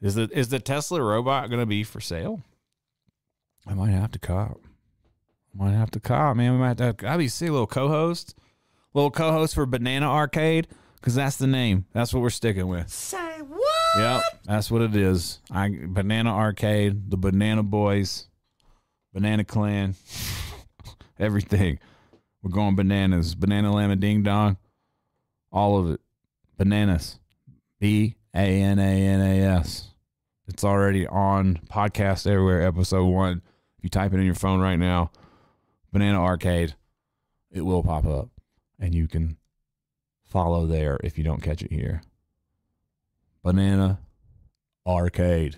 Is 0.00 0.16
the 0.16 0.28
is 0.36 0.48
the 0.48 0.58
Tesla 0.58 1.00
robot 1.00 1.50
gonna 1.50 1.66
be 1.66 1.84
for 1.84 2.00
sale? 2.00 2.42
I 3.66 3.74
might 3.74 3.90
have 3.90 4.10
to 4.12 4.18
cop. 4.18 4.60
Might 5.54 5.72
have 5.72 5.90
to 5.92 6.00
cop, 6.00 6.36
man. 6.36 6.52
We 6.52 6.58
might 6.58 6.78
have 6.78 6.96
to. 6.98 7.08
I'll 7.08 7.18
be 7.18 7.28
see 7.28 7.46
a 7.46 7.52
little 7.52 7.66
co-host, 7.66 8.34
little 8.92 9.10
co-host 9.10 9.54
for 9.54 9.66
Banana 9.66 10.10
Arcade, 10.10 10.66
because 10.96 11.14
that's 11.14 11.36
the 11.36 11.46
name. 11.46 11.86
That's 11.92 12.12
what 12.12 12.20
we're 12.20 12.30
sticking 12.30 12.66
with. 12.66 12.90
Say 12.90 13.38
what? 13.40 13.96
Yep, 13.96 14.22
that's 14.44 14.70
what 14.70 14.82
it 14.82 14.96
is. 14.96 15.38
I 15.50 15.70
Banana 15.86 16.34
Arcade, 16.34 17.10
the 17.10 17.16
Banana 17.16 17.62
Boys, 17.62 18.26
Banana 19.12 19.44
Clan, 19.44 19.94
everything. 21.18 21.78
We're 22.42 22.50
going 22.50 22.74
bananas. 22.74 23.34
Banana 23.34 23.72
Llama 23.72 23.96
Ding 23.96 24.22
Dong, 24.22 24.58
all 25.52 25.78
of 25.78 25.90
it. 25.90 26.00
Bananas. 26.58 27.18
B 27.78 28.16
A 28.34 28.38
N 28.38 28.78
A 28.78 28.82
N 28.82 29.20
A 29.20 29.40
S. 29.58 29.90
It's 30.48 30.64
already 30.64 31.06
on 31.06 31.60
podcast 31.70 32.26
everywhere. 32.26 32.66
Episode 32.66 33.06
one. 33.06 33.42
You 33.84 33.90
type 33.90 34.14
it 34.14 34.16
in 34.16 34.24
your 34.24 34.34
phone 34.34 34.60
right 34.60 34.78
now, 34.78 35.10
Banana 35.92 36.18
Arcade, 36.18 36.74
it 37.50 37.60
will 37.60 37.82
pop 37.82 38.06
up, 38.06 38.30
and 38.80 38.94
you 38.94 39.06
can 39.06 39.36
follow 40.22 40.64
there 40.64 40.98
if 41.04 41.18
you 41.18 41.22
don't 41.22 41.42
catch 41.42 41.60
it 41.60 41.70
here. 41.70 42.00
Banana 43.42 43.98
Arcade. 44.86 45.56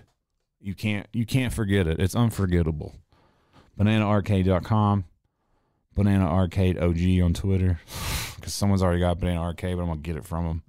You 0.59 0.75
can't 0.75 1.07
you 1.13 1.25
can't 1.25 1.53
forget 1.53 1.87
it. 1.87 2.01
It's 2.01 2.15
unforgettable. 2.15 2.95
BananaArcade.com. 3.79 5.05
Banana 5.95 6.27
Arcade 6.27 6.77
OG 6.77 7.23
on 7.23 7.33
Twitter. 7.33 7.79
Because 8.35 8.53
someone's 8.53 8.83
already 8.83 8.99
got 8.99 9.19
Banana 9.19 9.41
Arcade, 9.41 9.77
but 9.77 9.83
I'm 9.83 9.87
gonna 9.87 10.01
get 10.01 10.17
it 10.17 10.25
from 10.25 10.45
them. 10.45 10.63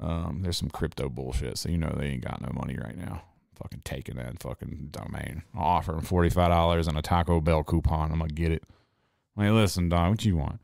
Um, 0.00 0.40
there's 0.42 0.56
some 0.56 0.68
crypto 0.68 1.08
bullshit, 1.08 1.58
so 1.58 1.68
you 1.68 1.78
know 1.78 1.94
they 1.96 2.06
ain't 2.06 2.24
got 2.24 2.40
no 2.40 2.50
money 2.52 2.76
right 2.76 2.96
now. 2.96 3.22
Fucking 3.56 3.82
taking 3.84 4.16
that 4.16 4.42
fucking 4.42 4.88
domain. 4.90 5.42
I'll 5.54 5.62
offer 5.64 5.92
them 5.92 6.02
forty 6.02 6.30
five 6.30 6.48
dollars 6.48 6.88
and 6.88 6.96
a 6.98 7.02
Taco 7.02 7.40
Bell 7.40 7.62
coupon. 7.62 8.10
I'm 8.12 8.18
gonna 8.18 8.32
get 8.32 8.50
it. 8.50 8.64
Hey, 9.36 9.50
listen, 9.50 9.88
Don, 9.88 10.10
what 10.10 10.24
you 10.24 10.36
want? 10.36 10.60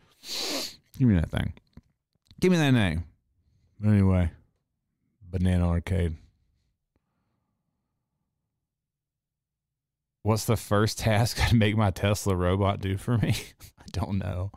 Give 0.99 1.09
me 1.09 1.15
that 1.15 1.31
thing. 1.31 1.53
Give 2.41 2.51
me 2.51 2.59
that 2.59 2.73
name. 2.73 3.05
Anyway, 3.85 4.31
Banana 5.23 5.69
Arcade. 5.69 6.17
What's 10.23 10.45
the 10.45 10.57
first 10.57 10.99
task 10.99 11.43
I'd 11.47 11.55
make 11.55 11.77
my 11.77 11.91
Tesla 11.91 12.35
robot 12.35 12.81
do 12.81 12.97
for 12.97 13.17
me? 13.19 13.35
I 13.79 13.85
don't 13.93 14.19
know. 14.19 14.51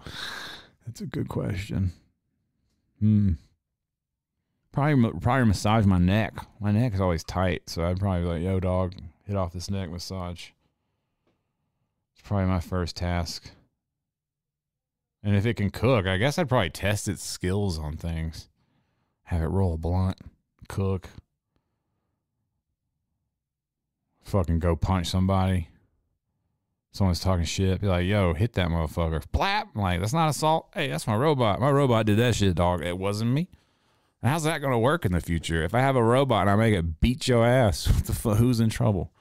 That's 0.86 1.01
a 1.01 1.05
good 1.05 1.29
question. 1.29 1.93
Hmm. 2.99 3.34
Probably, 4.72 5.11
probably 5.19 5.45
massage 5.45 5.86
my 5.86 5.97
neck. 5.97 6.34
My 6.59 6.72
neck 6.72 6.93
is 6.93 7.01
always 7.01 7.24
tight, 7.24 7.69
so 7.69 7.84
I'd 7.84 7.99
probably 7.99 8.22
be 8.22 8.28
like, 8.28 8.41
"Yo, 8.41 8.59
dog, 8.59 8.93
hit 9.26 9.36
off 9.36 9.51
this 9.51 9.69
neck 9.69 9.89
massage." 9.89 10.49
It's 12.13 12.22
probably 12.24 12.45
my 12.47 12.61
first 12.61 12.95
task. 12.95 13.51
And 15.24 15.36
if 15.36 15.45
it 15.45 15.55
can 15.55 15.69
cook, 15.69 16.07
I 16.07 16.17
guess 16.17 16.39
I'd 16.39 16.49
probably 16.49 16.69
test 16.69 17.07
its 17.07 17.24
skills 17.24 17.78
on 17.78 17.97
things. 17.97 18.49
Have 19.24 19.41
it 19.41 19.47
roll 19.47 19.74
a 19.74 19.78
blunt, 19.78 20.17
cook, 20.67 21.09
fucking 24.24 24.59
go 24.59 24.76
punch 24.76 25.07
somebody. 25.07 25.67
Someone's 26.93 27.19
talking 27.19 27.45
shit. 27.45 27.82
Be 27.82 27.88
like, 27.88 28.05
yo, 28.05 28.34
hit 28.34 28.53
that 28.53 28.67
motherfucker. 28.67 29.24
Blap. 29.34 29.67
I'm 29.76 29.82
like, 29.82 29.99
that's 30.01 30.13
not 30.13 30.30
assault. 30.30 30.69
Hey, 30.74 30.89
that's 30.89 31.07
my 31.07 31.15
robot. 31.15 31.61
My 31.61 31.72
robot 31.72 32.05
did 32.05 32.17
that 32.17 32.36
shit, 32.36 32.55
dog. 32.55 32.82
It 32.82 32.97
wasn't 32.97 33.32
me. 33.32 33.47
How's 34.24 34.43
that 34.43 34.59
going 34.59 34.72
to 34.72 34.78
work 34.78 35.05
in 35.05 35.13
the 35.13 35.22
future? 35.22 35.63
If 35.63 35.74
I 35.74 35.80
have 35.80 35.95
a 35.95 36.03
robot 36.03 36.41
and 36.41 36.49
I 36.51 36.55
make 36.55 36.76
it 36.76 37.01
beat 37.01 37.28
your 37.28 37.45
ass, 37.45 37.88
what 37.91 38.05
the 38.05 38.13
fuck? 38.13 38.38
Who's 38.38 38.59
in 38.59 38.69
trouble? 38.69 39.11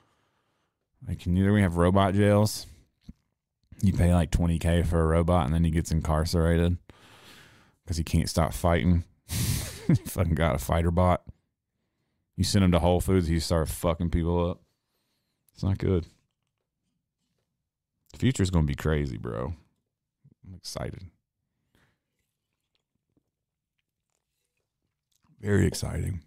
Like, 1.06 1.20
can 1.20 1.36
either 1.36 1.52
we 1.52 1.62
have 1.62 1.76
robot 1.76 2.14
jails? 2.14 2.66
You 3.82 3.94
pay 3.94 4.12
like 4.12 4.30
20K 4.30 4.86
for 4.86 5.00
a 5.00 5.06
robot 5.06 5.46
and 5.46 5.54
then 5.54 5.64
he 5.64 5.70
gets 5.70 5.90
incarcerated 5.90 6.76
because 7.82 7.96
he 7.96 8.04
can't 8.04 8.28
stop 8.28 8.52
fighting. 8.52 9.04
fucking 9.28 10.34
got 10.34 10.54
a 10.54 10.58
fighter 10.58 10.90
bot. 10.90 11.22
You 12.36 12.44
send 12.44 12.64
him 12.64 12.72
to 12.72 12.78
Whole 12.78 13.00
Foods, 13.00 13.26
he 13.26 13.40
start 13.40 13.68
fucking 13.68 14.10
people 14.10 14.50
up. 14.50 14.60
It's 15.54 15.62
not 15.62 15.78
good. 15.78 16.06
The 18.12 18.18
future's 18.18 18.50
gonna 18.50 18.66
be 18.66 18.74
crazy, 18.74 19.16
bro. 19.16 19.54
I'm 20.46 20.54
excited. 20.54 21.04
Very 25.40 25.66
exciting. 25.66 26.20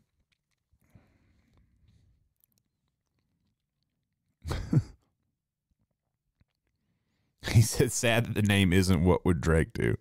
he 7.51 7.61
said, 7.61 7.91
sad 7.91 8.26
that 8.26 8.34
the 8.36 8.41
name 8.41 8.74
isn't 8.74 9.03
what 9.03 9.24
would 9.26 9.39
Drake 9.41 9.74
do. 9.74 9.95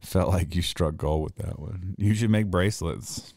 Felt 0.00 0.28
like 0.28 0.54
you 0.54 0.62
struck 0.62 0.96
gold 0.96 1.24
with 1.24 1.34
that 1.36 1.58
one. 1.58 1.94
You 1.98 2.14
should 2.14 2.30
make 2.30 2.46
bracelets. 2.46 3.34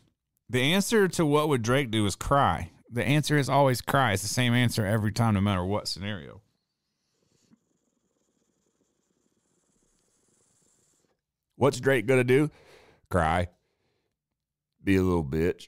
The 0.49 0.61
answer 0.61 1.07
to 1.09 1.25
what 1.25 1.49
would 1.49 1.63
Drake 1.63 1.89
do 1.89 2.05
is 2.05 2.15
cry. 2.15 2.71
The 2.91 3.03
answer 3.03 3.37
is 3.37 3.49
always 3.49 3.81
cry. 3.81 4.13
It's 4.13 4.21
the 4.21 4.27
same 4.27 4.53
answer 4.53 4.85
every 4.85 5.11
time, 5.11 5.33
no 5.35 5.41
matter 5.41 5.63
what 5.63 5.87
scenario. 5.87 6.41
What's 11.55 11.79
Drake 11.79 12.05
gonna 12.05 12.23
do? 12.23 12.49
Cry. 13.09 13.49
Be 14.83 14.95
a 14.95 15.01
little 15.01 15.23
bitch. 15.23 15.67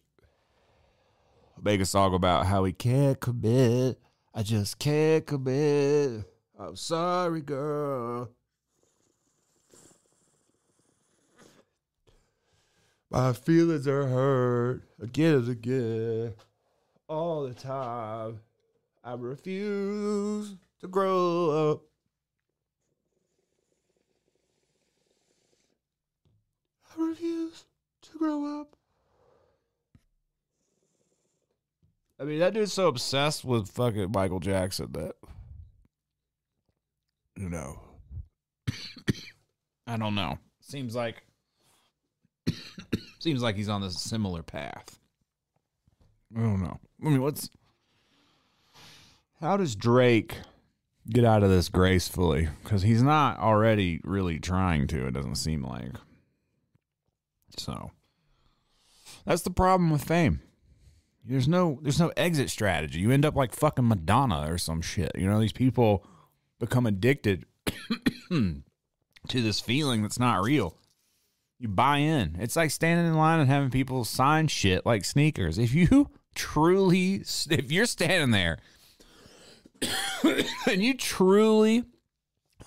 Make 1.61 1.81
a 1.81 1.85
song 1.85 2.13
about 2.13 2.47
how 2.47 2.63
he 2.63 2.73
can't 2.73 3.19
commit. 3.19 3.99
I 4.33 4.41
just 4.41 4.79
can't 4.79 5.25
commit. 5.25 6.23
I'm 6.57 6.75
sorry, 6.75 7.41
girl. 7.41 8.29
My 13.11 13.33
feelings 13.33 13.87
are 13.87 14.07
hurt 14.07 14.83
again 15.01 15.35
and 15.35 15.49
again, 15.49 16.33
all 17.09 17.43
the 17.43 17.53
time. 17.53 18.39
I 19.03 19.13
refuse 19.13 20.55
to 20.79 20.87
grow 20.87 21.71
up. 21.71 21.81
I 26.97 27.03
refuse 27.03 27.65
to 28.03 28.17
grow 28.17 28.61
up. 28.61 28.77
I 32.21 32.23
mean, 32.23 32.37
that 32.37 32.53
dude's 32.53 32.71
so 32.71 32.87
obsessed 32.87 33.43
with 33.43 33.71
fucking 33.71 34.11
Michael 34.11 34.39
Jackson 34.39 34.91
that, 34.91 35.15
you 37.35 37.49
know, 37.49 37.81
I 39.87 39.97
don't 39.97 40.13
know. 40.13 40.37
Seems 40.59 40.93
like 40.93 41.23
seems 43.19 43.41
like 43.41 43.55
he's 43.55 43.69
on 43.69 43.81
this 43.81 43.99
similar 43.99 44.43
path. 44.43 44.99
I 46.37 46.41
don't 46.41 46.61
know. 46.61 46.79
I 47.03 47.09
mean, 47.09 47.23
what's 47.23 47.49
how 49.39 49.57
does 49.57 49.75
Drake 49.75 50.37
get 51.09 51.25
out 51.25 51.41
of 51.41 51.49
this 51.49 51.69
gracefully? 51.69 52.49
Because 52.63 52.83
he's 52.83 53.01
not 53.01 53.39
already 53.39 53.99
really 54.03 54.39
trying 54.39 54.85
to. 54.87 55.07
It 55.07 55.15
doesn't 55.15 55.35
seem 55.37 55.63
like. 55.63 55.95
So 57.57 57.89
that's 59.25 59.41
the 59.41 59.49
problem 59.49 59.89
with 59.89 60.03
fame. 60.03 60.41
There's 61.23 61.47
no 61.47 61.79
there's 61.81 61.99
no 61.99 62.11
exit 62.17 62.49
strategy. 62.49 62.99
You 62.99 63.11
end 63.11 63.25
up 63.25 63.35
like 63.35 63.53
fucking 63.53 63.87
Madonna 63.87 64.51
or 64.51 64.57
some 64.57 64.81
shit. 64.81 65.11
You 65.15 65.29
know, 65.29 65.39
these 65.39 65.53
people 65.53 66.05
become 66.59 66.85
addicted 66.85 67.45
to 68.29 68.61
this 69.27 69.59
feeling 69.59 70.01
that's 70.01 70.19
not 70.19 70.43
real. 70.43 70.77
You 71.59 71.67
buy 71.67 71.97
in. 71.97 72.37
It's 72.39 72.55
like 72.55 72.71
standing 72.71 73.05
in 73.05 73.13
line 73.13 73.39
and 73.39 73.49
having 73.49 73.69
people 73.69 74.03
sign 74.03 74.47
shit 74.47 74.85
like 74.85 75.05
sneakers. 75.05 75.59
If 75.59 75.73
you 75.73 76.09
truly 76.33 77.23
if 77.49 77.71
you're 77.71 77.85
standing 77.85 78.31
there 78.31 78.57
and 80.23 80.83
you 80.83 80.95
truly 80.95 81.83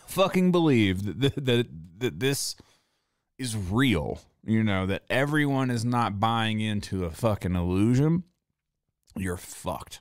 fucking 0.06 0.52
believe 0.52 1.20
that, 1.20 1.34
that 1.44 1.66
that 1.98 2.20
this 2.20 2.56
is 3.38 3.56
real, 3.56 4.20
you 4.44 4.62
know, 4.62 4.86
that 4.86 5.02
everyone 5.10 5.70
is 5.70 5.84
not 5.84 6.20
buying 6.20 6.60
into 6.60 7.04
a 7.04 7.10
fucking 7.10 7.54
illusion, 7.56 8.22
you're 9.16 9.36
fucked. 9.36 10.00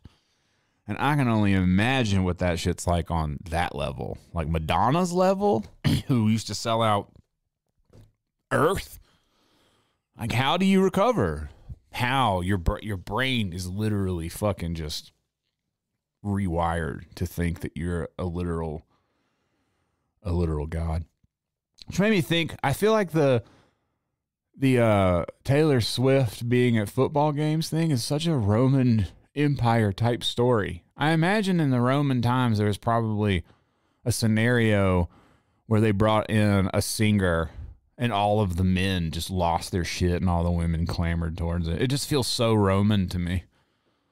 And 0.87 0.97
I 0.99 1.15
can 1.15 1.27
only 1.27 1.53
imagine 1.53 2.23
what 2.23 2.39
that 2.39 2.59
shit's 2.59 2.85
like 2.85 3.09
on 3.09 3.37
that 3.49 3.73
level. 3.73 4.17
Like 4.33 4.47
Madonna's 4.47 5.13
level, 5.13 5.65
who 6.07 6.27
used 6.27 6.47
to 6.47 6.55
sell 6.55 6.81
out 6.81 7.09
Earth. 8.51 8.99
Like, 10.19 10.33
how 10.33 10.57
do 10.57 10.65
you 10.65 10.81
recover? 10.81 11.49
How 11.93 12.41
your 12.41 12.61
your 12.81 12.97
brain 12.97 13.53
is 13.53 13.67
literally 13.67 14.29
fucking 14.29 14.75
just 14.75 15.11
rewired 16.23 17.05
to 17.15 17.25
think 17.25 17.61
that 17.61 17.75
you're 17.75 18.09
a 18.17 18.25
literal 18.25 18.85
a 20.21 20.31
literal 20.31 20.67
god. 20.67 21.05
Which 21.87 21.99
made 21.99 22.11
me 22.11 22.21
think. 22.21 22.55
I 22.63 22.73
feel 22.73 22.91
like 22.91 23.11
the 23.11 23.43
the 24.55 24.79
uh, 24.79 25.25
Taylor 25.43 25.81
Swift 25.81 26.47
being 26.47 26.77
at 26.77 26.89
football 26.89 27.31
games 27.31 27.69
thing 27.69 27.91
is 27.91 28.03
such 28.03 28.27
a 28.27 28.35
Roman 28.35 29.07
Empire 29.35 29.91
type 29.91 30.23
story. 30.23 30.83
I 30.95 31.11
imagine 31.11 31.59
in 31.59 31.71
the 31.71 31.81
Roman 31.81 32.21
times 32.21 32.57
there 32.57 32.67
was 32.67 32.77
probably 32.77 33.43
a 34.05 34.11
scenario 34.11 35.09
where 35.65 35.81
they 35.81 35.91
brought 35.91 36.29
in 36.29 36.69
a 36.73 36.81
singer 36.81 37.49
and 37.97 38.11
all 38.11 38.41
of 38.41 38.57
the 38.57 38.63
men 38.63 39.11
just 39.11 39.29
lost 39.29 39.71
their 39.71 39.85
shit 39.85 40.21
and 40.21 40.29
all 40.29 40.43
the 40.43 40.51
women 40.51 40.85
clamored 40.85 41.37
towards 41.37 41.67
it. 41.67 41.81
It 41.81 41.87
just 41.87 42.07
feels 42.07 42.27
so 42.27 42.53
Roman 42.53 43.07
to 43.09 43.19
me. 43.19 43.43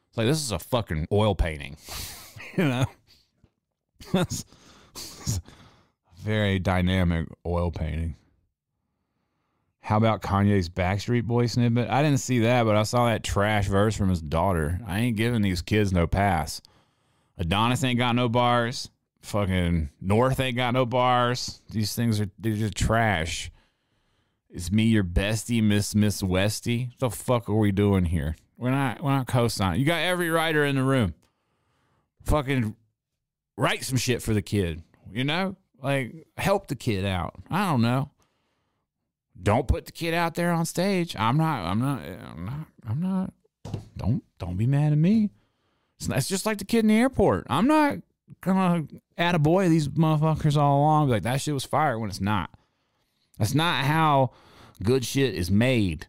It's 0.09 0.17
like 0.17 0.27
this 0.27 0.41
is 0.41 0.51
a 0.51 0.59
fucking 0.59 1.07
oil 1.11 1.35
painting, 1.35 1.77
you 2.57 2.65
know. 2.65 2.85
That's 4.13 4.45
very 6.23 6.59
dynamic 6.59 7.27
oil 7.45 7.71
painting. 7.71 8.15
How 9.81 9.97
about 9.97 10.21
Kanye's 10.21 10.69
Backstreet 10.69 11.25
Boy 11.25 11.47
snippet? 11.47 11.89
I 11.89 12.03
didn't 12.03 12.19
see 12.19 12.39
that, 12.39 12.63
but 12.63 12.75
I 12.75 12.83
saw 12.83 13.07
that 13.07 13.23
trash 13.23 13.67
verse 13.67 13.95
from 13.95 14.09
his 14.09 14.21
daughter. 14.21 14.79
I 14.85 14.99
ain't 14.99 15.17
giving 15.17 15.41
these 15.41 15.61
kids 15.61 15.91
no 15.91 16.07
pass. 16.07 16.61
Adonis 17.37 17.83
ain't 17.83 17.97
got 17.97 18.15
no 18.15 18.29
bars. 18.29 18.89
Fucking 19.21 19.89
North 19.99 20.39
ain't 20.39 20.55
got 20.55 20.73
no 20.73 20.85
bars. 20.85 21.61
These 21.69 21.95
things 21.95 22.21
are 22.21 22.29
they're 22.39 22.55
just 22.55 22.75
trash. 22.75 23.51
It's 24.49 24.71
me, 24.71 24.83
your 24.83 25.03
bestie, 25.03 25.63
Miss 25.63 25.95
Miss 25.95 26.21
Westy. 26.21 26.89
What 26.97 26.99
the 26.99 27.15
fuck 27.15 27.49
are 27.49 27.55
we 27.55 27.71
doing 27.71 28.05
here? 28.05 28.35
We're 28.57 28.71
not 28.71 29.03
we're 29.03 29.11
not 29.11 29.27
co-signing. 29.27 29.79
You 29.79 29.85
got 29.85 30.01
every 30.01 30.29
writer 30.29 30.63
in 30.63 30.75
the 30.75 30.83
room. 30.83 31.15
Fucking 32.25 32.75
write 33.57 33.83
some 33.83 33.97
shit 33.97 34.21
for 34.21 34.33
the 34.33 34.41
kid. 34.41 34.83
You 35.11 35.23
know? 35.23 35.55
Like 35.81 36.27
help 36.37 36.67
the 36.67 36.75
kid 36.75 37.05
out. 37.05 37.35
I 37.49 37.69
don't 37.69 37.81
know. 37.81 38.11
Don't 39.41 39.67
put 39.67 39.85
the 39.85 39.91
kid 39.91 40.13
out 40.13 40.35
there 40.35 40.51
on 40.51 40.65
stage. 40.65 41.15
I'm 41.17 41.37
not 41.37 41.65
I'm 41.65 41.79
not 41.79 42.01
I'm 42.01 42.45
not 42.45 42.67
I'm 42.87 43.01
not 43.01 43.33
don't 43.97 44.23
don't 44.37 44.57
be 44.57 44.67
mad 44.67 44.91
at 44.91 44.97
me. 44.97 45.29
It's, 45.99 46.09
it's 46.09 46.29
just 46.29 46.45
like 46.45 46.57
the 46.57 46.65
kid 46.65 46.79
in 46.79 46.87
the 46.87 46.95
airport. 46.95 47.47
I'm 47.49 47.67
not 47.67 47.97
gonna 48.41 48.87
add 49.17 49.35
a 49.35 49.39
boy 49.39 49.69
these 49.69 49.87
motherfuckers 49.89 50.57
all 50.57 50.79
along. 50.79 51.09
Like 51.09 51.23
that 51.23 51.41
shit 51.41 51.53
was 51.53 51.65
fire 51.65 51.97
when 51.97 52.09
it's 52.09 52.21
not. 52.21 52.49
That's 53.37 53.55
not 53.55 53.85
how 53.85 54.31
good 54.83 55.05
shit 55.05 55.33
is 55.33 55.49
made. 55.49 56.07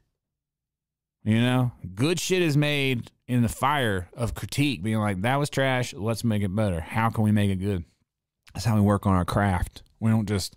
You 1.24 1.40
know, 1.40 1.72
good 1.94 2.18
shit 2.18 2.42
is 2.42 2.56
made 2.56 3.10
in 3.28 3.42
the 3.42 3.48
fire 3.48 4.08
of 4.14 4.34
critique, 4.34 4.82
being 4.82 4.98
like, 4.98 5.22
that 5.22 5.36
was 5.36 5.48
trash. 5.48 5.94
Let's 5.94 6.24
make 6.24 6.42
it 6.42 6.54
better. 6.54 6.80
How 6.80 7.10
can 7.10 7.22
we 7.22 7.30
make 7.30 7.50
it 7.50 7.56
good? 7.56 7.84
That's 8.52 8.66
how 8.66 8.74
we 8.74 8.80
work 8.80 9.06
on 9.06 9.14
our 9.14 9.24
craft. 9.24 9.82
We 10.00 10.10
don't 10.10 10.28
just 10.28 10.56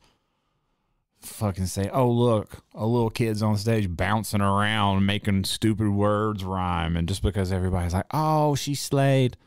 fucking 1.26 1.66
say, 1.66 1.90
oh, 1.92 2.10
look, 2.10 2.64
a 2.74 2.86
little 2.86 3.10
kid's 3.10 3.42
on 3.42 3.58
stage 3.58 3.90
bouncing 3.90 4.42
around, 4.42 5.06
making 5.06 5.44
stupid 5.46 5.90
words 5.90 6.44
rhyme. 6.44 6.96
And 6.96 7.08
just 7.08 7.22
because 7.22 7.52
everybody's 7.52 7.94
like, 7.94 8.06
oh, 8.12 8.56
she 8.56 8.76
slayed. 8.76 9.38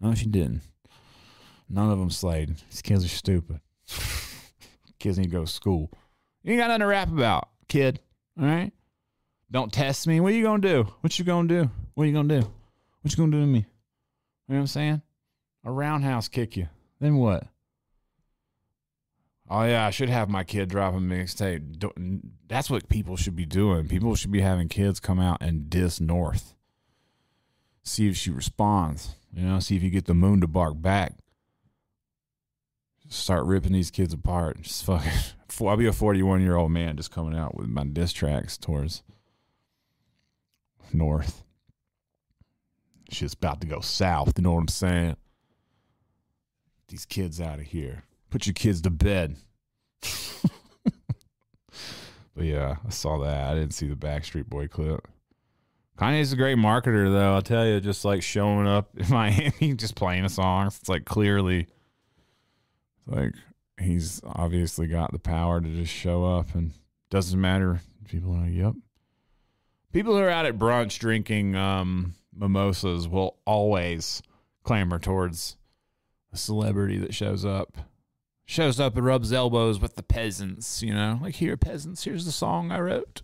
No, 0.00 0.14
she 0.14 0.26
didn't. 0.26 0.62
None 1.68 1.90
of 1.90 1.98
them 1.98 2.10
slayed. 2.10 2.56
These 2.70 2.82
kids 2.82 3.04
are 3.04 3.08
stupid. 3.08 3.60
kids 4.98 5.18
need 5.18 5.24
to 5.24 5.30
go 5.30 5.44
to 5.44 5.50
school. 5.50 5.90
You 6.42 6.52
ain't 6.52 6.60
got 6.60 6.68
nothing 6.68 6.80
to 6.80 6.86
rap 6.86 7.08
about, 7.08 7.48
kid. 7.68 8.00
All 8.38 8.46
right? 8.46 8.72
Don't 9.50 9.72
test 9.72 10.06
me. 10.06 10.20
What 10.20 10.32
are 10.32 10.36
you 10.36 10.44
gonna 10.44 10.62
do? 10.62 10.86
What 11.00 11.18
you 11.18 11.24
gonna 11.24 11.48
do? 11.48 11.70
What 11.94 12.04
are 12.04 12.06
you 12.06 12.12
gonna 12.12 12.40
do? 12.40 12.50
What 13.02 13.12
you 13.12 13.16
gonna 13.16 13.32
do 13.32 13.40
to 13.40 13.46
me? 13.46 13.58
You 13.58 14.54
know 14.54 14.56
what 14.56 14.60
I'm 14.60 14.66
saying? 14.68 15.02
A 15.64 15.70
roundhouse 15.70 16.28
kick 16.28 16.56
you. 16.56 16.68
Then 17.00 17.16
what? 17.16 17.46
Oh 19.52 19.64
yeah, 19.64 19.84
I 19.84 19.90
should 19.90 20.08
have 20.08 20.28
my 20.28 20.44
kid 20.44 20.68
drop 20.68 20.94
a 20.94 20.98
mixtape. 20.98 22.22
That's 22.46 22.70
what 22.70 22.88
people 22.88 23.16
should 23.16 23.34
be 23.34 23.46
doing. 23.46 23.88
People 23.88 24.14
should 24.14 24.30
be 24.30 24.42
having 24.42 24.68
kids 24.68 25.00
come 25.00 25.18
out 25.18 25.38
and 25.40 25.68
diss 25.68 26.00
North. 26.00 26.54
See 27.82 28.08
if 28.08 28.16
she 28.16 28.30
responds. 28.30 29.16
You 29.34 29.42
know, 29.42 29.58
see 29.58 29.74
if 29.74 29.82
you 29.82 29.90
get 29.90 30.04
the 30.04 30.14
moon 30.14 30.40
to 30.42 30.46
bark 30.46 30.80
back. 30.80 31.14
Start 33.08 33.44
ripping 33.44 33.72
these 33.72 33.90
kids 33.90 34.14
apart. 34.14 34.62
Just 34.62 34.84
fucking. 34.84 35.10
I'll 35.66 35.76
be 35.76 35.86
a 35.86 35.92
41 35.92 36.42
year 36.42 36.54
old 36.54 36.70
man 36.70 36.96
just 36.96 37.10
coming 37.10 37.36
out 37.36 37.56
with 37.56 37.66
my 37.66 37.82
diss 37.82 38.12
tracks 38.12 38.56
towards 38.56 39.02
North. 40.92 41.42
Shit's 43.10 43.34
about 43.34 43.60
to 43.62 43.66
go 43.66 43.80
south. 43.80 44.34
You 44.36 44.44
know 44.44 44.52
what 44.52 44.60
I'm 44.60 44.68
saying? 44.68 45.16
These 46.86 47.04
kids 47.04 47.40
out 47.40 47.58
of 47.58 47.66
here. 47.66 48.04
Put 48.30 48.46
your 48.46 48.54
kids 48.54 48.80
to 48.82 48.90
bed. 48.90 49.36
but 52.34 52.44
yeah, 52.44 52.76
I 52.86 52.90
saw 52.90 53.18
that. 53.18 53.50
I 53.50 53.54
didn't 53.54 53.74
see 53.74 53.88
the 53.88 53.96
Backstreet 53.96 54.46
Boy 54.46 54.68
clip. 54.68 55.06
Kanye's 55.98 56.32
a 56.32 56.36
great 56.36 56.56
marketer, 56.56 57.12
though. 57.12 57.34
I'll 57.34 57.42
tell 57.42 57.66
you, 57.66 57.78
just 57.80 58.04
like 58.06 58.22
showing 58.22 58.66
up 58.66 58.88
in 58.96 59.06
Miami, 59.10 59.74
just 59.74 59.96
playing 59.96 60.24
a 60.24 60.30
song. 60.30 60.68
It's 60.68 60.88
like 60.88 61.04
clearly, 61.04 61.66
like 63.06 63.34
he's 63.78 64.22
obviously 64.24 64.86
got 64.86 65.12
the 65.12 65.18
power 65.18 65.60
to 65.60 65.68
just 65.68 65.92
show 65.92 66.24
up, 66.24 66.54
and 66.54 66.72
doesn't 67.10 67.38
matter. 67.38 67.80
People 68.08 68.34
are 68.34 68.42
like, 68.42 68.52
"Yep." 68.54 68.74
People 69.92 70.14
who 70.14 70.20
are 70.20 70.30
out 70.30 70.46
at 70.46 70.56
brunch 70.56 70.98
drinking 70.98 71.56
um, 71.56 72.14
mimosas 72.32 73.08
will 73.08 73.36
always 73.44 74.22
clamor 74.62 74.98
towards 74.98 75.56
a 76.32 76.36
celebrity 76.36 76.96
that 76.98 77.12
shows 77.12 77.44
up. 77.44 77.76
Shows 78.50 78.80
up 78.80 78.96
and 78.96 79.06
rubs 79.06 79.32
elbows 79.32 79.78
with 79.78 79.94
the 79.94 80.02
peasants, 80.02 80.82
you 80.82 80.92
know? 80.92 81.20
Like, 81.22 81.36
here, 81.36 81.56
peasants, 81.56 82.02
here's 82.02 82.24
the 82.24 82.32
song 82.32 82.72
I 82.72 82.80
wrote. 82.80 83.22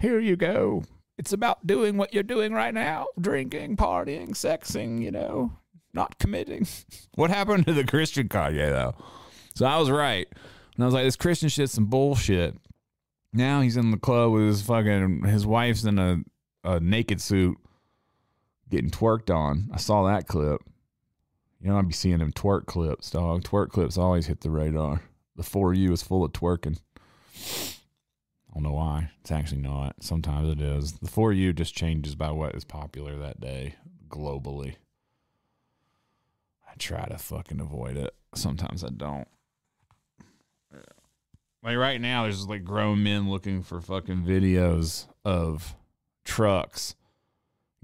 Here 0.00 0.18
you 0.18 0.36
go. 0.36 0.84
It's 1.18 1.34
about 1.34 1.66
doing 1.66 1.98
what 1.98 2.14
you're 2.14 2.22
doing 2.22 2.54
right 2.54 2.72
now 2.72 3.08
drinking, 3.20 3.76
partying, 3.76 4.30
sexing, 4.30 5.02
you 5.02 5.10
know, 5.10 5.52
not 5.92 6.18
committing. 6.18 6.66
what 7.14 7.28
happened 7.28 7.66
to 7.66 7.74
the 7.74 7.84
Christian 7.84 8.30
Kanye, 8.30 8.70
though? 8.70 8.94
So 9.54 9.66
I 9.66 9.76
was 9.76 9.90
right. 9.90 10.26
And 10.76 10.82
I 10.82 10.86
was 10.86 10.94
like, 10.94 11.04
this 11.04 11.16
Christian 11.16 11.50
shit's 11.50 11.72
some 11.72 11.84
bullshit. 11.84 12.56
Now 13.34 13.60
he's 13.60 13.76
in 13.76 13.90
the 13.90 13.98
club 13.98 14.32
with 14.32 14.46
his 14.46 14.62
fucking, 14.62 15.24
his 15.26 15.46
wife's 15.46 15.84
in 15.84 15.98
a, 15.98 16.20
a 16.64 16.80
naked 16.80 17.20
suit 17.20 17.58
getting 18.70 18.88
twerked 18.88 19.28
on. 19.28 19.68
I 19.74 19.76
saw 19.76 20.06
that 20.06 20.26
clip. 20.26 20.62
You 21.60 21.70
know, 21.70 21.78
I'd 21.78 21.88
be 21.88 21.94
seeing 21.94 22.18
them 22.18 22.32
twerk 22.32 22.66
clips, 22.66 23.10
dog. 23.10 23.42
Twerk 23.42 23.70
clips 23.70 23.98
always 23.98 24.26
hit 24.26 24.42
the 24.42 24.50
radar. 24.50 25.02
The 25.34 25.42
4U 25.42 25.92
is 25.92 26.02
full 26.02 26.24
of 26.24 26.32
twerking. 26.32 26.78
I 27.34 28.54
don't 28.54 28.62
know 28.62 28.72
why. 28.72 29.10
It's 29.20 29.32
actually 29.32 29.60
not. 29.60 29.96
Sometimes 30.00 30.48
it 30.48 30.60
is. 30.60 30.92
The 30.92 31.08
4U 31.08 31.54
just 31.54 31.74
changes 31.74 32.14
by 32.14 32.30
what 32.30 32.54
is 32.54 32.64
popular 32.64 33.16
that 33.16 33.40
day 33.40 33.74
globally. 34.08 34.76
I 36.68 36.74
try 36.78 37.06
to 37.06 37.18
fucking 37.18 37.60
avoid 37.60 37.96
it. 37.96 38.14
Sometimes 38.34 38.84
I 38.84 38.90
don't. 38.90 39.26
Like 41.62 41.76
right 41.76 42.00
now, 42.00 42.22
there's 42.22 42.46
like 42.46 42.62
grown 42.62 43.02
men 43.02 43.28
looking 43.28 43.62
for 43.62 43.80
fucking 43.80 44.22
videos 44.22 45.06
of 45.24 45.74
trucks 46.24 46.94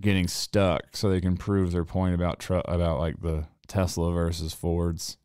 getting 0.01 0.29
stuck 0.29 0.97
so 0.97 1.09
they 1.09 1.21
can 1.21 1.37
prove 1.37 1.73
their 1.73 1.85
point 1.85 2.15
about 2.15 2.39
truck 2.39 2.65
about 2.69 2.99
like 2.99 3.21
the 3.21 3.47
Tesla 3.67 4.13
versus 4.13 4.53
Fords. 4.53 5.19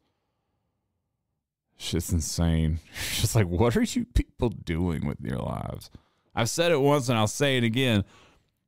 Shit's 1.78 2.12
insane. 2.12 2.80
Just 3.16 3.36
like, 3.36 3.48
what 3.48 3.78
are 3.78 3.84
you 3.84 4.06
people 4.06 4.50
doing 4.50 5.08
with 5.08 5.20
your 5.22 5.38
lives? 5.38 5.90
I've 6.36 6.50
said 6.50 6.72
it 6.72 6.82
once 6.82 7.10
and 7.10 7.18
I'll 7.18 7.28
say 7.28 7.58
it 7.58 7.64
again. 7.64 8.04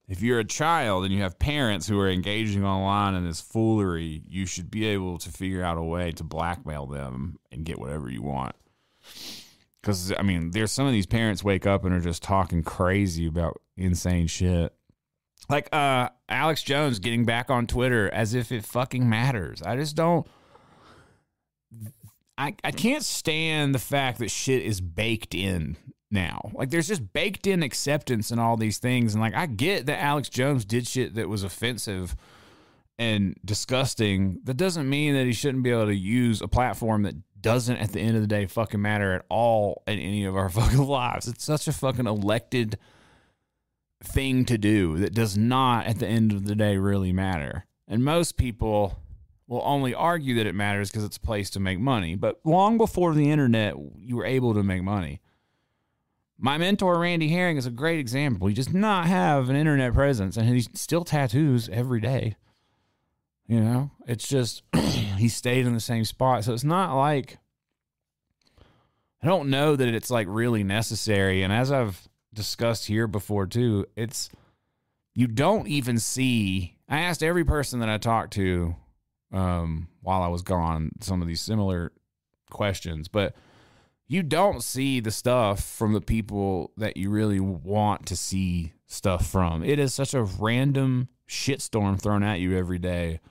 If 0.07 0.21
you're 0.21 0.39
a 0.39 0.45
child 0.45 1.05
and 1.05 1.13
you 1.13 1.21
have 1.21 1.39
parents 1.39 1.87
who 1.87 1.99
are 1.99 2.09
engaging 2.09 2.65
online 2.65 3.15
in 3.15 3.25
this 3.25 3.39
foolery, 3.39 4.23
you 4.27 4.45
should 4.45 4.69
be 4.69 4.85
able 4.87 5.17
to 5.19 5.29
figure 5.29 5.63
out 5.63 5.77
a 5.77 5.83
way 5.83 6.11
to 6.13 6.23
blackmail 6.23 6.85
them 6.85 7.37
and 7.51 7.63
get 7.63 7.79
whatever 7.79 8.09
you 8.09 8.21
want. 8.21 8.55
Because, 9.81 10.13
I 10.17 10.21
mean, 10.21 10.51
there's 10.51 10.71
some 10.71 10.85
of 10.85 10.91
these 10.91 11.05
parents 11.05 11.43
wake 11.43 11.65
up 11.65 11.85
and 11.85 11.93
are 11.93 12.01
just 12.01 12.23
talking 12.23 12.61
crazy 12.61 13.25
about 13.25 13.61
insane 13.77 14.27
shit. 14.27 14.73
Like 15.51 15.67
uh, 15.73 16.09
Alex 16.29 16.63
Jones 16.63 16.99
getting 16.99 17.25
back 17.25 17.49
on 17.49 17.67
Twitter 17.67 18.09
as 18.09 18.33
if 18.33 18.51
it 18.53 18.65
fucking 18.65 19.07
matters. 19.07 19.61
I 19.61 19.75
just 19.75 19.97
don't. 19.97 20.25
I, 22.37 22.55
I 22.63 22.71
can't 22.71 23.03
stand 23.03 23.75
the 23.75 23.79
fact 23.79 24.19
that 24.19 24.31
shit 24.31 24.63
is 24.63 24.79
baked 24.79 25.35
in 25.35 25.75
now. 26.09 26.51
Like 26.53 26.69
there's 26.69 26.87
just 26.87 27.11
baked 27.11 27.45
in 27.47 27.63
acceptance 27.63 28.31
and 28.31 28.39
all 28.39 28.55
these 28.55 28.77
things. 28.77 29.13
And 29.13 29.21
like 29.21 29.35
I 29.35 29.45
get 29.45 29.85
that 29.87 30.01
Alex 30.01 30.29
Jones 30.29 30.63
did 30.63 30.87
shit 30.87 31.15
that 31.15 31.27
was 31.27 31.43
offensive 31.43 32.15
and 32.97 33.35
disgusting. 33.43 34.39
That 34.45 34.57
doesn't 34.57 34.89
mean 34.89 35.13
that 35.15 35.25
he 35.25 35.33
shouldn't 35.33 35.63
be 35.63 35.71
able 35.71 35.87
to 35.87 35.95
use 35.95 36.41
a 36.41 36.47
platform 36.47 37.03
that 37.03 37.15
doesn't 37.41 37.77
at 37.77 37.91
the 37.91 37.99
end 37.99 38.15
of 38.15 38.21
the 38.21 38.27
day 38.27 38.45
fucking 38.45 38.81
matter 38.81 39.13
at 39.13 39.25
all 39.27 39.83
in 39.85 39.99
any 39.99 40.23
of 40.23 40.37
our 40.37 40.49
fucking 40.49 40.79
lives. 40.79 41.27
It's 41.27 41.43
such 41.43 41.67
a 41.67 41.73
fucking 41.73 42.07
elected 42.07 42.77
thing 44.03 44.45
to 44.45 44.57
do 44.57 44.97
that 44.97 45.13
does 45.13 45.37
not 45.37 45.85
at 45.85 45.99
the 45.99 46.07
end 46.07 46.31
of 46.31 46.45
the 46.45 46.55
day 46.55 46.77
really 46.77 47.13
matter. 47.13 47.65
And 47.87 48.03
most 48.03 48.37
people 48.37 48.99
will 49.47 49.61
only 49.65 49.93
argue 49.93 50.35
that 50.35 50.47
it 50.47 50.55
matters 50.55 50.89
because 50.89 51.03
it's 51.03 51.17
a 51.17 51.21
place 51.21 51.49
to 51.51 51.59
make 51.59 51.79
money. 51.79 52.15
But 52.15 52.39
long 52.43 52.77
before 52.77 53.13
the 53.13 53.29
internet, 53.29 53.75
you 53.97 54.15
were 54.15 54.25
able 54.25 54.53
to 54.53 54.63
make 54.63 54.81
money. 54.81 55.21
My 56.37 56.57
mentor, 56.57 56.97
Randy 56.97 57.27
Herring, 57.27 57.57
is 57.57 57.65
a 57.65 57.71
great 57.71 57.99
example. 57.99 58.47
He 58.47 58.53
does 58.53 58.73
not 58.73 59.05
have 59.05 59.49
an 59.49 59.55
internet 59.55 59.93
presence 59.93 60.37
and 60.37 60.47
he 60.47 60.61
still 60.73 61.03
tattoos 61.03 61.69
every 61.69 61.99
day. 61.99 62.35
You 63.45 63.59
know, 63.59 63.91
it's 64.07 64.27
just 64.27 64.63
he 65.17 65.27
stayed 65.27 65.67
in 65.67 65.73
the 65.73 65.79
same 65.79 66.05
spot. 66.05 66.45
So 66.45 66.53
it's 66.53 66.63
not 66.63 66.95
like 66.95 67.37
I 69.21 69.27
don't 69.27 69.49
know 69.49 69.75
that 69.75 69.87
it's 69.87 70.09
like 70.09 70.27
really 70.29 70.63
necessary. 70.63 71.43
And 71.43 71.53
as 71.53 71.71
I've 71.71 72.07
discussed 72.33 72.87
here 72.87 73.07
before 73.07 73.45
too, 73.45 73.85
it's 73.95 74.29
you 75.13 75.27
don't 75.27 75.67
even 75.67 75.97
see. 75.99 76.77
I 76.87 77.01
asked 77.01 77.23
every 77.23 77.43
person 77.43 77.79
that 77.79 77.89
I 77.89 77.97
talked 77.97 78.33
to 78.33 78.75
um, 79.31 79.87
while 80.01 80.21
I 80.21 80.27
was 80.27 80.41
gone 80.41 80.91
some 81.01 81.21
of 81.21 81.27
these 81.27 81.41
similar 81.41 81.91
questions, 82.49 83.07
but 83.07 83.35
you 84.07 84.23
don't 84.23 84.61
see 84.61 84.99
the 84.99 85.11
stuff 85.11 85.63
from 85.63 85.93
the 85.93 86.01
people 86.01 86.71
that 86.77 86.97
you 86.97 87.09
really 87.09 87.39
want 87.39 88.05
to 88.07 88.15
see 88.15 88.73
stuff 88.85 89.25
from. 89.25 89.63
It 89.63 89.79
is 89.79 89.93
such 89.93 90.13
a 90.13 90.23
random 90.23 91.07
shitstorm 91.29 91.99
thrown 91.99 92.23
at 92.23 92.39
you 92.39 92.57
every 92.57 92.77
day 92.77 93.21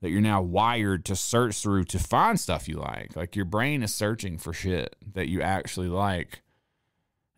that 0.00 0.10
you're 0.10 0.20
now 0.20 0.40
wired 0.40 1.04
to 1.06 1.16
search 1.16 1.60
through 1.60 1.84
to 1.84 1.98
find 1.98 2.40
stuff 2.40 2.68
you 2.68 2.76
like. 2.76 3.14
Like 3.14 3.36
your 3.36 3.44
brain 3.44 3.82
is 3.82 3.94
searching 3.94 4.38
for 4.38 4.52
shit 4.52 4.96
that 5.14 5.28
you 5.28 5.42
actually 5.42 5.88
like. 5.88 6.42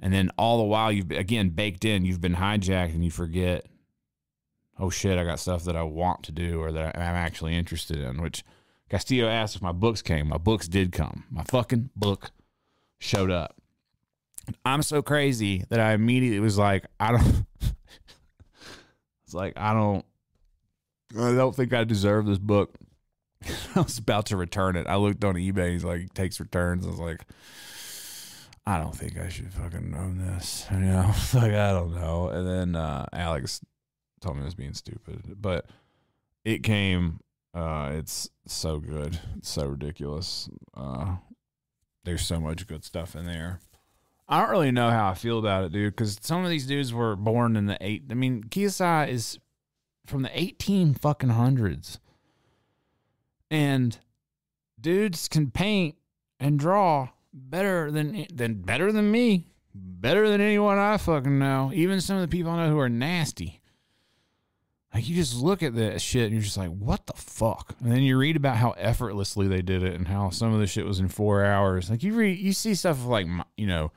And 0.01 0.13
then 0.13 0.31
all 0.39 0.59
the 0.59 0.65
while 0.65 0.93
you've 0.93 1.11
again 1.11 1.51
baked 1.51 1.85
in, 1.85 2.05
you've 2.05 2.21
been 2.21 2.37
hijacked 2.37 2.95
and 2.95 3.05
you 3.05 3.11
forget 3.11 3.67
oh 4.79 4.91
shit, 4.91 5.19
I 5.19 5.25
got 5.25 5.41
stuff 5.41 5.65
that 5.65 5.77
I 5.77 5.83
want 5.83 6.23
to 6.25 6.33
do 6.33 6.61
or 6.61 6.73
that 6.73 6.97
I'm 6.97 7.03
actually 7.03 7.57
interested 7.57 7.99
in. 7.99 8.23
Which 8.23 8.45
Castillo 8.89 9.29
asked 9.29 9.57
if 9.57 9.63
my 9.63 9.73
books 9.73 10.03
came. 10.03 10.29
My 10.29 10.39
books 10.39 10.69
did 10.69 10.93
come. 10.93 11.25
My 11.31 11.45
fucking 11.45 11.91
book 11.97 12.31
showed 12.99 13.31
up. 13.31 13.57
I'm 14.65 14.83
so 14.83 15.03
crazy 15.03 15.65
that 15.69 15.81
I 15.81 15.93
immediately 15.93 16.41
was 16.41 16.57
like, 16.57 16.87
I 16.99 17.13
don't. 17.13 17.47
it's 19.25 19.35
like 19.35 19.55
I 19.57 19.75
don't. 19.75 20.05
I 21.19 21.35
don't 21.35 21.55
think 21.55 21.73
I 21.73 21.85
deserve 21.85 22.27
this 22.27 22.39
book. 22.39 22.75
I 23.75 23.81
was 23.81 23.99
about 23.99 24.27
to 24.27 24.37
return 24.37 24.77
it. 24.77 24.87
I 24.87 24.97
looked 24.97 25.25
on 25.25 25.35
eBay. 25.35 25.73
He's 25.73 25.85
like, 25.85 26.13
takes 26.15 26.41
returns. 26.41 26.87
I 26.87 26.91
was 26.91 26.99
like, 26.99 27.25
I 28.69 28.79
don't 28.79 28.95
think 28.95 29.19
I 29.19 29.31
should 29.31 29.51
fucking 29.51 29.95
own 29.97 30.19
this. 30.19 30.67
You 30.71 30.81
know, 30.81 31.15
like 31.35 31.55
I 31.55 31.73
don't 31.73 31.95
know. 31.95 32.29
And 32.29 32.47
then 32.47 32.77
uh, 32.77 33.07
Alex 33.15 33.63
told 34.21 34.37
me 34.37 34.43
I 34.43 34.45
was 34.45 34.55
being 34.55 34.75
stupid, 34.75 35.23
but 35.41 35.65
it 36.45 36.63
came. 36.63 37.21
Uh, 37.55 37.93
it's 37.95 38.29
so 38.47 38.79
good. 38.79 39.19
It's 39.39 39.49
so 39.49 39.69
ridiculous. 39.69 40.51
Uh, 40.75 41.17
there's 42.05 42.27
so 42.27 42.41
much 42.41 42.67
good 42.67 42.85
stuff 42.85 43.17
in 43.17 43.25
there. 43.25 43.61
I 44.29 44.41
don't 44.41 44.51
really 44.51 44.71
know 44.71 44.91
how 44.91 45.09
I 45.09 45.15
feel 45.15 45.39
about 45.39 45.65
it, 45.65 45.73
dude, 45.73 45.95
because 45.97 46.19
some 46.21 46.45
of 46.45 46.51
these 46.51 46.67
dudes 46.67 46.93
were 46.93 47.17
born 47.17 47.57
in 47.57 47.65
the 47.65 47.79
eight. 47.81 48.03
I 48.11 48.15
mean, 48.15 48.45
Kyosai 48.45 49.09
is 49.09 49.39
from 50.05 50.21
the 50.21 50.39
eighteen 50.39 50.93
fucking 50.93 51.31
hundreds, 51.31 52.01
and 53.51 53.97
dudes 54.79 55.27
can 55.27 55.51
paint 55.51 55.97
and 56.39 56.59
draw 56.59 57.09
better 57.39 57.91
than 57.91 58.27
than 58.33 58.55
better 58.63 58.93
than 58.93 59.11
me, 59.11 59.47
better 59.75 60.29
than 60.29 60.41
anyone 60.41 60.79
I 60.79 60.97
fucking 60.97 61.39
know. 61.39 61.71
Even 61.75 62.01
some 62.01 62.17
of 62.17 62.23
the 62.23 62.29
people 62.29 62.53
I 62.53 62.65
know 62.67 62.73
who 62.73 62.79
are 62.79 62.89
nasty. 62.89 63.61
Like 64.95 65.09
you 65.09 65.15
just 65.15 65.37
look 65.37 65.63
at 65.63 65.75
that 65.77 66.01
shit 66.01 66.25
and 66.25 66.33
you're 66.33 66.43
just 66.43 66.57
like, 66.57 66.71
what 66.71 67.07
the 67.07 67.13
fuck? 67.15 67.77
And 67.81 67.93
then 67.93 68.03
you 68.03 68.17
read 68.17 68.37
about 68.37 68.57
how 68.57 68.71
effortlessly 68.73 69.47
they 69.47 69.61
did 69.61 69.83
it 69.83 69.95
and 69.95 70.09
how 70.09 70.31
some 70.31 70.55
of 70.55 70.61
the 70.61 70.67
shit 70.67 70.87
was 70.87 70.99
in 70.99 71.09
four 71.09 71.45
hours. 71.45 71.91
Like 71.91 72.03
you 72.03 72.15
read, 72.15 72.39
you 72.39 72.53
see 72.53 72.75
stuff 72.75 73.05
like 73.05 73.27
you 73.57 73.67
know, 73.67 73.93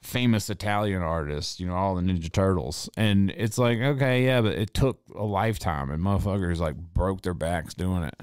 famous 0.00 0.48
Italian 0.48 1.02
artists, 1.02 1.60
you 1.60 1.66
know, 1.66 1.74
all 1.74 1.94
the 1.96 2.02
Ninja 2.02 2.30
Turtles, 2.32 2.88
and 2.96 3.30
it's 3.30 3.58
like, 3.58 3.78
okay, 3.78 4.24
yeah, 4.24 4.40
but 4.40 4.54
it 4.54 4.72
took 4.72 5.00
a 5.14 5.24
lifetime 5.24 5.90
and 5.90 6.02
motherfuckers 6.02 6.58
like 6.58 6.76
broke 6.76 7.22
their 7.22 7.34
backs 7.34 7.74
doing 7.74 8.04
it. 8.04 8.14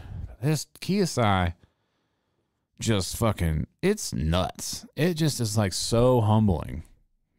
This 0.41 0.67
Kyosai 0.81 1.53
just 2.79 3.17
fucking 3.17 3.67
it's 3.81 4.13
nuts. 4.13 4.85
It 4.95 5.15
just 5.15 5.39
is 5.39 5.57
like 5.57 5.73
so 5.73 6.21
humbling. 6.21 6.83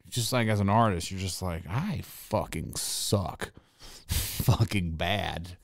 Just 0.08 0.32
like 0.32 0.48
as 0.48 0.60
an 0.60 0.70
artist, 0.70 1.10
you're 1.10 1.20
just 1.20 1.42
like, 1.42 1.62
I 1.68 2.00
fucking 2.02 2.76
suck. 2.76 3.52
fucking 4.08 4.92
bad. 4.92 5.56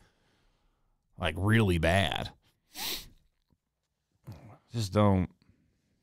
Like 1.19 1.35
really 1.39 1.79
bad. 1.79 2.31
Just 4.73 4.93
don't 4.93 5.31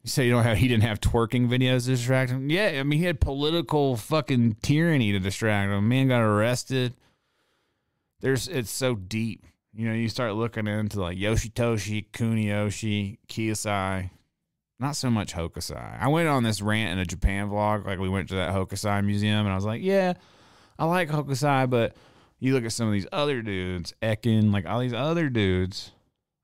you 0.04 0.10
say 0.10 0.26
you 0.26 0.32
don't 0.32 0.44
have 0.44 0.58
he 0.58 0.68
didn't 0.68 0.84
have 0.84 1.00
twerking 1.00 1.48
videos 1.48 1.86
to 1.86 1.92
distract 1.92 2.32
him? 2.32 2.50
Yeah, 2.50 2.78
I 2.80 2.84
mean 2.84 3.00
he 3.00 3.06
had 3.06 3.20
political 3.20 3.98
fucking 3.98 4.58
tyranny 4.62 5.12
to 5.12 5.20
distract 5.20 5.72
him. 5.72 5.88
Man 5.88 6.08
got 6.08 6.22
arrested. 6.22 6.96
There's 8.22 8.48
it's 8.48 8.72
so 8.72 8.96
deep. 8.96 9.46
You 9.74 9.88
know, 9.88 9.94
you 9.94 10.10
start 10.10 10.34
looking 10.36 10.68
into 10.68 11.02
like 11.02 11.18
Yoshitoshi, 11.18 12.12
Kuniyoshi, 12.12 13.20
Kyosai, 13.28 14.10
not 14.80 14.96
so 14.98 15.10
much 15.10 15.34
Hokusai. 15.34 16.02
I 16.02 16.08
went 16.10 16.28
on 16.28 16.44
this 16.44 16.62
rant 16.62 16.92
in 16.92 17.00
a 17.00 17.06
Japan 17.06 17.50
vlog, 17.50 17.86
like 17.86 18.00
we 18.00 18.10
went 18.10 18.30
to 18.30 18.36
that 18.36 18.54
Hokusai 18.54 19.06
museum, 19.06 19.46
and 19.46 19.50
I 19.50 19.56
was 19.56 19.64
like, 19.64 19.82
yeah, 19.82 20.14
I 20.78 20.86
like 20.86 21.10
Hokusai, 21.10 21.70
but 21.70 21.96
you 22.40 22.54
look 22.54 22.66
at 22.66 22.74
some 22.74 22.88
of 22.88 22.94
these 22.94 23.08
other 23.14 23.42
dudes, 23.42 23.94
Ekin, 24.02 24.52
like 24.52 24.66
all 24.66 24.80
these 24.80 24.94
other 24.94 25.30
dudes, 25.30 25.92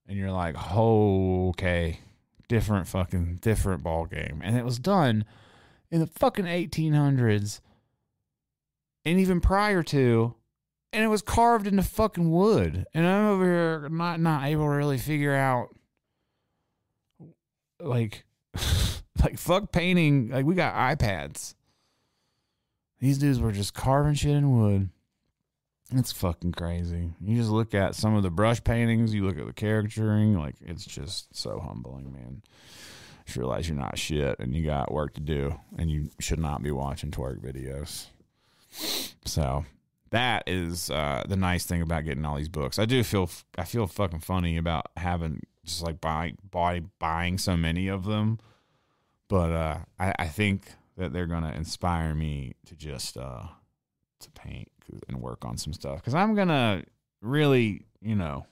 and 0.07 0.17
you're 0.17 0.32
like, 0.32 0.55
okay, 0.71 1.99
different 2.47 2.88
fucking 2.88 3.39
different 3.41 3.84
ball 3.84 4.05
game. 4.05 4.41
And 4.41 4.55
it 4.55 4.63
was 4.63 4.80
done 4.80 5.25
in 5.91 5.99
the 5.99 6.07
fucking 6.07 6.45
1800s, 6.45 7.59
and 9.03 9.19
even 9.19 9.41
prior 9.41 9.84
to 9.84 10.36
and 10.93 11.03
it 11.03 11.07
was 11.07 11.21
carved 11.21 11.67
into 11.67 11.83
fucking 11.83 12.31
wood. 12.31 12.85
And 12.93 13.05
I'm 13.05 13.25
over 13.27 13.45
here 13.45 13.89
not 13.89 14.19
not 14.19 14.45
able 14.45 14.65
to 14.65 14.69
really 14.69 14.97
figure 14.97 15.35
out 15.35 15.69
like 17.79 18.25
like 19.21 19.38
fuck 19.38 19.71
painting. 19.71 20.29
Like 20.29 20.45
we 20.45 20.55
got 20.55 20.75
iPads. 20.75 21.55
These 22.99 23.19
dudes 23.19 23.39
were 23.39 23.51
just 23.51 23.73
carving 23.73 24.15
shit 24.15 24.35
in 24.35 24.59
wood. 24.59 24.89
It's 25.93 26.11
fucking 26.11 26.51
crazy. 26.51 27.11
You 27.21 27.38
just 27.38 27.49
look 27.49 27.73
at 27.73 27.95
some 27.95 28.15
of 28.15 28.23
the 28.23 28.29
brush 28.29 28.61
paintings, 28.61 29.13
you 29.13 29.25
look 29.25 29.38
at 29.38 29.45
the 29.45 29.53
caricaturing, 29.53 30.38
like 30.38 30.55
it's 30.65 30.83
just 30.83 31.33
so 31.35 31.59
humbling, 31.59 32.11
man. 32.11 32.41
You 33.27 33.41
realize 33.41 33.67
you're 33.67 33.77
not 33.77 33.97
shit 33.97 34.39
and 34.39 34.55
you 34.55 34.65
got 34.65 34.91
work 34.91 35.13
to 35.15 35.21
do 35.21 35.59
and 35.77 35.89
you 35.89 36.09
should 36.19 36.39
not 36.39 36.63
be 36.63 36.71
watching 36.71 37.11
twerk 37.11 37.39
videos. 37.39 38.07
So 39.25 39.65
that 40.12 40.43
is 40.47 40.89
uh, 40.89 41.24
the 41.28 41.36
nice 41.36 41.66
thing 41.66 41.82
about 41.82 42.05
getting 42.05 42.26
all 42.26 42.36
these 42.36 42.49
books. 42.49 42.80
I 42.80 42.86
do 42.86 43.03
feel 43.03 43.30
I 43.58 43.64
feel 43.64 43.88
fucking 43.88 44.20
funny 44.20 44.58
about 44.58 44.88
having 44.97 45.41
just 45.66 45.84
like 45.84 45.99
buying 45.99 46.38
buy, 46.49 46.82
buying 46.99 47.38
so 47.38 47.58
many 47.58 47.88
of 47.88 48.05
them, 48.05 48.39
but 49.28 49.51
uh, 49.51 49.78
I, 49.99 50.14
I 50.20 50.28
think 50.28 50.72
that 50.97 51.14
they're 51.14 51.28
gonna 51.28 51.51
inspire 51.51 52.16
me 52.16 52.55
to 52.66 52.76
just 52.76 53.18
uh, 53.18 53.43
to 54.20 54.32
paint 54.32 54.70
and 55.08 55.22
work 55.22 55.43
on 55.43 55.58
some 55.58 55.74
stuff 55.74 55.97
because 55.97 56.16
I'm 56.16 56.36
gonna 56.36 56.84
really 57.22 57.86
you 58.01 58.16
know 58.16 58.45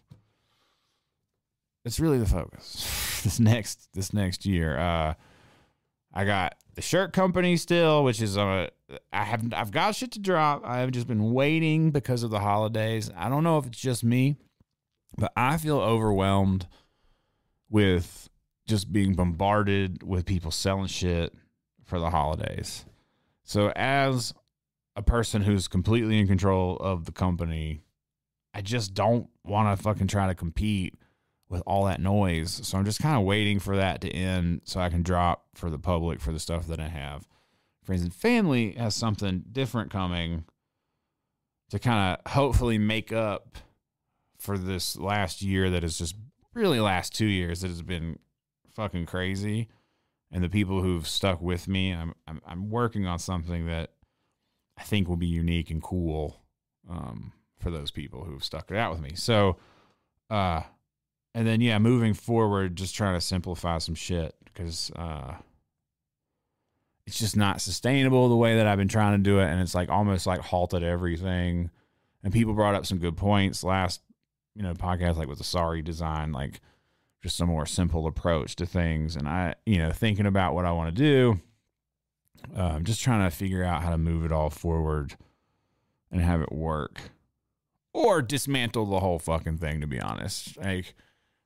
it's 1.86 2.00
really 2.00 2.18
the 2.18 2.26
focus 2.26 3.22
this 3.24 3.40
next 3.40 3.88
this 3.94 4.14
next 4.14 4.46
year. 4.46 4.78
Uh, 4.78 5.14
I 6.14 6.26
got 6.26 6.56
the 6.76 6.82
shirt 6.82 7.14
company 7.14 7.58
still, 7.58 8.04
which 8.04 8.22
is 8.22 8.38
uh, 8.38 8.68
I 9.12 9.24
have 9.24 9.54
I've 9.54 9.72
got 9.72 9.96
shit 9.96 10.12
to 10.12 10.20
drop. 10.20 10.62
I 10.66 10.80
have 10.80 10.92
just 10.92 11.08
been 11.08 11.34
waiting 11.34 11.92
because 11.92 12.24
of 12.24 12.30
the 12.30 12.40
holidays. 12.40 13.10
I 13.16 13.30
don't 13.30 13.44
know 13.44 13.58
if 13.58 13.66
it's 13.66 13.80
just 13.80 14.04
me, 14.04 14.38
but 15.18 15.32
I 15.36 15.58
feel 15.58 15.80
overwhelmed 15.80 16.68
with 17.70 18.30
just 18.68 18.92
being 18.92 19.14
bombarded 19.14 20.04
with 20.04 20.26
people 20.26 20.52
selling 20.52 20.88
shit 20.88 21.34
for 21.86 22.00
the 22.00 22.10
holidays. 22.10 22.86
So 23.44 23.72
as 23.76 24.34
a 24.96 25.02
person 25.02 25.44
who's 25.44 25.68
completely 25.68 26.20
in 26.20 26.28
control 26.28 26.78
of 26.78 27.06
the 27.06 27.12
company, 27.12 27.82
I 28.54 28.62
just 28.62 28.94
don't 28.94 29.30
want 29.44 29.78
to 29.78 29.84
fucking 29.84 30.08
try 30.08 30.28
to 30.28 30.36
compete 30.36 30.96
with 31.50 31.62
all 31.66 31.86
that 31.86 32.02
noise. 32.02 32.62
So 32.64 32.78
I'm 32.78 32.86
just 32.86 33.02
kind 33.02 33.18
of 33.18 33.24
waiting 33.24 33.60
for 33.60 33.76
that 33.76 34.02
to 34.02 34.10
end 34.10 34.62
so 34.64 34.80
I 34.80 34.90
can 34.90 35.04
drop 35.04 35.46
for 35.54 35.70
the 35.70 35.80
public 35.80 36.20
for 36.20 36.32
the 36.32 36.40
stuff 36.40 36.68
that 36.68 36.80
I 36.80 36.88
have. 36.88 37.28
Friends 37.84 38.02
and 38.02 38.14
family 38.14 38.72
has 38.74 38.96
something 38.96 39.44
different 39.52 39.92
coming 39.92 40.46
to 41.70 41.80
kind 41.80 42.18
of 42.18 42.32
hopefully 42.32 42.78
make 42.78 43.12
up 43.12 43.58
for 44.40 44.58
this 44.58 44.98
last 44.98 45.42
year 45.42 45.70
that 45.70 45.84
is 45.84 45.98
just 45.98 46.16
really 46.54 46.80
last 46.80 47.16
two 47.16 47.26
years 47.26 47.62
that 47.62 47.68
has 47.68 47.82
been 47.82 48.18
fucking 48.74 49.06
crazy. 49.06 49.68
And 50.32 50.44
the 50.44 50.50
people 50.50 50.82
who've 50.82 51.08
stuck 51.08 51.42
with 51.42 51.68
me, 51.68 51.92
I'm 51.92 52.14
I'm, 52.28 52.42
I'm 52.46 52.70
working 52.70 53.06
on 53.06 53.20
something 53.20 53.68
that 53.68 53.92
I 54.78 54.84
think 54.84 55.08
will 55.08 55.16
be 55.16 55.28
unique 55.28 55.70
and 55.70 55.82
cool 55.82 56.42
um, 56.90 57.34
for 57.60 57.72
those 57.72 57.92
people 57.92 58.26
who've 58.26 58.44
stuck 58.44 58.72
it 58.72 58.78
out 58.78 58.92
with 58.92 59.02
me. 59.02 59.12
So, 59.16 59.58
uh, 60.30 60.62
and 61.36 61.46
then 61.46 61.60
yeah, 61.60 61.78
moving 61.78 62.14
forward, 62.14 62.78
just 62.78 62.96
trying 62.96 63.14
to 63.14 63.22
simplify 63.22 63.78
some 63.78 63.94
shit 63.94 64.34
because 64.46 64.90
uh, 64.96 65.34
it's 67.06 67.20
just 67.20 67.36
not 67.36 67.60
sustainable 67.60 68.30
the 68.30 68.38
way 68.38 68.56
that 68.56 68.66
I've 68.66 68.78
been 68.78 68.88
trying 68.88 69.22
to 69.22 69.24
do 69.24 69.40
it, 69.40 69.50
and 69.50 69.62
it's 69.62 69.76
like 69.76 69.90
almost 69.90 70.26
like 70.26 70.40
halted 70.40 70.82
everything. 70.82 71.70
And 72.24 72.32
people 72.32 72.54
brought 72.54 72.74
up 72.74 72.86
some 72.86 73.00
good 73.00 73.18
points 73.18 73.66
last, 73.66 74.02
you 74.56 74.64
know, 74.64 74.74
podcast 74.74 75.18
like 75.18 75.28
with 75.28 75.38
the 75.38 75.44
sorry 75.44 75.82
design, 75.82 76.32
like 76.32 76.62
just 77.22 77.42
a 77.42 77.46
more 77.46 77.66
simple 77.66 78.08
approach 78.08 78.56
to 78.56 78.66
things. 78.66 79.18
And 79.18 79.28
I, 79.28 79.56
you 79.66 79.78
know, 79.78 79.92
thinking 79.92 80.26
about 80.26 80.56
what 80.56 80.66
I 80.66 80.72
want 80.72 80.96
to 80.96 81.04
do, 81.04 81.42
um, 82.56 82.86
just 82.86 83.04
trying 83.04 83.30
to 83.30 83.36
figure 83.36 83.64
out 83.64 83.84
how 83.84 83.92
to 83.92 83.98
move 83.98 84.24
it 84.24 84.32
all 84.32 84.50
forward 84.50 85.16
and 86.10 86.22
have 86.22 86.42
it 86.42 86.54
work, 86.54 87.02
or 87.92 88.22
dismantle 88.22 88.86
the 88.86 89.02
whole 89.02 89.20
fucking 89.20 89.58
thing. 89.58 89.82
To 89.82 89.88
be 89.88 90.00
honest, 90.00 90.58
like, 90.58 90.96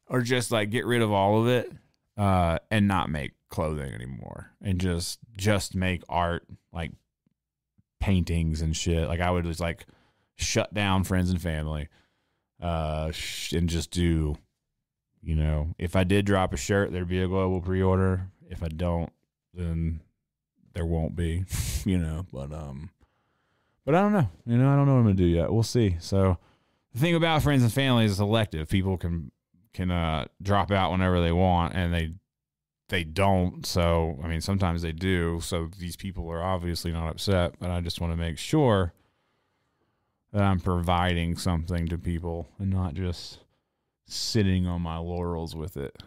or 0.10 0.22
just 0.22 0.51
like 0.51 0.70
get 0.72 0.86
rid 0.86 1.01
of 1.01 1.12
all 1.12 1.41
of 1.41 1.47
it 1.47 1.72
uh, 2.18 2.60
and 2.70 2.88
not 2.88 3.10
make 3.10 3.32
clothing 3.49 3.93
anymore, 3.93 4.51
and 4.62 4.80
just 4.82 5.20
just 5.38 5.76
make 5.76 6.03
art 6.10 6.45
like 6.74 6.91
paintings 7.99 8.62
and 8.62 8.76
shit. 8.76 9.07
Like 9.07 9.22
I 9.22 9.32
would 9.32 9.45
just 9.45 9.60
like 9.60 9.86
shut 10.36 10.74
down 10.74 11.03
friends 11.03 11.30
and 11.30 11.41
family, 11.41 11.88
uh, 12.62 13.12
and 13.53 13.70
just 13.70 13.91
do. 13.91 14.36
You 15.22 15.36
know, 15.36 15.76
if 15.78 15.97
I 15.97 16.05
did 16.05 16.26
drop 16.26 16.53
a 16.53 16.57
shirt, 16.57 16.93
there'd 16.93 17.10
be 17.10 17.22
a 17.22 17.28
global 17.28 17.60
pre-order. 17.60 18.30
If 18.49 18.64
I 18.64 18.70
don't, 18.70 19.12
then 19.53 19.99
there 20.74 20.86
won't 20.86 21.16
be. 21.16 21.45
You 21.86 21.97
know, 21.97 22.26
but 22.34 22.51
um, 22.51 22.89
But 23.86 23.95
I 23.95 24.01
don't 24.01 24.12
know. 24.12 24.30
You 24.45 24.57
know, 24.57 24.70
I 24.70 24.76
don't 24.76 24.86
know 24.86 24.93
what 24.95 24.99
I'm 24.99 25.05
gonna 25.05 25.16
do 25.16 25.26
yet. 25.26 25.51
We'll 25.51 25.64
see. 25.64 25.95
So 26.01 26.38
the 26.93 26.99
thing 26.99 27.16
about 27.16 27.41
friends 27.41 27.64
and 27.64 27.72
family 27.72 28.03
is 28.03 28.20
elective. 28.20 28.68
People 28.68 28.97
can 28.97 29.32
can 29.74 29.91
uh, 29.91 30.26
drop 30.41 30.72
out 30.72 30.91
whenever 30.91 31.22
they 31.22 31.32
want, 31.32 31.76
and 31.76 31.93
they 31.93 32.13
they 32.89 33.03
don't. 33.03 33.65
So 33.65 34.20
I 34.24 34.28
mean, 34.28 34.41
sometimes 34.41 34.82
they 34.82 34.91
do. 34.91 35.39
So 35.41 35.70
these 35.78 35.95
people 35.95 36.30
are 36.30 36.43
obviously 36.43 36.91
not 36.91 37.09
upset. 37.09 37.55
But 37.59 37.72
I 37.72 37.82
just 37.82 38.01
want 38.01 38.13
to 38.13 38.17
make 38.17 38.38
sure 38.38 38.93
that 40.32 40.43
I'm 40.43 40.59
providing 40.59 41.38
something 41.38 41.88
to 41.88 41.97
people 41.97 42.49
and 42.59 42.70
not 42.70 42.93
just 42.93 43.39
sitting 44.05 44.67
on 44.67 44.82
my 44.82 44.97
laurels 44.97 45.55
with 45.55 45.78
it. 45.78 46.03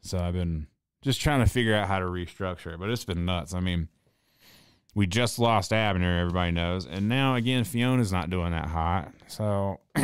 So 0.00 0.18
I've 0.18 0.34
been 0.34 0.66
just 1.02 1.20
trying 1.20 1.40
to 1.40 1.50
figure 1.50 1.74
out 1.74 1.88
how 1.88 1.98
to 1.98 2.06
restructure 2.06 2.74
it, 2.74 2.80
but 2.80 2.90
it's 2.90 3.04
been 3.04 3.24
nuts. 3.24 3.54
I 3.54 3.60
mean, 3.60 3.88
we 4.94 5.06
just 5.06 5.38
lost 5.38 5.72
Abner, 5.72 6.20
everybody 6.20 6.50
knows, 6.52 6.86
and 6.86 7.08
now 7.08 7.34
again 7.34 7.64
Fiona's 7.64 8.12
not 8.12 8.30
doing 8.30 8.52
that 8.52 8.66
hot. 8.66 9.12
So 9.26 9.80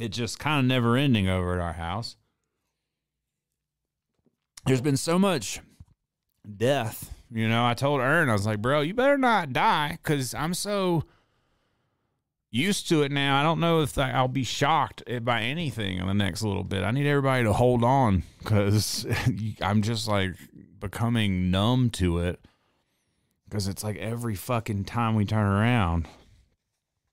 it's 0.00 0.16
just 0.16 0.38
kind 0.38 0.60
of 0.60 0.64
never 0.64 0.96
ending 0.96 1.28
over 1.28 1.54
at 1.54 1.60
our 1.60 1.74
house. 1.74 2.16
There's 4.64 4.80
been 4.80 4.96
so 4.96 5.18
much 5.18 5.60
death. 6.56 7.12
You 7.30 7.48
know, 7.48 7.66
I 7.66 7.74
told 7.74 8.00
Ern, 8.00 8.30
I 8.30 8.32
was 8.32 8.46
like, 8.46 8.62
bro, 8.62 8.80
you 8.80 8.94
better 8.94 9.18
not 9.18 9.52
die 9.52 9.98
because 10.02 10.34
I'm 10.34 10.54
so 10.54 11.04
used 12.50 12.88
to 12.88 13.02
it 13.02 13.12
now. 13.12 13.38
I 13.38 13.42
don't 13.42 13.60
know 13.60 13.82
if 13.82 13.96
I'll 13.98 14.26
be 14.26 14.42
shocked 14.42 15.02
by 15.22 15.42
anything 15.42 15.98
in 15.98 16.06
the 16.06 16.14
next 16.14 16.42
little 16.42 16.64
bit. 16.64 16.82
I 16.82 16.92
need 16.92 17.06
everybody 17.06 17.44
to 17.44 17.52
hold 17.52 17.84
on 17.84 18.22
because 18.38 19.06
I'm 19.60 19.82
just 19.82 20.08
like 20.08 20.32
becoming 20.80 21.50
numb 21.50 21.90
to 21.90 22.18
it 22.18 22.40
because 23.44 23.68
it's 23.68 23.84
like 23.84 23.98
every 23.98 24.34
fucking 24.34 24.84
time 24.84 25.14
we 25.14 25.26
turn 25.26 25.46
around, 25.46 26.08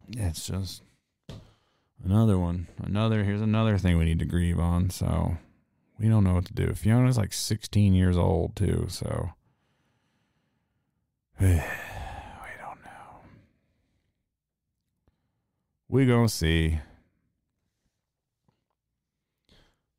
it's 0.10 0.48
just 0.48 0.84
another 2.04 2.38
one. 2.38 2.68
Another, 2.84 3.24
here's 3.24 3.42
another 3.42 3.78
thing 3.78 3.98
we 3.98 4.06
need 4.06 4.20
to 4.20 4.26
grieve 4.26 4.60
on. 4.60 4.90
So 4.90 5.38
we 6.00 6.08
don't 6.08 6.24
know 6.24 6.36
what 6.36 6.46
to 6.46 6.54
do. 6.54 6.74
Fiona's 6.74 7.18
like 7.18 7.34
16 7.34 7.94
years 7.94 8.18
old 8.18 8.56
too. 8.56 8.88
So. 8.90 9.30
We 11.40 11.48
don't 11.48 12.82
know. 12.84 13.20
We 15.88 16.06
gonna 16.06 16.30
see. 16.30 16.80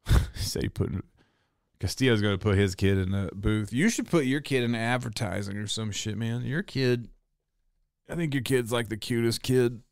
Say 0.35 0.69
putting 0.69 1.03
Castillo's 1.79 2.21
gonna 2.21 2.39
put 2.39 2.59
his 2.59 2.75
kid 2.75 2.99
in 2.99 3.15
a 3.15 3.29
booth. 3.33 3.73
You 3.73 3.89
should 3.89 4.09
put 4.09 4.25
your 4.25 4.41
kid 4.41 4.65
in 4.65 4.75
advertising 4.75 5.57
or 5.57 5.69
some 5.69 5.93
shit, 5.93 6.17
man. 6.17 6.43
Your 6.43 6.63
kid, 6.63 7.09
I 8.09 8.17
think 8.17 8.35
your 8.35 8.43
kid's 8.43 8.73
like 8.73 8.89
the 8.89 8.97
cutest 8.97 9.43
kid 9.43 9.83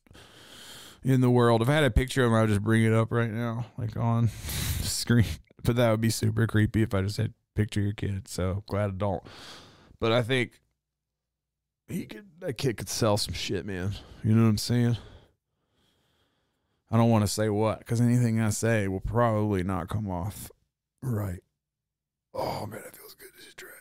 in 1.07 1.21
the 1.21 1.31
world. 1.31 1.63
If 1.63 1.69
I 1.69 1.75
had 1.75 1.85
a 1.85 1.91
picture 1.91 2.25
of 2.25 2.33
him, 2.33 2.35
I'd 2.35 2.49
just 2.49 2.63
bring 2.63 2.83
it 2.83 2.93
up 2.93 3.13
right 3.13 3.31
now, 3.31 3.67
like 3.79 3.97
on 3.97 4.29
screen. 4.81 5.25
But 5.63 5.77
that 5.77 5.91
would 5.91 6.01
be 6.01 6.11
super 6.11 6.47
creepy 6.47 6.83
if 6.83 6.95
I 6.95 7.03
just 7.03 7.17
had 7.17 7.33
picture 7.55 7.81
your 7.81 7.93
kid. 7.93 8.27
So 8.29 8.65
glad 8.69 8.91
I 8.91 8.95
don't. 8.95 9.23
But 10.01 10.13
I 10.13 10.23
think 10.23 10.61
he 11.89 12.07
could. 12.07 12.27
That 12.41 12.59
kid 12.59 12.77
could 12.77 12.89
sell 12.89 13.17
some 13.17 13.35
shit, 13.35 13.65
man. 13.65 13.93
You 14.25 14.35
know 14.35 14.43
what 14.43 14.49
I'm 14.49 14.59
saying? 14.59 14.97
I 16.91 16.97
don't 16.97 17.11
want 17.11 17.23
to 17.23 17.33
say 17.33 17.49
what 17.49 17.79
because 17.79 18.01
anything 18.01 18.41
I 18.41 18.51
say 18.51 18.89
will 18.89 19.01
probably 19.01 19.63
not 19.63 19.89
come 19.89 20.11
off 20.11 20.51
right. 21.03 21.41
Oh 22.35 22.67
man, 22.67 22.81
that 22.85 22.97
feels 22.97 23.15
good. 23.15 23.31
This 23.37 23.47
is 23.47 23.55
dread. 23.55 23.73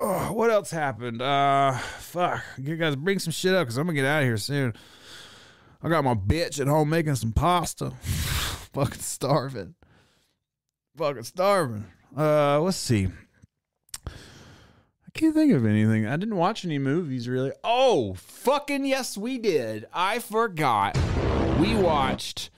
Oh, 0.00 0.32
what 0.32 0.50
else 0.50 0.70
happened? 0.70 1.22
Uh, 1.22 1.72
fuck. 1.98 2.42
You 2.58 2.76
guys 2.76 2.96
bring 2.96 3.20
some 3.20 3.32
shit 3.32 3.54
up 3.54 3.66
because 3.66 3.76
I'm 3.76 3.86
gonna 3.86 3.94
get 3.94 4.06
out 4.06 4.22
of 4.22 4.26
here 4.26 4.36
soon. 4.36 4.74
I 5.82 5.88
got 5.88 6.04
my 6.04 6.14
bitch 6.14 6.60
at 6.60 6.66
home 6.66 6.90
making 6.90 7.14
some 7.14 7.32
pasta. 7.32 7.90
Fucking 8.72 9.00
starving. 9.00 9.74
Fucking 10.96 11.22
starving. 11.22 11.86
Uh, 12.16 12.60
let's 12.60 12.76
see. 12.76 13.08
I 14.06 15.18
can't 15.18 15.34
think 15.34 15.52
of 15.52 15.66
anything. 15.66 16.06
I 16.06 16.16
didn't 16.16 16.36
watch 16.36 16.64
any 16.64 16.78
movies 16.78 17.28
really. 17.28 17.52
Oh, 17.64 18.14
fucking 18.14 18.84
yes, 18.84 19.16
we 19.16 19.38
did. 19.38 19.86
I 19.92 20.18
forgot. 20.20 20.96
We 21.58 21.74
watched 21.74 22.50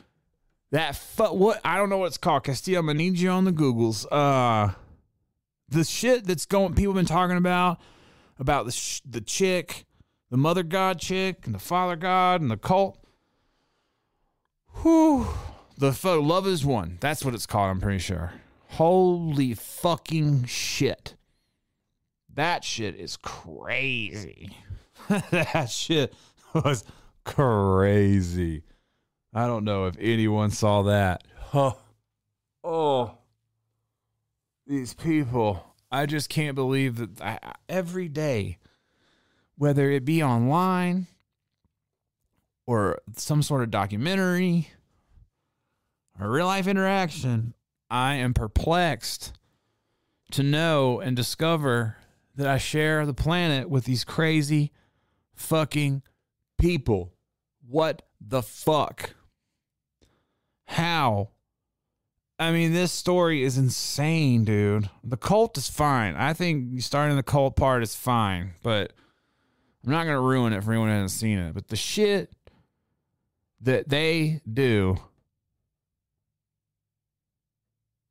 that. 0.70 0.96
Fu- 0.96 1.32
what 1.32 1.60
I 1.64 1.76
don't 1.76 1.88
know 1.88 1.98
what 1.98 2.06
it's 2.06 2.18
called. 2.18 2.44
Castillo, 2.44 2.80
I'm 2.80 2.86
gonna 2.86 2.98
need 2.98 3.18
you 3.18 3.30
on 3.30 3.44
the 3.44 3.52
Googles. 3.52 4.06
Uh, 4.10 4.74
the 5.68 5.84
shit 5.84 6.26
that's 6.26 6.44
going. 6.44 6.74
People 6.74 6.92
been 6.92 7.06
talking 7.06 7.38
about 7.38 7.80
about 8.38 8.66
the 8.66 8.72
sh- 8.72 9.00
the 9.08 9.22
chick, 9.22 9.86
the 10.30 10.36
mother 10.36 10.62
god 10.62 10.98
chick, 10.98 11.46
and 11.46 11.54
the 11.54 11.58
father 11.58 11.96
god, 11.96 12.42
and 12.42 12.50
the 12.50 12.58
cult. 12.58 13.01
Whew. 14.76 15.26
The 15.78 15.92
fo- 15.92 16.20
love 16.20 16.46
is 16.46 16.64
one. 16.64 16.98
That's 17.00 17.24
what 17.24 17.34
it's 17.34 17.46
called. 17.46 17.70
I'm 17.70 17.80
pretty 17.80 17.98
sure. 17.98 18.32
Holy 18.68 19.54
fucking 19.54 20.44
shit. 20.44 21.14
That 22.34 22.64
shit 22.64 22.96
is 22.96 23.16
crazy. 23.16 24.56
that 25.30 25.70
shit 25.70 26.14
was 26.54 26.84
crazy. 27.24 28.62
I 29.34 29.46
don't 29.46 29.64
know 29.64 29.86
if 29.86 29.96
anyone 29.98 30.50
saw 30.50 30.82
that. 30.82 31.24
Huh. 31.38 31.74
Oh. 32.64 33.18
These 34.66 34.94
people. 34.94 35.74
I 35.90 36.06
just 36.06 36.28
can't 36.28 36.54
believe 36.54 36.96
that 36.96 37.20
I, 37.20 37.54
every 37.68 38.08
day, 38.08 38.58
whether 39.56 39.90
it 39.90 40.04
be 40.04 40.22
online 40.22 41.06
or 42.66 42.98
some 43.16 43.42
sort 43.42 43.62
of 43.62 43.70
documentary 43.70 44.68
or 46.20 46.30
real 46.30 46.46
life 46.46 46.66
interaction, 46.66 47.54
I 47.90 48.14
am 48.14 48.34
perplexed 48.34 49.32
to 50.32 50.42
know 50.42 51.00
and 51.00 51.16
discover 51.16 51.96
that 52.36 52.46
I 52.46 52.58
share 52.58 53.04
the 53.04 53.14
planet 53.14 53.68
with 53.68 53.84
these 53.84 54.04
crazy 54.04 54.72
fucking 55.34 56.02
people. 56.58 57.12
What 57.68 58.02
the 58.20 58.42
fuck? 58.42 59.14
How? 60.66 61.30
I 62.38 62.50
mean, 62.50 62.72
this 62.72 62.92
story 62.92 63.44
is 63.44 63.58
insane, 63.58 64.44
dude. 64.44 64.88
The 65.04 65.16
cult 65.16 65.56
is 65.58 65.68
fine. 65.68 66.16
I 66.16 66.32
think 66.32 66.80
starting 66.80 67.16
the 67.16 67.22
cult 67.22 67.56
part 67.56 67.82
is 67.82 67.94
fine, 67.94 68.54
but 68.62 68.92
I'm 69.84 69.92
not 69.92 70.04
going 70.04 70.16
to 70.16 70.20
ruin 70.20 70.52
it 70.52 70.64
for 70.64 70.72
anyone 70.72 70.88
who 70.88 70.94
hasn't 70.94 71.10
seen 71.10 71.38
it. 71.38 71.54
But 71.54 71.68
the 71.68 71.76
shit 71.76 72.34
that 73.62 73.88
they 73.88 74.40
do 74.50 74.98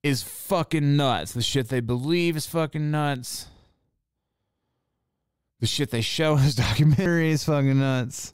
is 0.04 0.24
fucking 0.24 0.96
nuts. 0.98 1.34
The 1.34 1.42
shit 1.42 1.70
they 1.70 1.80
believe 1.80 2.36
is 2.36 2.48
fucking 2.48 2.90
nuts. 2.92 3.48
The 5.60 5.68
shit 5.68 5.92
they 5.92 6.02
show 6.02 6.36
this 6.38 6.56
documentary 6.56 7.32
is 7.32 7.44
fucking 7.44 7.80
nuts. 7.80 8.34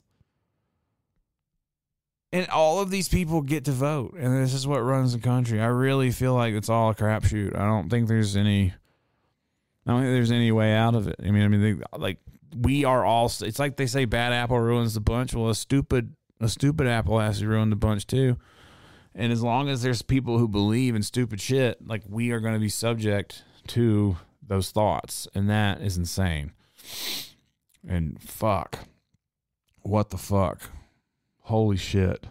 And 2.30 2.46
all 2.48 2.80
of 2.80 2.90
these 2.90 3.08
people 3.08 3.40
get 3.40 3.64
to 3.64 3.72
vote, 3.72 4.14
and 4.18 4.36
this 4.36 4.52
is 4.52 4.66
what 4.66 4.80
runs 4.80 5.14
the 5.14 5.18
country. 5.18 5.62
I 5.62 5.66
really 5.66 6.10
feel 6.10 6.34
like 6.34 6.52
it's 6.52 6.68
all 6.68 6.90
a 6.90 6.94
crapshoot. 6.94 7.56
I 7.56 7.64
don't 7.64 7.88
think 7.88 8.06
there's 8.06 8.36
any. 8.36 8.74
I 9.86 9.90
don't 9.90 10.02
think 10.02 10.12
there's 10.12 10.30
any 10.30 10.52
way 10.52 10.74
out 10.74 10.94
of 10.94 11.08
it. 11.08 11.16
I 11.24 11.30
mean, 11.30 11.42
I 11.42 11.48
mean, 11.48 11.62
they, 11.62 11.98
like 11.98 12.18
we 12.54 12.84
are 12.84 13.02
all. 13.02 13.32
It's 13.40 13.58
like 13.58 13.76
they 13.76 13.86
say, 13.86 14.04
bad 14.04 14.34
apple 14.34 14.60
ruins 14.60 14.92
the 14.92 15.00
bunch. 15.00 15.32
Well, 15.32 15.48
a 15.48 15.54
stupid, 15.54 16.14
a 16.40 16.48
stupid 16.48 16.86
apple 16.86 17.18
has 17.18 17.40
to 17.40 17.48
ruin 17.48 17.70
the 17.70 17.76
bunch 17.76 18.06
too. 18.06 18.36
And 19.14 19.32
as 19.32 19.42
long 19.42 19.68
as 19.68 19.82
there's 19.82 20.02
people 20.02 20.38
who 20.38 20.46
believe 20.46 20.94
in 20.94 21.02
stupid 21.02 21.40
shit, 21.40 21.86
like 21.86 22.02
we 22.08 22.30
are 22.30 22.40
going 22.40 22.54
to 22.54 22.60
be 22.60 22.68
subject 22.68 23.42
to 23.68 24.16
those 24.46 24.70
thoughts, 24.70 25.26
and 25.34 25.50
that 25.50 25.80
is 25.80 25.96
insane. 25.96 26.52
And 27.86 28.20
fuck, 28.22 28.78
what 29.82 30.10
the 30.10 30.18
fuck? 30.18 30.70
Holy 31.42 31.76
shit. 31.76 32.26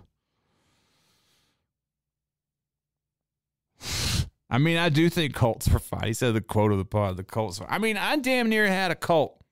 I 4.49 4.57
mean, 4.57 4.77
I 4.77 4.87
do 4.89 5.09
think 5.09 5.33
cults 5.33 5.67
are 5.73 5.79
fine. 5.79 6.05
He 6.05 6.13
said 6.13 6.33
the 6.33 6.41
quote 6.41 6.71
of 6.71 6.77
the 6.77 6.85
pod, 6.85 7.17
the 7.17 7.23
cults. 7.23 7.59
I 7.67 7.79
mean, 7.79 7.97
I 7.97 8.15
damn 8.15 8.47
near 8.47 8.67
had 8.67 8.91
a 8.91 8.95
cult. 8.95 9.43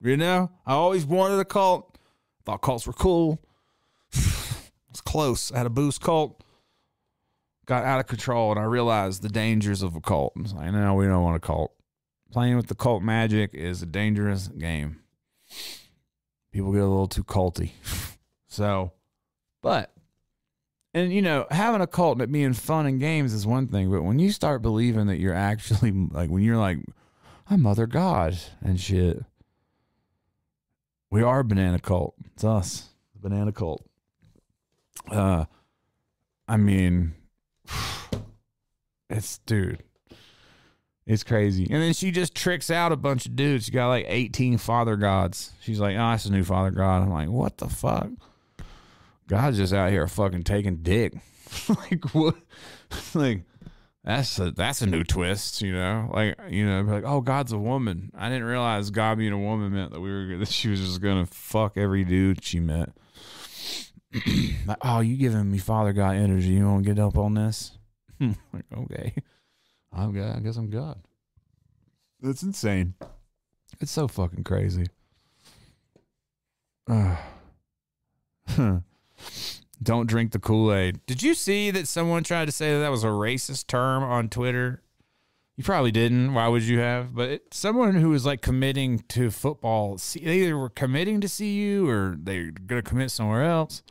You 0.00 0.16
know, 0.16 0.50
I 0.66 0.74
always 0.74 1.04
wanted 1.04 1.40
a 1.40 1.44
cult. 1.44 1.98
Thought 2.44 2.62
cults 2.62 2.86
were 2.86 2.92
cool. 2.92 3.40
It's 4.94 5.00
close. 5.00 5.50
I 5.50 5.58
had 5.58 5.66
a 5.66 5.70
boost 5.70 6.00
cult. 6.00 6.40
Got 7.66 7.84
out 7.84 7.98
of 7.98 8.06
control, 8.06 8.52
and 8.52 8.60
I 8.60 8.62
realized 8.62 9.22
the 9.22 9.28
dangers 9.28 9.82
of 9.82 9.96
a 9.96 10.00
cult. 10.00 10.34
I 10.36 10.42
was 10.42 10.52
like, 10.52 10.72
no, 10.72 10.94
we 10.94 11.06
don't 11.06 11.24
want 11.24 11.36
a 11.36 11.40
cult. 11.40 11.72
Playing 12.30 12.56
with 12.56 12.68
the 12.68 12.76
cult 12.76 13.02
magic 13.02 13.54
is 13.54 13.82
a 13.82 13.86
dangerous 13.86 14.46
game. 14.46 15.00
People 16.52 16.70
get 16.70 16.82
a 16.82 16.86
little 16.86 17.08
too 17.08 17.24
culty. 17.24 17.72
so, 18.48 18.92
but 19.62 19.92
and 20.92 21.12
you 21.12 21.22
know, 21.22 21.46
having 21.50 21.80
a 21.80 21.88
cult 21.88 22.18
and 22.18 22.22
it 22.22 22.30
being 22.30 22.52
fun 22.52 22.86
and 22.86 23.00
games 23.00 23.32
is 23.32 23.44
one 23.44 23.66
thing, 23.66 23.90
but 23.90 24.02
when 24.02 24.20
you 24.20 24.30
start 24.30 24.62
believing 24.62 25.06
that 25.08 25.18
you're 25.18 25.34
actually 25.50 25.90
like 25.90 26.30
when 26.30 26.44
you're 26.44 26.56
like, 26.56 26.78
I'm 27.50 27.62
Mother 27.62 27.88
God 27.88 28.38
and 28.62 28.78
shit. 28.78 29.24
We 31.10 31.22
are 31.22 31.42
banana 31.42 31.80
cult. 31.80 32.14
It's 32.34 32.44
us, 32.44 32.90
the 33.12 33.28
banana 33.28 33.50
cult. 33.50 33.84
Uh, 35.10 35.44
I 36.48 36.56
mean, 36.56 37.14
it's 39.10 39.38
dude, 39.38 39.82
it's 41.06 41.24
crazy. 41.24 41.66
And 41.70 41.82
then 41.82 41.92
she 41.92 42.10
just 42.10 42.34
tricks 42.34 42.70
out 42.70 42.92
a 42.92 42.96
bunch 42.96 43.26
of 43.26 43.36
dudes. 43.36 43.66
She 43.66 43.72
got 43.72 43.88
like 43.88 44.06
18 44.08 44.58
father 44.58 44.96
gods. 44.96 45.52
She's 45.60 45.80
like, 45.80 45.94
oh, 45.96 46.10
that's 46.10 46.24
a 46.26 46.32
new 46.32 46.44
father 46.44 46.70
god. 46.70 47.02
I'm 47.02 47.10
like, 47.10 47.28
what 47.28 47.58
the 47.58 47.68
fuck? 47.68 48.08
God's 49.26 49.56
just 49.56 49.72
out 49.72 49.90
here 49.90 50.06
fucking 50.06 50.44
taking 50.44 50.76
dick. 50.76 51.14
like 51.68 52.14
what? 52.14 52.36
like 53.14 53.42
that's 54.04 54.38
a 54.38 54.50
that's 54.50 54.82
a 54.82 54.86
new 54.86 55.02
twist, 55.02 55.62
you 55.62 55.72
know. 55.72 56.10
Like 56.12 56.38
you 56.48 56.66
know, 56.66 56.82
like, 56.82 57.04
oh, 57.06 57.20
God's 57.22 57.52
a 57.52 57.58
woman. 57.58 58.10
I 58.14 58.28
didn't 58.28 58.44
realize 58.44 58.90
God 58.90 59.18
being 59.18 59.32
a 59.32 59.38
woman 59.38 59.72
meant 59.72 59.92
that 59.92 60.00
we 60.00 60.10
were 60.10 60.36
that 60.38 60.48
she 60.48 60.68
was 60.68 60.80
just 60.80 61.00
gonna 61.00 61.26
fuck 61.26 61.76
every 61.76 62.04
dude 62.04 62.44
she 62.44 62.60
met. 62.60 62.90
like, 64.66 64.78
oh, 64.82 65.00
you 65.00 65.16
giving 65.16 65.50
me 65.50 65.58
Father 65.58 65.92
God 65.92 66.16
energy? 66.16 66.48
You 66.48 66.66
want 66.66 66.84
to 66.84 66.94
get 66.94 67.02
up 67.02 67.18
on 67.18 67.34
this? 67.34 67.78
like, 68.20 68.64
okay, 68.76 69.14
I'm 69.92 70.12
God. 70.12 70.36
I 70.36 70.40
guess 70.40 70.56
I'm 70.56 70.70
God. 70.70 71.00
That's 72.20 72.42
insane. 72.42 72.94
It's 73.80 73.92
so 73.92 74.08
fucking 74.08 74.44
crazy. 74.44 74.86
Uh, 76.88 77.16
Don't 79.84 80.06
drink 80.06 80.32
the 80.32 80.38
Kool 80.38 80.72
Aid. 80.72 81.04
Did 81.04 81.22
you 81.22 81.34
see 81.34 81.70
that 81.70 81.86
someone 81.86 82.24
tried 82.24 82.46
to 82.46 82.52
say 82.52 82.72
that 82.72 82.78
that 82.80 82.90
was 82.90 83.04
a 83.04 83.08
racist 83.08 83.66
term 83.66 84.02
on 84.02 84.30
Twitter? 84.30 84.82
You 85.56 85.64
probably 85.64 85.92
didn't. 85.92 86.32
Why 86.32 86.48
would 86.48 86.62
you 86.62 86.78
have? 86.78 87.14
But 87.14 87.28
it, 87.30 87.54
someone 87.54 87.94
who 87.94 88.08
was 88.08 88.24
like 88.24 88.40
committing 88.40 89.00
to 89.08 89.30
football, 89.30 89.98
see- 89.98 90.24
they 90.24 90.38
either 90.40 90.56
were 90.56 90.70
committing 90.70 91.20
to 91.20 91.28
CU 91.28 91.86
or 91.88 92.16
they're 92.18 92.50
going 92.50 92.82
to 92.82 92.88
commit 92.88 93.10
somewhere 93.10 93.44
else. 93.44 93.82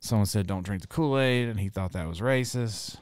Someone 0.00 0.26
said, 0.26 0.46
don't 0.46 0.62
drink 0.62 0.82
the 0.82 0.88
Kool 0.88 1.18
Aid, 1.18 1.48
and 1.48 1.58
he 1.58 1.68
thought 1.68 1.92
that 1.92 2.08
was 2.08 2.20
racist. 2.20 2.96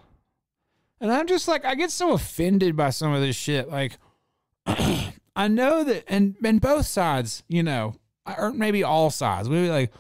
And 1.01 1.13
I'm 1.13 1.27
just 1.27 1.47
like, 1.47 1.65
I 1.65 1.75
get 1.75 1.91
so 1.91 2.13
offended 2.13 2.77
by 2.77 2.91
some 2.91 3.13
of 3.13 3.21
this 3.21 3.37
shit. 3.37 3.69
Like, 3.69 3.99
I 4.67 5.49
know 5.49 5.85
that, 5.85 6.05
and, 6.09 6.37
and 6.43 6.61
both 6.61 6.87
sides, 6.87 7.43
you 7.49 7.63
know, 7.63 7.97
or 8.39 8.53
maybe 8.53 8.83
all 8.83 9.11
sides, 9.11 9.49
maybe 9.49 9.69
like 9.69 9.93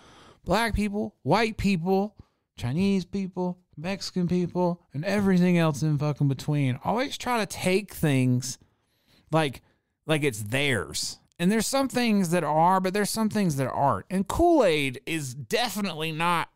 black 0.44 0.74
people, 0.74 1.14
white 1.22 1.58
people, 1.58 2.16
Chinese 2.56 3.04
people, 3.04 3.58
Mexican 3.76 4.26
people, 4.26 4.80
and 4.94 5.04
everything 5.04 5.58
else 5.58 5.82
in 5.82 5.98
fucking 5.98 6.28
between 6.28 6.78
always 6.82 7.18
try 7.18 7.38
to 7.38 7.46
take 7.46 7.92
things 7.92 8.58
like 9.30 9.62
like 10.06 10.24
it's 10.24 10.42
theirs. 10.42 11.18
And 11.38 11.52
there's 11.52 11.66
some 11.66 11.88
things 11.88 12.30
that 12.30 12.44
are, 12.44 12.80
but 12.80 12.94
there's 12.94 13.10
some 13.10 13.28
things 13.28 13.56
that 13.56 13.68
aren't. 13.68 14.06
And 14.08 14.26
Kool-Aid 14.26 15.02
is 15.04 15.34
definitely 15.34 16.10
not 16.10 16.48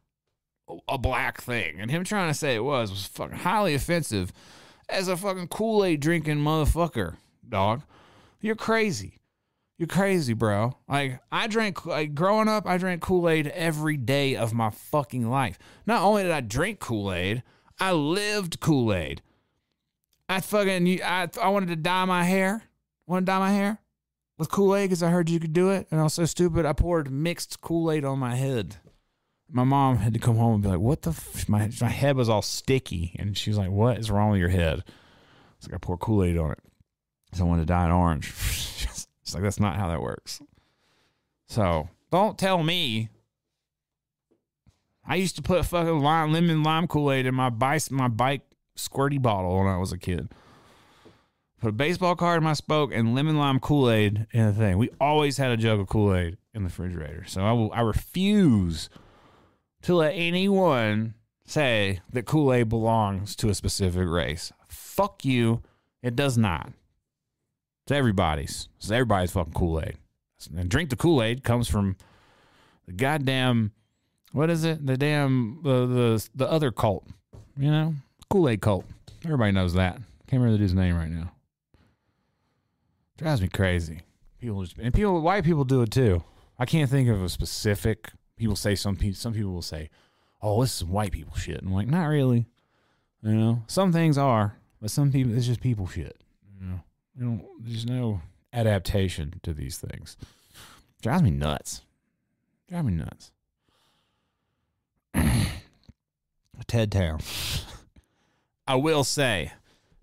a 0.88 0.98
black 0.98 1.40
thing. 1.40 1.80
And 1.80 1.90
him 1.90 2.04
trying 2.04 2.30
to 2.30 2.34
say 2.34 2.54
it 2.54 2.64
was 2.64 2.90
was 2.90 3.06
fucking 3.06 3.38
highly 3.38 3.74
offensive 3.74 4.32
as 4.88 5.08
a 5.08 5.16
fucking 5.16 5.48
Kool-Aid 5.48 6.00
drinking 6.00 6.38
motherfucker, 6.38 7.16
dog. 7.48 7.82
You're 8.40 8.56
crazy. 8.56 9.18
You're 9.78 9.86
crazy, 9.86 10.34
bro. 10.34 10.76
Like 10.88 11.20
I 11.32 11.46
drank 11.46 11.86
like 11.86 12.14
growing 12.14 12.48
up, 12.48 12.66
I 12.66 12.76
drank 12.76 13.00
Kool-Aid 13.00 13.46
every 13.48 13.96
day 13.96 14.36
of 14.36 14.52
my 14.52 14.70
fucking 14.70 15.28
life. 15.28 15.58
Not 15.86 16.02
only 16.02 16.22
did 16.22 16.32
I 16.32 16.40
drink 16.40 16.80
Kool-Aid, 16.80 17.42
I 17.78 17.92
lived 17.92 18.60
Kool-Aid. 18.60 19.22
I 20.28 20.40
fucking 20.40 21.02
I 21.02 21.28
I 21.40 21.48
wanted 21.48 21.70
to 21.70 21.76
dye 21.76 22.04
my 22.04 22.24
hair. 22.24 22.64
Want 23.06 23.24
to 23.24 23.30
dye 23.30 23.38
my 23.38 23.52
hair 23.52 23.78
with 24.38 24.50
Kool-Aid 24.50 24.90
because 24.90 25.02
I 25.02 25.10
heard 25.10 25.30
you 25.30 25.40
could 25.40 25.52
do 25.52 25.70
it, 25.70 25.86
and 25.90 25.98
I 25.98 26.04
was 26.04 26.14
so 26.14 26.26
stupid. 26.26 26.66
I 26.66 26.72
poured 26.72 27.10
mixed 27.10 27.60
Kool-Aid 27.60 28.04
on 28.04 28.18
my 28.18 28.36
head. 28.36 28.76
My 29.53 29.64
mom 29.64 29.96
had 29.96 30.12
to 30.14 30.20
come 30.20 30.36
home 30.36 30.55
and 30.55 30.62
be 30.62 30.68
like, 30.68 30.78
"What 30.80 31.03
the?" 31.03 31.11
F-? 31.11 31.48
My 31.48 31.70
my 31.80 31.88
head 31.88 32.16
was 32.16 32.28
all 32.28 32.42
sticky, 32.42 33.16
and 33.18 33.36
she 33.36 33.51
was 33.51 33.59
like, 33.59 33.70
"What 33.70 33.98
is 33.98 34.11
wrong 34.11 34.30
with 34.30 34.40
your 34.40 34.48
head?" 34.48 34.84
It's 35.59 35.66
like 35.66 35.74
I 35.74 35.78
pour 35.78 35.98
Kool-Aid 35.98 36.38
on 36.38 36.53
it. 36.53 36.61
So 37.34 37.44
I 37.44 37.48
wanted 37.48 37.62
to 37.62 37.66
dye 37.66 37.86
it 37.86 37.92
orange. 37.92 38.32
It's 39.22 39.34
like 39.34 39.44
that's 39.44 39.61
not 39.61 39.76
how 39.76 39.86
that 39.86 40.03
works. 40.03 40.40
So 41.46 41.88
don't 42.11 42.36
tell 42.36 42.64
me. 42.64 43.11
I 45.07 45.14
used 45.14 45.36
to 45.36 45.42
put 45.42 45.64
fucking 45.64 46.01
lime, 46.01 46.32
lemon 46.32 46.64
lime 46.64 46.88
Kool 46.88 47.12
Aid 47.12 47.26
in 47.26 47.34
my 47.36 47.48
bike 47.48 47.88
my 47.92 48.09
bike 48.09 48.42
squirty 48.76 49.22
bottle 49.22 49.59
when 49.59 49.68
I 49.68 49.76
was 49.76 49.92
a 49.92 49.98
kid. 49.98 50.32
Put 51.61 51.68
a 51.68 51.72
baseball 51.72 52.16
card 52.16 52.38
in 52.38 52.44
my 52.44 52.55
spoke 52.55 52.92
and 52.92 53.14
lemon 53.14 53.38
lime 53.38 53.61
Kool 53.61 53.88
Aid 53.88 54.26
in 54.32 54.46
the 54.46 54.53
thing. 54.53 54.78
We 54.78 54.90
always 55.01 55.36
had 55.36 55.53
a 55.53 55.57
jug 55.57 55.78
of 55.78 55.86
Kool 55.86 56.14
Aid 56.14 56.38
in 56.55 56.62
the 56.62 56.68
refrigerator. 56.68 57.24
So 57.26 57.42
I 57.42 57.53
will 57.53 57.72
I 57.72 57.82
refuse 57.82 58.88
to 59.82 59.94
let 59.94 60.12
anyone 60.12 61.14
say 61.46 62.00
that 62.12 62.26
Kool 62.26 62.52
Aid 62.52 62.68
belongs 62.68 63.34
to 63.36 63.48
a 63.48 63.54
specific 63.54 64.08
race. 64.08 64.52
Fuck 64.68 65.24
you. 65.24 65.62
It 66.02 66.16
does 66.16 66.38
not. 66.38 66.72
It's 67.84 67.92
everybody's. 67.92 68.68
It's 68.78 68.90
everybody's 68.90 69.32
fucking 69.32 69.52
Kool 69.52 69.80
Aid. 69.80 69.96
And 70.56 70.68
drink 70.68 70.90
the 70.90 70.96
Kool 70.96 71.22
Aid 71.22 71.44
comes 71.44 71.68
from 71.68 71.96
the 72.86 72.92
goddamn 72.92 73.72
what 74.32 74.50
is 74.50 74.64
it? 74.64 74.86
The 74.86 74.96
damn 74.96 75.60
the 75.62 75.86
the 75.86 76.28
the 76.34 76.50
other 76.50 76.70
cult. 76.70 77.06
You 77.56 77.70
know, 77.70 77.94
Kool 78.28 78.48
Aid 78.48 78.60
cult. 78.60 78.84
Everybody 79.24 79.52
knows 79.52 79.74
that. 79.74 79.94
Can't 80.28 80.40
remember 80.40 80.52
the 80.52 80.58
dude's 80.58 80.74
name 80.74 80.96
right 80.96 81.10
now. 81.10 81.32
Drives 83.18 83.42
me 83.42 83.48
crazy. 83.48 84.02
People 84.40 84.62
just 84.62 84.78
and 84.78 84.94
people 84.94 85.20
white 85.20 85.44
people 85.44 85.64
do 85.64 85.82
it 85.82 85.90
too. 85.90 86.22
I 86.58 86.64
can't 86.64 86.88
think 86.88 87.08
of 87.08 87.22
a 87.22 87.28
specific. 87.28 88.12
People 88.41 88.57
say 88.57 88.74
some 88.74 88.97
people. 88.97 89.14
Some 89.16 89.34
people 89.34 89.53
will 89.53 89.61
say, 89.61 89.91
"Oh, 90.41 90.62
this 90.62 90.76
is 90.76 90.84
white 90.84 91.12
people 91.12 91.36
shit." 91.36 91.59
And 91.59 91.68
I'm 91.68 91.74
like, 91.74 91.88
not 91.88 92.07
really. 92.07 92.47
You 93.22 93.34
know, 93.34 93.62
some 93.66 93.93
things 93.93 94.16
are, 94.16 94.57
but 94.80 94.91
some 94.91 95.12
people 95.12 95.36
it's 95.36 95.47
just 95.47 95.61
people 95.61 95.86
shit. 95.86 96.16
You 96.59 96.66
know, 96.66 96.80
you 97.14 97.24
know, 97.24 97.51
there's 97.61 97.84
no 97.84 98.22
adaptation 98.53 99.38
to 99.43 99.53
these 99.53 99.76
things. 99.76 100.16
Drives 101.03 101.22
me 101.22 101.30
nuts. 101.30 101.82
Drives 102.68 102.86
me 102.86 102.95
nuts. 102.95 103.30
Ted 106.66 106.91
Town. 106.93 107.20
I 108.66 108.76
will 108.76 109.05
say, 109.05 109.53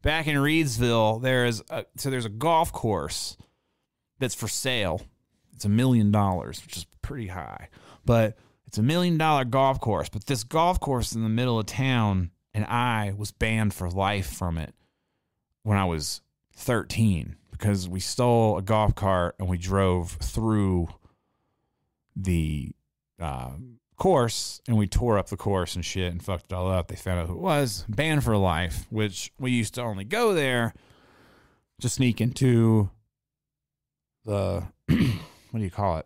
back 0.04 0.28
in 0.28 0.36
Reidsville, 0.36 1.22
there 1.22 1.46
is 1.46 1.64
a, 1.70 1.86
so 1.96 2.10
there's 2.12 2.26
a 2.26 2.30
golf 2.30 2.72
course 2.72 3.36
that's 4.20 4.36
for 4.36 4.48
sale. 4.48 5.02
It's 5.54 5.66
a 5.66 5.70
million 5.70 6.12
dollars, 6.12 6.62
which 6.64 6.78
is 6.78 6.86
pretty 7.02 7.28
high, 7.28 7.70
but 8.08 8.38
it's 8.66 8.80
a 8.80 8.84
million 8.84 9.20
dollar 9.20 9.45
golf 9.45 9.80
course. 9.80 10.10
But 10.10 10.26
this 10.26 10.43
golf 10.43 10.80
course 10.80 11.14
in 11.14 11.22
the 11.22 11.30
middle 11.30 11.60
of 11.60 11.68
town, 11.68 12.32
and 12.55 12.66
I 12.66 13.14
was 13.16 13.32
banned 13.32 13.76
for 13.76 13.91
life 13.91 14.34
from 14.34 14.58
it 14.58 14.74
when 15.62 15.78
I 15.78 15.86
was 15.86 16.22
13 16.55 17.36
because 17.51 17.88
we 17.88 17.99
stole 17.99 18.58
a 18.58 18.64
golf 18.64 18.95
cart 18.95 19.36
and 19.38 19.47
we 19.47 19.58
drove 19.60 20.12
through 20.12 20.88
the 22.16 22.72
uh, 23.20 23.51
course 23.97 24.62
and 24.68 24.78
we 24.78 24.88
tore 24.88 25.18
up 25.18 25.28
the 25.28 25.38
course 25.38 25.76
and 25.76 25.84
shit 25.84 26.12
and 26.12 26.24
fucked 26.24 26.51
it 26.51 26.53
all 26.53 26.72
up. 26.72 26.88
They 26.88 26.95
found 26.95 27.20
out 27.20 27.28
who 27.28 27.34
it 27.34 27.41
was, 27.41 27.86
banned 27.89 28.24
for 28.24 28.38
life, 28.38 28.86
which 28.89 29.32
we 29.38 29.51
used 29.51 29.76
to 29.76 29.82
only 29.82 30.05
go 30.05 30.34
there 30.34 30.74
to 31.82 31.89
sneak 31.89 32.22
into 32.22 32.89
the 34.26 34.64
what 34.88 35.60
do 35.60 35.64
you 35.64 35.70
call 35.70 35.97
it? 35.97 36.05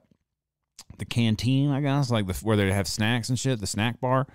The 0.98 1.06
canteen, 1.06 1.72
I 1.72 1.82
guess, 1.82 2.12
like 2.12 2.28
the 2.28 2.34
where 2.34 2.58
they 2.58 2.72
have 2.72 2.88
snacks 2.88 3.30
and 3.30 3.40
shit, 3.40 3.60
the 3.60 3.68
snack 3.68 4.00
bar, 4.00 4.28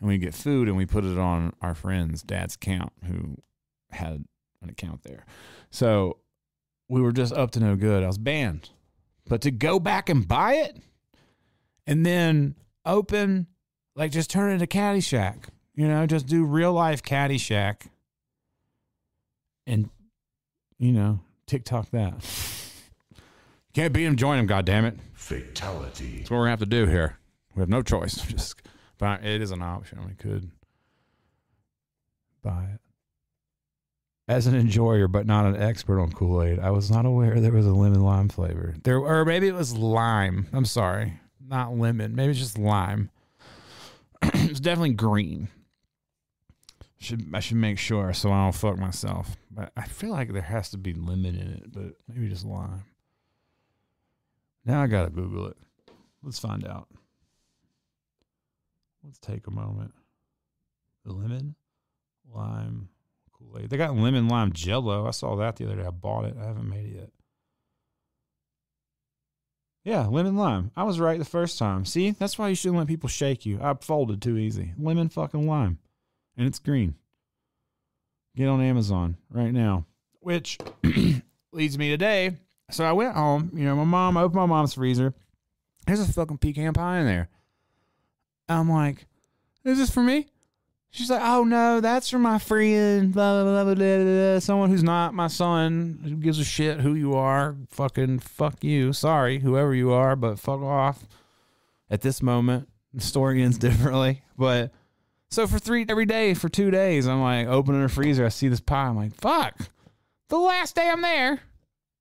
and 0.00 0.08
we 0.08 0.18
get 0.18 0.34
food 0.34 0.68
and 0.68 0.76
we 0.76 0.86
put 0.86 1.04
it 1.04 1.18
on 1.18 1.52
our 1.60 1.74
friend's 1.74 2.22
dad's 2.22 2.54
account 2.54 2.92
who 3.04 3.36
had 3.90 4.24
an 4.62 4.70
account 4.70 5.02
there. 5.02 5.24
So 5.70 6.18
we 6.88 7.00
were 7.00 7.12
just 7.12 7.32
up 7.32 7.50
to 7.52 7.60
no 7.60 7.76
good. 7.76 8.02
I 8.02 8.06
was 8.06 8.18
banned. 8.18 8.70
But 9.28 9.40
to 9.42 9.50
go 9.50 9.80
back 9.80 10.08
and 10.08 10.26
buy 10.26 10.54
it 10.54 10.76
and 11.86 12.06
then 12.06 12.54
open, 12.84 13.46
like 13.94 14.12
just 14.12 14.30
turn 14.30 14.50
it 14.50 14.54
into 14.54 14.66
Caddyshack, 14.66 15.48
you 15.74 15.88
know, 15.88 16.06
just 16.06 16.26
do 16.26 16.44
real 16.44 16.72
life 16.72 17.02
Caddyshack 17.02 17.88
and, 19.66 19.90
you 20.78 20.92
know, 20.92 21.20
TikTok 21.46 21.90
that. 21.90 22.24
Can't 23.76 23.92
beat 23.92 24.06
him, 24.06 24.16
join 24.16 24.38
him, 24.38 24.48
goddammit. 24.48 24.96
Fatality. 25.12 26.16
That's 26.16 26.30
what 26.30 26.38
we're 26.38 26.44
gonna 26.44 26.50
have 26.52 26.60
to 26.60 26.64
do 26.64 26.86
here. 26.86 27.18
We 27.54 27.60
have 27.60 27.68
no 27.68 27.82
choice. 27.82 28.14
Just, 28.26 28.62
but 28.96 29.22
it 29.22 29.42
is 29.42 29.50
an 29.50 29.60
option. 29.60 30.02
We 30.06 30.14
could 30.14 30.50
buy 32.42 32.68
it 32.72 32.80
as 34.28 34.46
an 34.46 34.54
enjoyer, 34.54 35.08
but 35.08 35.26
not 35.26 35.44
an 35.44 35.56
expert 35.60 36.00
on 36.00 36.10
Kool 36.10 36.42
Aid. 36.42 36.58
I 36.58 36.70
was 36.70 36.90
not 36.90 37.04
aware 37.04 37.38
there 37.38 37.52
was 37.52 37.66
a 37.66 37.74
lemon 37.74 38.00
lime 38.00 38.30
flavor. 38.30 38.74
There, 38.82 38.96
or 38.96 39.26
maybe 39.26 39.46
it 39.46 39.54
was 39.54 39.76
lime. 39.76 40.46
I'm 40.54 40.64
sorry, 40.64 41.20
not 41.46 41.76
lemon. 41.76 42.16
Maybe 42.16 42.30
it's 42.30 42.40
just 42.40 42.58
lime. 42.58 43.10
it's 44.22 44.58
definitely 44.58 44.94
green. 44.94 45.48
Should 46.96 47.26
I 47.34 47.40
should 47.40 47.58
make 47.58 47.78
sure 47.78 48.14
so 48.14 48.32
I 48.32 48.42
don't 48.42 48.52
fuck 48.52 48.78
myself. 48.78 49.36
But 49.50 49.70
I 49.76 49.84
feel 49.84 50.12
like 50.12 50.32
there 50.32 50.40
has 50.40 50.70
to 50.70 50.78
be 50.78 50.94
lemon 50.94 51.34
in 51.34 51.48
it, 51.48 51.72
but 51.74 51.92
maybe 52.08 52.30
just 52.30 52.46
lime. 52.46 52.84
Now 54.66 54.82
I 54.82 54.88
gotta 54.88 55.10
Google 55.10 55.46
it. 55.46 55.56
Let's 56.22 56.40
find 56.40 56.66
out. 56.66 56.88
Let's 59.04 59.18
take 59.20 59.46
a 59.46 59.52
moment. 59.52 59.94
Lemon, 61.04 61.54
lime, 62.34 62.88
Kool 63.32 63.60
Aid. 63.60 63.70
They 63.70 63.76
got 63.76 63.94
lemon 63.96 64.26
lime 64.26 64.52
Jello. 64.52 65.06
I 65.06 65.12
saw 65.12 65.36
that 65.36 65.54
the 65.54 65.66
other 65.66 65.76
day. 65.76 65.86
I 65.86 65.90
bought 65.90 66.24
it. 66.24 66.36
I 66.40 66.46
haven't 66.46 66.68
made 66.68 66.86
it 66.86 66.96
yet. 66.96 67.10
Yeah, 69.84 70.06
lemon 70.06 70.36
lime. 70.36 70.72
I 70.76 70.82
was 70.82 70.98
right 70.98 71.16
the 71.16 71.24
first 71.24 71.60
time. 71.60 71.84
See, 71.84 72.10
that's 72.10 72.36
why 72.36 72.48
you 72.48 72.56
shouldn't 72.56 72.78
let 72.78 72.88
people 72.88 73.08
shake 73.08 73.46
you. 73.46 73.60
I 73.62 73.72
folded 73.74 74.20
too 74.20 74.36
easy. 74.36 74.72
Lemon 74.76 75.08
fucking 75.08 75.46
lime, 75.46 75.78
and 76.36 76.48
it's 76.48 76.58
green. 76.58 76.96
Get 78.34 78.48
on 78.48 78.60
Amazon 78.60 79.16
right 79.30 79.52
now. 79.52 79.86
Which 80.18 80.58
leads 81.52 81.78
me 81.78 81.88
today. 81.90 82.32
So 82.70 82.84
I 82.84 82.92
went 82.92 83.14
home. 83.14 83.50
You 83.54 83.64
know, 83.64 83.76
my 83.76 83.84
mom 83.84 84.16
I 84.16 84.22
opened 84.22 84.40
my 84.40 84.46
mom's 84.46 84.74
freezer. 84.74 85.14
There's 85.86 86.00
a 86.00 86.12
fucking 86.12 86.38
pecan 86.38 86.72
pie 86.72 86.98
in 86.98 87.06
there. 87.06 87.28
I'm 88.48 88.70
like, 88.70 89.06
is 89.64 89.78
this 89.78 89.90
for 89.90 90.02
me? 90.02 90.26
She's 90.90 91.10
like, 91.10 91.20
oh 91.22 91.44
no, 91.44 91.80
that's 91.80 92.08
for 92.08 92.18
my 92.18 92.38
friend, 92.38 93.12
blah, 93.12 93.42
blah, 93.42 93.64
blah, 93.64 93.64
blah, 93.64 93.74
blah, 93.74 94.04
blah. 94.04 94.38
Someone 94.38 94.70
who's 94.70 94.82
not 94.82 95.12
my 95.12 95.26
son, 95.26 96.00
who 96.02 96.16
gives 96.16 96.38
a 96.38 96.44
shit 96.44 96.80
who 96.80 96.94
you 96.94 97.14
are. 97.14 97.54
Fucking 97.68 98.20
fuck 98.20 98.64
you. 98.64 98.92
Sorry, 98.92 99.40
whoever 99.40 99.74
you 99.74 99.92
are, 99.92 100.16
but 100.16 100.38
fuck 100.38 100.62
off. 100.62 101.06
At 101.90 102.00
this 102.00 102.22
moment, 102.22 102.68
the 102.94 103.02
story 103.02 103.42
ends 103.44 103.58
differently. 103.58 104.22
But 104.38 104.72
so 105.30 105.46
for 105.46 105.58
three, 105.58 105.84
every 105.88 106.06
day 106.06 106.34
for 106.34 106.48
two 106.48 106.70
days, 106.70 107.06
I'm 107.06 107.20
like 107.20 107.46
opening 107.46 107.82
her 107.82 107.88
freezer. 107.88 108.24
I 108.24 108.30
see 108.30 108.48
this 108.48 108.60
pie. 108.60 108.86
I'm 108.86 108.96
like, 108.96 109.14
fuck. 109.14 109.54
The 110.28 110.38
last 110.38 110.74
day 110.76 110.88
I'm 110.88 111.02
there, 111.02 111.40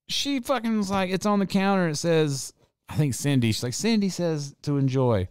she 0.08 0.40
fucking 0.40 0.78
was 0.78 0.90
like, 0.90 1.10
it's 1.10 1.26
on 1.26 1.40
the 1.40 1.46
counter. 1.46 1.90
It 1.90 1.96
says, 1.96 2.54
I 2.90 2.96
think 2.96 3.14
Cindy. 3.14 3.52
She's 3.52 3.64
like, 3.64 3.74
Cindy 3.74 4.10
says 4.10 4.56
to 4.64 4.78
enjoy. 4.78 5.28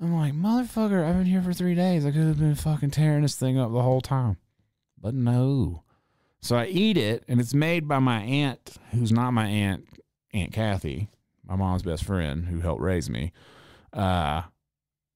I'm 0.00 0.14
like, 0.14 0.34
motherfucker, 0.34 1.04
I've 1.04 1.16
been 1.16 1.26
here 1.26 1.42
for 1.42 1.52
three 1.52 1.74
days. 1.74 2.04
I 2.04 2.10
could 2.10 2.26
have 2.26 2.38
been 2.38 2.54
fucking 2.54 2.90
tearing 2.90 3.22
this 3.22 3.36
thing 3.36 3.58
up 3.58 3.72
the 3.72 3.82
whole 3.82 4.00
time. 4.00 4.36
But 5.00 5.14
no. 5.14 5.84
So 6.40 6.56
I 6.56 6.66
eat 6.66 6.96
it, 6.96 7.24
and 7.28 7.40
it's 7.40 7.54
made 7.54 7.86
by 7.86 8.00
my 8.00 8.20
aunt, 8.20 8.76
who's 8.90 9.12
not 9.12 9.30
my 9.30 9.46
aunt, 9.46 9.86
Aunt 10.34 10.52
Kathy, 10.52 11.08
my 11.46 11.54
mom's 11.54 11.82
best 11.82 12.04
friend 12.04 12.46
who 12.46 12.60
helped 12.60 12.82
raise 12.82 13.08
me. 13.08 13.32
Uh, 13.92 14.42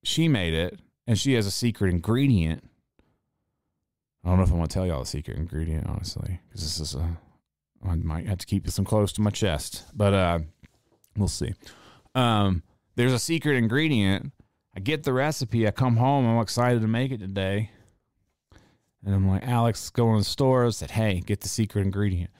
she 0.05 0.29
made 0.29 0.55
it, 0.55 0.79
and 1.07 1.19
she 1.19 1.33
has 1.33 1.47
a 1.47 1.51
secret 1.51 1.91
ingredient. 1.91 2.63
I 4.25 4.29
don't 4.29 4.39
know 4.39 4.45
if 4.45 4.53
I 4.53 4.55
want 4.55 4.71
to 4.71 4.75
tell 4.75 4.87
y'all 4.87 5.01
the 5.01 5.07
secret 5.07 5.37
ingredient, 5.37 5.89
honestly, 5.89 6.41
because 6.49 6.63
this 6.63 6.79
is 6.79 6.95
a. 6.95 7.19
I 7.87 7.95
might 7.97 8.27
have 8.27 8.39
to 8.39 8.47
keep 8.47 8.67
one 8.67 8.85
close 8.85 9.13
to 9.15 9.21
my 9.21 9.31
chest, 9.31 9.85
but 9.95 10.15
uh, 10.15 10.39
we'll 11.17 11.29
see. 11.29 11.55
Um, 12.15 12.63
there's 12.97 13.13
a 13.13 13.19
secret 13.19 13.57
ingredient 13.57 14.33
I 14.77 14.81
get 14.81 15.05
the 15.05 15.13
recipe. 15.15 15.67
I 15.67 15.71
come 15.71 15.97
home. 15.97 16.27
I'm 16.27 16.43
excited 16.43 16.83
to 16.83 16.87
make 16.87 17.11
it 17.11 17.19
today. 17.19 17.71
And 19.05 19.15
I'm 19.15 19.27
like, 19.27 19.47
Alex, 19.47 19.89
go 19.89 20.11
in 20.13 20.19
the 20.19 20.25
store. 20.25 20.67
I 20.67 20.71
said, 20.71 20.91
hey, 20.91 21.21
get 21.21 21.41
the 21.41 21.49
secret 21.49 21.81
ingredient. 21.81 22.31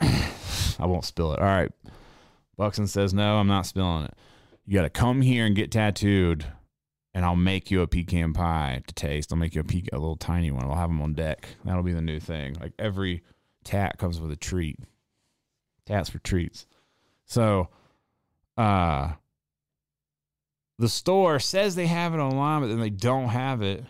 I 0.00 0.86
won't 0.86 1.04
spill 1.04 1.34
it. 1.34 1.38
All 1.38 1.44
right. 1.44 1.70
Buxton 2.56 2.86
says, 2.86 3.12
no, 3.12 3.36
I'm 3.36 3.46
not 3.46 3.66
spilling 3.66 4.06
it. 4.06 4.14
You 4.64 4.74
got 4.78 4.82
to 4.82 4.90
come 4.90 5.20
here 5.20 5.44
and 5.44 5.54
get 5.54 5.70
tattooed, 5.70 6.46
and 7.12 7.26
I'll 7.26 7.36
make 7.36 7.70
you 7.70 7.82
a 7.82 7.86
pecan 7.86 8.32
pie 8.32 8.82
to 8.86 8.94
taste. 8.94 9.30
I'll 9.30 9.38
make 9.38 9.54
you 9.54 9.60
a, 9.60 9.64
pecan, 9.64 9.90
a 9.92 9.98
little 9.98 10.16
tiny 10.16 10.50
one. 10.50 10.64
I'll 10.64 10.76
have 10.76 10.88
them 10.88 11.02
on 11.02 11.12
deck. 11.12 11.46
That'll 11.64 11.82
be 11.82 11.92
the 11.92 12.00
new 12.00 12.20
thing. 12.20 12.56
Like 12.58 12.72
every 12.78 13.22
tat 13.66 13.98
comes 13.98 14.20
with 14.20 14.30
a 14.30 14.36
treat. 14.36 14.78
Tats 15.84 16.08
for 16.08 16.18
treats. 16.18 16.66
So, 17.26 17.68
uh, 18.56 19.12
the 20.78 20.88
store 20.88 21.38
says 21.38 21.74
they 21.74 21.86
have 21.86 22.14
it 22.14 22.18
online, 22.18 22.62
but 22.62 22.68
then 22.68 22.80
they 22.80 22.90
don't 22.90 23.28
have 23.28 23.62
it. 23.62 23.84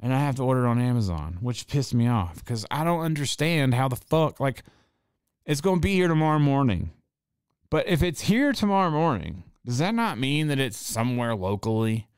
And 0.00 0.12
I 0.12 0.20
have 0.20 0.36
to 0.36 0.44
order 0.44 0.64
it 0.64 0.68
on 0.68 0.80
Amazon, 0.80 1.38
which 1.40 1.66
pissed 1.66 1.94
me 1.94 2.06
off 2.06 2.36
because 2.36 2.64
I 2.70 2.84
don't 2.84 3.00
understand 3.00 3.74
how 3.74 3.88
the 3.88 3.96
fuck, 3.96 4.38
like, 4.38 4.62
it's 5.44 5.60
going 5.60 5.80
to 5.80 5.86
be 5.86 5.94
here 5.94 6.08
tomorrow 6.08 6.38
morning. 6.38 6.92
But 7.70 7.88
if 7.88 8.02
it's 8.02 8.22
here 8.22 8.52
tomorrow 8.52 8.90
morning, 8.90 9.42
does 9.64 9.78
that 9.78 9.94
not 9.94 10.18
mean 10.18 10.48
that 10.48 10.60
it's 10.60 10.76
somewhere 10.76 11.34
locally? 11.34 12.08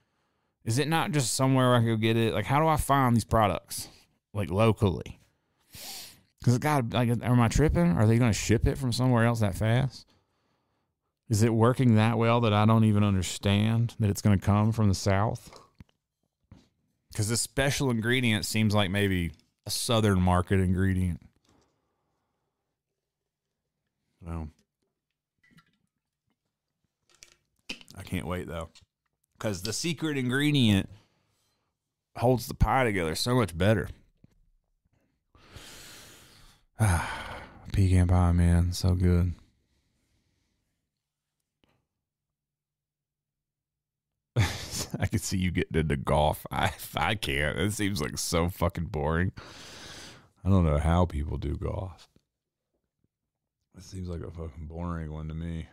Is 0.64 0.78
it 0.78 0.88
not 0.88 1.12
just 1.12 1.34
somewhere 1.34 1.74
I 1.74 1.82
could 1.82 2.00
get 2.00 2.16
it? 2.16 2.34
Like, 2.34 2.44
how 2.44 2.60
do 2.60 2.66
I 2.66 2.76
find 2.76 3.16
these 3.16 3.24
products, 3.24 3.88
like, 4.34 4.50
locally? 4.50 5.19
Because 6.40 6.56
it 6.56 6.62
got, 6.62 6.92
like, 6.92 7.10
am 7.22 7.40
I 7.40 7.48
tripping? 7.48 7.92
Are 7.92 8.06
they 8.06 8.18
going 8.18 8.32
to 8.32 8.38
ship 8.38 8.66
it 8.66 8.78
from 8.78 8.92
somewhere 8.92 9.26
else 9.26 9.40
that 9.40 9.54
fast? 9.54 10.06
Is 11.28 11.42
it 11.42 11.54
working 11.54 11.94
that 11.96 12.18
well 12.18 12.40
that 12.40 12.52
I 12.52 12.64
don't 12.64 12.84
even 12.84 13.04
understand 13.04 13.94
that 14.00 14.10
it's 14.10 14.22
going 14.22 14.38
to 14.38 14.44
come 14.44 14.72
from 14.72 14.88
the 14.88 14.94
South? 14.94 15.50
Because 17.12 17.28
this 17.28 17.40
special 17.40 17.90
ingredient 17.90 18.46
seems 18.46 18.74
like 18.74 18.90
maybe 18.90 19.32
a 19.66 19.70
Southern 19.70 20.20
market 20.20 20.60
ingredient. 20.60 21.20
So 24.24 24.48
I 27.96 28.02
can't 28.02 28.26
wait 28.26 28.48
though. 28.48 28.70
Because 29.38 29.62
the 29.62 29.72
secret 29.72 30.16
ingredient 30.16 30.88
holds 32.16 32.46
the 32.46 32.54
pie 32.54 32.84
together 32.84 33.14
so 33.14 33.34
much 33.34 33.56
better. 33.56 33.88
Pecan 37.72 38.08
pie, 38.08 38.32
man. 38.32 38.72
So 38.72 38.94
good. 38.94 39.34
I 44.98 45.06
could 45.06 45.20
see 45.20 45.38
you 45.38 45.50
getting 45.50 45.78
into 45.78 45.96
golf. 45.96 46.46
I 46.50 46.72
I 46.96 47.14
can't. 47.14 47.58
It 47.58 47.72
seems 47.72 48.00
like 48.00 48.16
so 48.18 48.48
fucking 48.48 48.86
boring. 48.86 49.32
I 50.44 50.48
don't 50.48 50.64
know 50.64 50.78
how 50.78 51.04
people 51.04 51.36
do 51.36 51.56
golf. 51.56 52.08
It 53.76 53.82
seems 53.84 54.08
like 54.08 54.22
a 54.22 54.30
fucking 54.30 54.66
boring 54.66 55.12
one 55.12 55.28
to 55.28 55.34
me. 55.34 55.68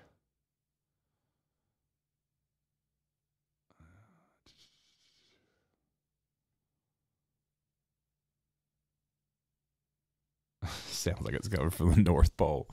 Sounds 10.90 11.22
like 11.22 11.34
it's 11.34 11.48
coming 11.48 11.70
from 11.70 11.94
the 11.94 12.02
North 12.02 12.36
Pole. 12.38 12.68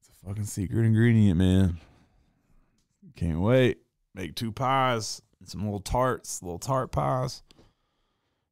It's 0.00 0.08
a 0.08 0.26
fucking 0.26 0.44
secret 0.44 0.84
ingredient, 0.84 1.38
man. 1.38 1.78
Can't 3.16 3.40
wait. 3.40 3.78
Make 4.14 4.34
two 4.34 4.52
pies 4.52 5.22
some 5.48 5.62
little 5.62 5.80
tarts, 5.80 6.42
little 6.42 6.58
tart 6.58 6.92
pies. 6.92 7.42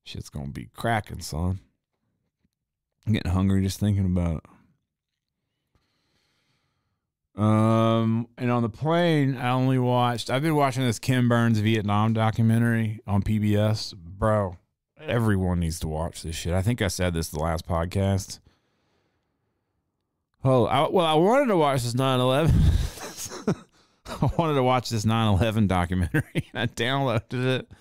Shit's 0.04 0.28
gonna 0.28 0.48
be 0.48 0.68
cracking, 0.74 1.20
son. 1.20 1.60
I'm 3.06 3.12
getting 3.12 3.32
hungry 3.32 3.62
just 3.62 3.80
thinking 3.80 4.06
about 4.06 4.36
it. 4.36 4.44
Um, 7.40 8.28
and 8.38 8.50
on 8.50 8.62
the 8.62 8.68
plane, 8.68 9.36
I 9.36 9.50
only 9.50 9.78
watched. 9.78 10.30
I've 10.30 10.42
been 10.42 10.54
watching 10.54 10.84
this 10.84 10.98
Ken 10.98 11.26
Burns 11.28 11.58
Vietnam 11.58 12.12
documentary 12.12 13.00
on 13.06 13.22
PBS, 13.22 13.94
bro. 13.96 14.56
Everyone 15.00 15.60
needs 15.60 15.80
to 15.80 15.88
watch 15.88 16.22
this 16.22 16.36
shit. 16.36 16.54
I 16.54 16.62
think 16.62 16.80
I 16.80 16.88
said 16.88 17.12
this 17.12 17.28
the 17.28 17.40
last 17.40 17.66
podcast. 17.66 18.38
Oh, 20.46 20.66
I, 20.66 20.86
well, 20.90 21.06
I 21.06 21.14
wanted 21.14 21.46
to 21.46 21.56
watch 21.56 21.84
this 21.84 21.94
9 21.94 22.20
11. 22.20 22.54
I 24.06 24.30
wanted 24.36 24.54
to 24.54 24.62
watch 24.62 24.90
this 24.90 25.06
9 25.06 25.34
11 25.34 25.66
documentary. 25.66 26.22
And 26.52 26.62
I 26.62 26.66
downloaded 26.66 27.46
it. 27.46 27.72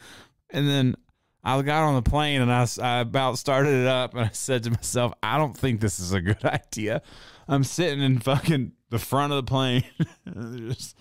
And 0.49 0.69
then 0.69 0.95
I 1.43 1.61
got 1.61 1.83
on 1.83 1.95
the 1.95 2.09
plane 2.09 2.41
and 2.41 2.51
I, 2.51 2.65
I 2.81 2.99
about 2.99 3.37
started 3.37 3.73
it 3.73 3.87
up 3.87 4.13
and 4.13 4.23
I 4.23 4.29
said 4.29 4.63
to 4.63 4.71
myself, 4.71 5.13
I 5.21 5.37
don't 5.37 5.57
think 5.57 5.81
this 5.81 5.99
is 5.99 6.13
a 6.13 6.21
good 6.21 6.43
idea. 6.45 7.01
I'm 7.49 7.65
sitting 7.65 8.01
in 8.01 8.19
fucking 8.19 8.71
the 8.89 8.99
front 8.99 9.33
of 9.33 9.45
the 9.45 9.49
plane. 9.49 9.83
Just, 10.69 10.97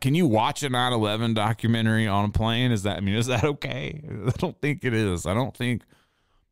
can 0.00 0.14
you 0.14 0.26
watch 0.26 0.62
a 0.62 0.70
9 0.70 0.92
11 0.94 1.34
documentary 1.34 2.06
on 2.06 2.24
a 2.24 2.32
plane? 2.32 2.72
Is 2.72 2.84
that, 2.84 2.96
I 2.96 3.00
mean, 3.00 3.16
is 3.16 3.26
that 3.26 3.44
okay? 3.44 4.00
I 4.26 4.30
don't 4.38 4.58
think 4.62 4.84
it 4.86 4.94
is. 4.94 5.26
I 5.26 5.34
don't 5.34 5.54
think, 5.54 5.82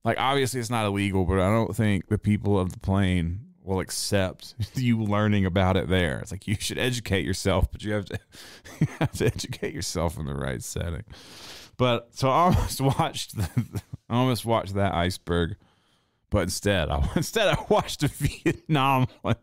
like, 0.04 0.20
obviously 0.20 0.60
it's 0.60 0.68
not 0.68 0.84
illegal, 0.84 1.24
but 1.24 1.40
I 1.40 1.48
don't 1.48 1.74
think 1.74 2.08
the 2.08 2.18
people 2.18 2.58
of 2.58 2.72
the 2.72 2.80
plane 2.80 3.51
will 3.64 3.80
accept 3.80 4.54
you 4.74 5.02
learning 5.02 5.46
about 5.46 5.76
it 5.76 5.88
there. 5.88 6.18
It's 6.18 6.30
like 6.30 6.46
you 6.46 6.56
should 6.58 6.78
educate 6.78 7.24
yourself, 7.24 7.70
but 7.70 7.82
you 7.82 7.92
have 7.92 8.04
to 8.06 8.18
you 8.80 8.86
have 8.98 9.12
to 9.12 9.26
educate 9.26 9.74
yourself 9.74 10.18
in 10.18 10.26
the 10.26 10.34
right 10.34 10.62
setting. 10.62 11.04
But 11.76 12.14
so 12.14 12.30
I 12.30 12.44
almost 12.44 12.80
watched 12.98 13.36
the, 13.36 13.82
I 14.08 14.16
almost 14.16 14.44
watched 14.44 14.74
that 14.74 14.94
iceberg, 14.94 15.56
but 16.30 16.42
instead 16.44 16.88
I 16.90 17.08
instead 17.16 17.48
I 17.48 17.64
watched 17.68 18.00
the 18.00 18.08
Vietnam 18.08 19.06
one. 19.22 19.36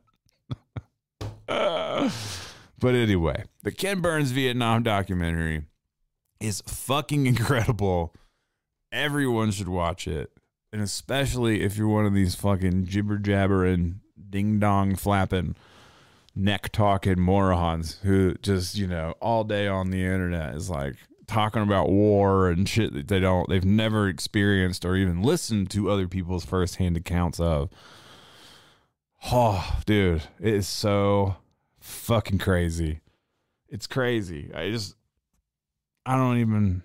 but 1.48 2.96
anyway, 2.96 3.44
the 3.64 3.72
Ken 3.72 4.02
Burns 4.02 4.32
Vietnam 4.32 4.84
documentary 4.84 5.64
is 6.40 6.62
fucking 6.66 7.26
incredible. 7.26 8.14
Everyone 8.92 9.52
should 9.52 9.70
watch 9.70 10.08
it. 10.08 10.32
And 10.72 10.82
especially 10.82 11.64
if 11.64 11.78
you're 11.78 11.88
one 11.88 12.06
of 12.06 12.14
these 12.14 12.36
fucking 12.36 12.86
jibber 12.86 13.18
jabbering 13.18 14.02
ding 14.30 14.60
dong 14.60 14.96
flapping 14.96 15.56
neck 16.36 16.72
talking 16.72 17.20
morons 17.20 18.00
who 18.04 18.34
just 18.42 18.78
you 18.78 18.88
know 18.88 19.14
all 19.20 19.44
day 19.44 19.68
on 19.68 19.92
the 19.92 20.04
internet 20.04 20.56
is 20.56 20.70
like 20.70 20.96
talking 21.28 21.62
about 21.62 21.90
war 21.90 22.50
and 22.50 22.68
shit 22.68 22.94
that 22.94 23.08
they 23.08 23.20
don't 23.20 23.48
they've 23.50 23.66
never 23.66 24.08
experienced 24.08 24.84
or 24.84 24.96
even 24.96 25.22
listened 25.22 25.70
to 25.70 25.90
other 25.90 26.08
people's 26.08 26.44
firsthand 26.44 26.98
accounts 26.98 27.40
of. 27.40 27.70
Oh 29.32 29.80
dude 29.86 30.24
it 30.40 30.54
is 30.54 30.68
so 30.68 31.36
fucking 31.80 32.40
crazy. 32.40 33.02
It's 33.68 33.88
crazy. 33.88 34.52
I 34.54 34.72
just 34.72 34.96
i 36.06 36.16
don't 36.16 36.38
even 36.38 36.82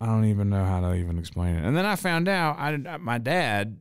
i 0.00 0.06
don't 0.06 0.24
even 0.26 0.48
know 0.48 0.64
how 0.64 0.80
to 0.80 0.94
even 0.94 1.18
explain 1.18 1.56
it. 1.56 1.64
And 1.64 1.76
then 1.76 1.84
i 1.86 1.96
found 1.96 2.28
out 2.28 2.58
i 2.58 2.96
my 2.98 3.18
dad 3.18 3.80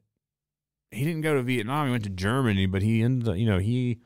he 0.92 1.04
didn't 1.04 1.22
go 1.22 1.36
to 1.36 1.42
vietnam 1.42 1.86
he 1.86 1.92
went 1.92 2.04
to 2.04 2.10
germany 2.10 2.66
but 2.66 2.82
he 2.82 3.02
ended 3.02 3.28
up 3.28 3.38
you 3.38 3.46
know 3.46 3.60
he 3.60 4.00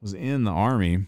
was 0.00 0.14
in 0.14 0.44
the 0.44 0.50
army 0.50 1.06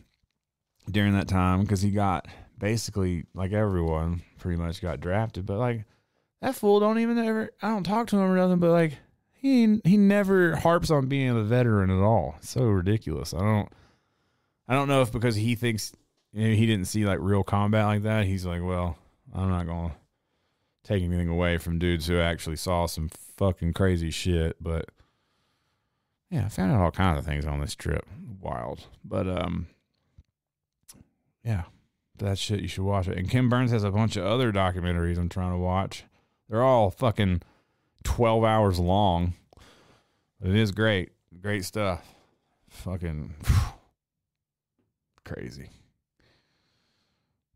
during 0.91 1.13
that 1.15 1.29
time 1.29 1.63
because 1.63 1.83
he 1.83 1.91
got 1.91 2.27
basically 2.59 3.25
like 3.35 3.53
everyone 3.53 4.23
pretty 4.39 4.61
much 4.61 4.81
got 4.81 5.01
drafted. 5.01 5.47
But 5.47 5.59
like 5.59 5.85
that 6.41 6.55
fool 6.55 6.81
don't 6.81 6.99
even 6.99 7.19
ever. 7.19 7.51
I 7.63 7.69
don't 7.69 7.85
talk 7.85 8.09
to 8.09 8.17
him 8.17 8.31
or 8.31 8.37
nothing. 8.37 8.59
But 8.59 8.71
like 8.71 8.99
he 9.33 9.81
he 9.85 9.97
never 9.97 10.57
harps 10.57 10.91
on 10.91 11.07
being 11.07 11.31
a 11.31 11.43
veteran 11.43 11.91
at 11.91 12.03
all. 12.03 12.37
It's 12.39 12.51
so 12.51 12.63
ridiculous. 12.65 13.35
I 13.35 13.41
don't. 13.41 13.69
I 14.71 14.75
don't 14.75 14.89
know 14.89 15.01
if 15.01 15.13
because 15.13 15.37
he 15.37 15.55
thinks 15.55 15.93
you 16.33 16.49
know, 16.49 16.55
he 16.55 16.67
didn't 16.67 16.87
see 16.87 17.07
like 17.07 17.19
real 17.21 17.43
combat 17.43 17.87
like 17.87 18.03
that. 18.03 18.27
He's 18.27 18.45
like, 18.45 18.63
well, 18.63 18.99
I'm 19.35 19.49
not 19.49 19.67
gonna 19.67 19.95
take 20.85 21.03
anything 21.03 21.29
away 21.29 21.59
from 21.59 21.79
dudes 21.79 22.07
who 22.07 22.19
actually 22.19 22.57
saw 22.57 22.87
some 22.87 23.11
fucking 23.39 23.73
crazy 23.73 24.11
shit, 24.11 24.57
but 24.61 24.91
yeah, 26.31 26.45
I 26.45 26.49
found 26.49 26.73
out 26.73 26.81
all 26.81 26.91
kinds 26.91 27.19
of 27.19 27.25
things 27.25 27.47
on 27.47 27.61
this 27.61 27.75
trip. 27.75 28.05
Wild. 28.41 28.87
But 29.05 29.27
um 29.29 29.69
yeah, 31.43 31.65
that 32.19 32.37
shit 32.37 32.61
you 32.61 32.69
should 32.69 32.85
watch 32.85 33.09
it. 33.09 33.17
And 33.17 33.31
Ken 33.31 33.49
Burns 33.49 33.71
has 33.71 33.85
a 33.85 33.91
bunch 33.91 34.17
of 34.17 34.27
other 34.27 34.53
documentaries 34.53 35.17
I'm 35.17 35.31
trying 35.31 35.53
to 35.53 35.59
watch. 35.59 36.05
They're 36.51 36.63
all 36.63 36.91
fucking 36.91 37.43
12 38.05 38.45
hours 38.45 38.79
long. 38.79 39.35
But 40.41 40.51
it 40.51 40.57
is 40.57 40.73
great. 40.73 41.11
Great 41.41 41.65
stuff. 41.65 42.15
Fucking 42.69 43.35
crazy. 45.25 45.71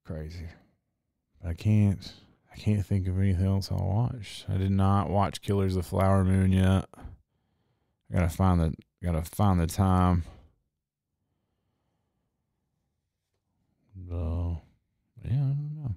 Crazy. 0.05 0.47
I 1.45 1.55
can't 1.55 2.13
I 2.53 2.57
can't 2.57 2.85
think 2.85 3.09
of 3.09 3.19
anything 3.19 3.47
else 3.47 3.71
I'll 3.73 3.79
watch. 3.79 4.45
I 4.49 4.59
did 4.59 4.71
not 4.71 5.09
watch 5.09 5.41
Killers 5.41 5.77
of 5.77 5.87
Flower 5.87 6.23
Moon 6.23 6.53
yet. 6.53 6.87
I 6.95 8.15
gotta 8.15 8.29
find 8.29 8.61
the 8.61 8.75
gotta 9.03 9.23
find 9.23 9.59
the 9.59 9.67
time. 9.67 10.25
So 14.09 14.61
yeah, 15.25 15.31
I 15.31 15.37
don't 15.37 15.83
know. 15.83 15.97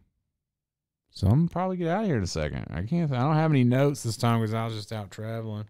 So 1.09 1.27
I'm 1.27 1.49
probably 1.49 1.77
get 1.77 1.89
out 1.89 2.01
of 2.01 2.07
here 2.07 2.17
in 2.17 2.23
a 2.23 2.27
second. 2.27 2.67
I 2.69 2.83
can't. 2.83 3.11
I 3.11 3.21
don't 3.21 3.35
have 3.35 3.51
any 3.51 3.65
notes 3.65 4.03
this 4.03 4.17
time 4.17 4.39
because 4.39 4.53
I 4.53 4.65
was 4.65 4.75
just 4.75 4.93
out 4.93 5.11
traveling, 5.11 5.65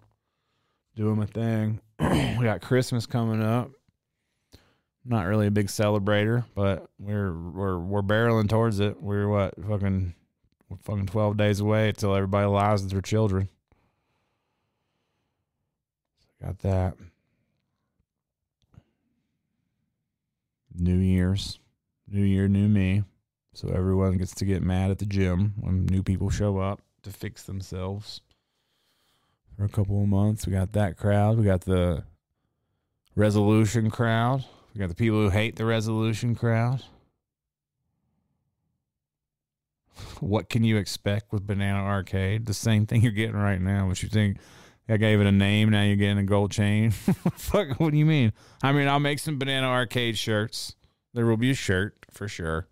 doing 0.96 1.18
my 1.18 1.26
thing. 1.26 1.82
we 2.00 2.44
got 2.44 2.62
Christmas 2.62 3.08
coming 3.08 3.42
up. 3.42 3.72
Not 5.04 5.26
really 5.26 5.48
a 5.48 5.52
big 5.52 5.68
celebrator, 5.68 6.46
but 6.54 6.90
we're 7.00 7.34
we're 7.34 7.80
we're 7.80 8.02
barreling 8.02 8.50
towards 8.50 8.80
it. 8.80 9.02
We're 9.02 9.28
what 9.28 9.54
fucking 9.68 10.14
we're 10.70 10.78
fucking 10.78 11.08
twelve 11.08 11.38
days 11.38 11.60
away 11.60 11.90
until 11.90 12.16
everybody 12.16 12.48
lies 12.48 12.82
with 12.82 12.92
their 12.92 13.02
children. 13.02 13.50
So 16.20 16.46
got 16.48 16.60
that. 16.60 16.96
New 20.78 20.98
Year's. 20.98 21.60
New 22.08 22.24
Year, 22.24 22.48
new 22.48 22.68
me. 22.68 23.04
So 23.54 23.70
everyone 23.70 24.18
gets 24.18 24.36
to 24.36 24.46
get 24.46 24.62
mad 24.62 24.92
at 24.92 25.00
the 25.00 25.06
gym 25.06 25.54
when 25.60 25.86
new 25.86 26.04
people 26.04 26.30
show 26.30 26.58
up 26.60 26.82
to 27.04 27.10
fix 27.10 27.44
themselves 27.44 28.22
for 29.56 29.64
a 29.64 29.70
couple 29.70 30.02
of 30.02 30.10
months. 30.10 30.46
We 30.46 30.54
got 30.54 30.74
that 30.74 30.98
crowd. 30.98 31.38
We 31.38 31.46
got 31.46 31.62
the 31.62 32.04
resolution 33.16 33.90
crowd. 33.90 34.44
We 34.74 34.80
got 34.80 34.90
the 34.90 34.96
people 34.96 35.20
who 35.20 35.30
hate 35.30 35.56
the 35.56 35.64
resolution 35.66 36.36
crowd. 36.36 36.84
What 40.20 40.50
can 40.50 40.64
you 40.64 40.78
expect 40.78 41.32
with 41.32 41.46
Banana 41.46 41.80
Arcade? 41.80 42.46
The 42.46 42.54
same 42.54 42.86
thing 42.86 43.02
you're 43.02 43.12
getting 43.12 43.36
right 43.36 43.62
now. 43.62 43.88
What 43.88 44.02
you 44.04 44.10
think? 44.10 44.38
I 44.88 44.98
gave 44.98 45.20
it 45.20 45.26
a 45.26 45.32
name. 45.32 45.70
Now 45.70 45.84
you're 45.84 45.96
getting 45.96 46.20
a 46.20 46.24
gold 46.24 46.52
chain. 46.52 46.92
Fuck. 46.92 47.80
What 47.80 47.92
do 47.92 47.98
you 47.98 48.06
mean? 48.06 48.34
I 48.62 48.72
mean, 48.72 48.88
I'll 48.88 49.00
make 49.00 49.20
some 49.20 49.40
Banana 49.40 49.68
Arcade 49.68 50.18
shirts. 50.18 50.76
There 51.14 51.26
will 51.26 51.38
be 51.38 51.52
a 51.52 51.56
shirt 51.56 51.96
for 52.12 52.28
sure. 52.28 52.68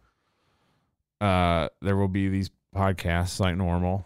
Uh, 1.20 1.70
there 1.82 1.96
will 1.96 2.10
be 2.10 2.30
these 2.30 2.52
podcasts 2.76 3.40
like 3.40 3.56
normal, 3.56 4.06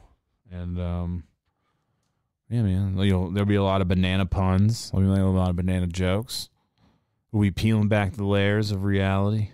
and 0.51 0.79
um, 0.79 1.23
yeah, 2.49 2.61
man, 2.61 2.97
you'll, 2.99 3.31
there'll 3.31 3.47
be 3.47 3.55
a 3.55 3.63
lot 3.63 3.81
of 3.81 3.87
banana 3.87 4.25
puns. 4.25 4.91
There'll 4.91 5.15
be 5.15 5.19
a 5.19 5.25
lot 5.25 5.49
of 5.49 5.55
banana 5.55 5.87
jokes. 5.87 6.49
We'll 7.31 7.41
be 7.41 7.51
peeling 7.51 7.87
back 7.87 8.13
the 8.13 8.25
layers 8.25 8.71
of 8.71 8.83
reality. 8.83 9.49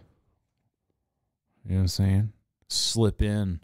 You 1.63 1.71
know 1.71 1.75
what 1.75 1.81
I'm 1.81 1.87
saying? 1.87 2.33
Slip 2.73 3.21
in 3.21 3.59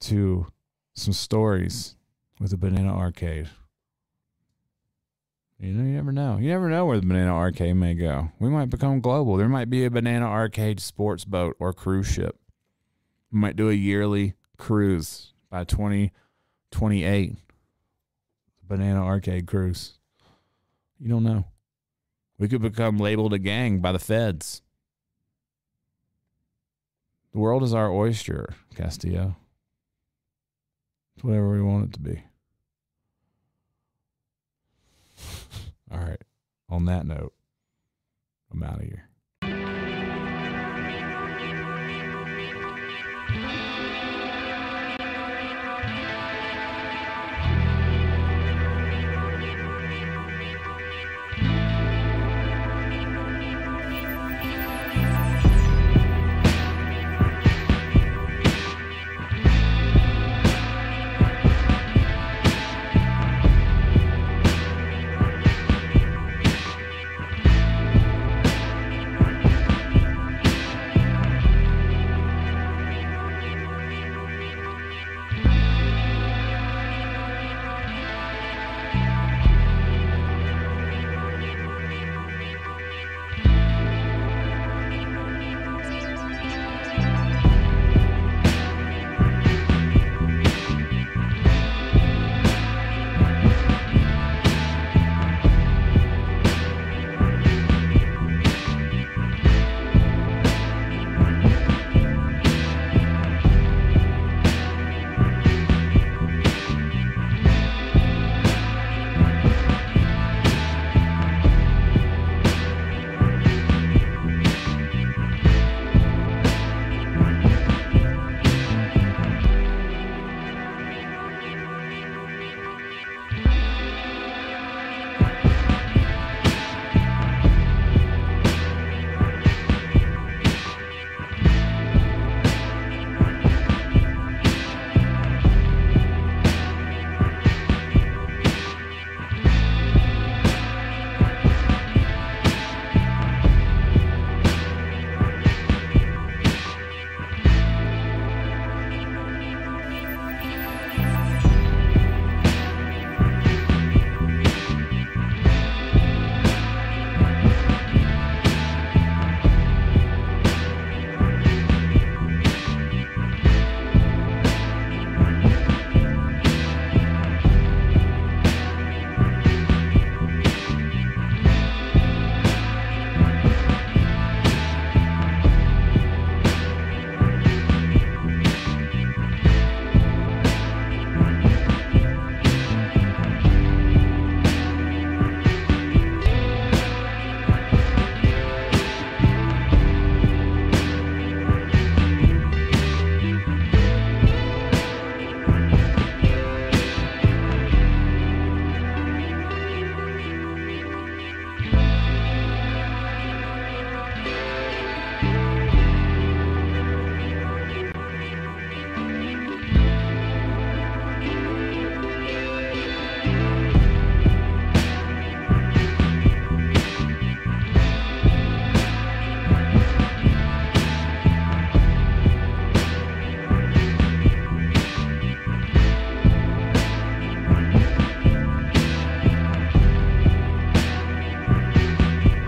to 0.00 0.48
some 0.94 1.12
stories 1.12 1.94
with 2.40 2.52
a 2.52 2.56
banana 2.56 2.92
arcade. 2.92 3.48
You 5.60 5.74
know, 5.74 5.84
you 5.84 5.94
never 5.94 6.10
know. 6.10 6.38
You 6.38 6.48
never 6.48 6.68
know 6.68 6.86
where 6.86 6.98
the 6.98 7.06
banana 7.06 7.32
arcade 7.32 7.76
may 7.76 7.94
go. 7.94 8.32
We 8.40 8.48
might 8.48 8.70
become 8.70 9.00
global. 9.00 9.36
There 9.36 9.48
might 9.48 9.70
be 9.70 9.84
a 9.84 9.90
banana 9.92 10.26
arcade 10.26 10.80
sports 10.80 11.24
boat 11.24 11.54
or 11.60 11.72
cruise 11.72 12.08
ship. 12.08 12.36
We 13.30 13.38
might 13.38 13.54
do 13.54 13.70
a 13.70 13.74
yearly 13.74 14.34
cruise 14.56 15.34
by 15.50 15.62
2028. 15.62 17.36
Banana 18.64 19.04
arcade 19.04 19.46
cruise. 19.46 20.00
You 20.98 21.10
don't 21.10 21.22
know. 21.22 21.44
We 22.40 22.48
could 22.48 22.62
become 22.62 22.98
labeled 22.98 23.34
a 23.34 23.38
gang 23.38 23.78
by 23.78 23.92
the 23.92 24.00
feds. 24.00 24.62
The 27.38 27.42
world 27.42 27.62
is 27.62 27.72
our 27.72 27.88
oyster, 27.88 28.56
Castillo. 28.74 29.36
It's 31.14 31.22
whatever 31.22 31.52
we 31.52 31.62
want 31.62 31.84
it 31.84 31.92
to 31.92 32.00
be. 32.00 32.24
All 35.92 36.00
right. 36.00 36.20
On 36.68 36.86
that 36.86 37.06
note, 37.06 37.32
I'm 38.52 38.64
out 38.64 38.80
of 38.80 38.86
here. 38.86 39.07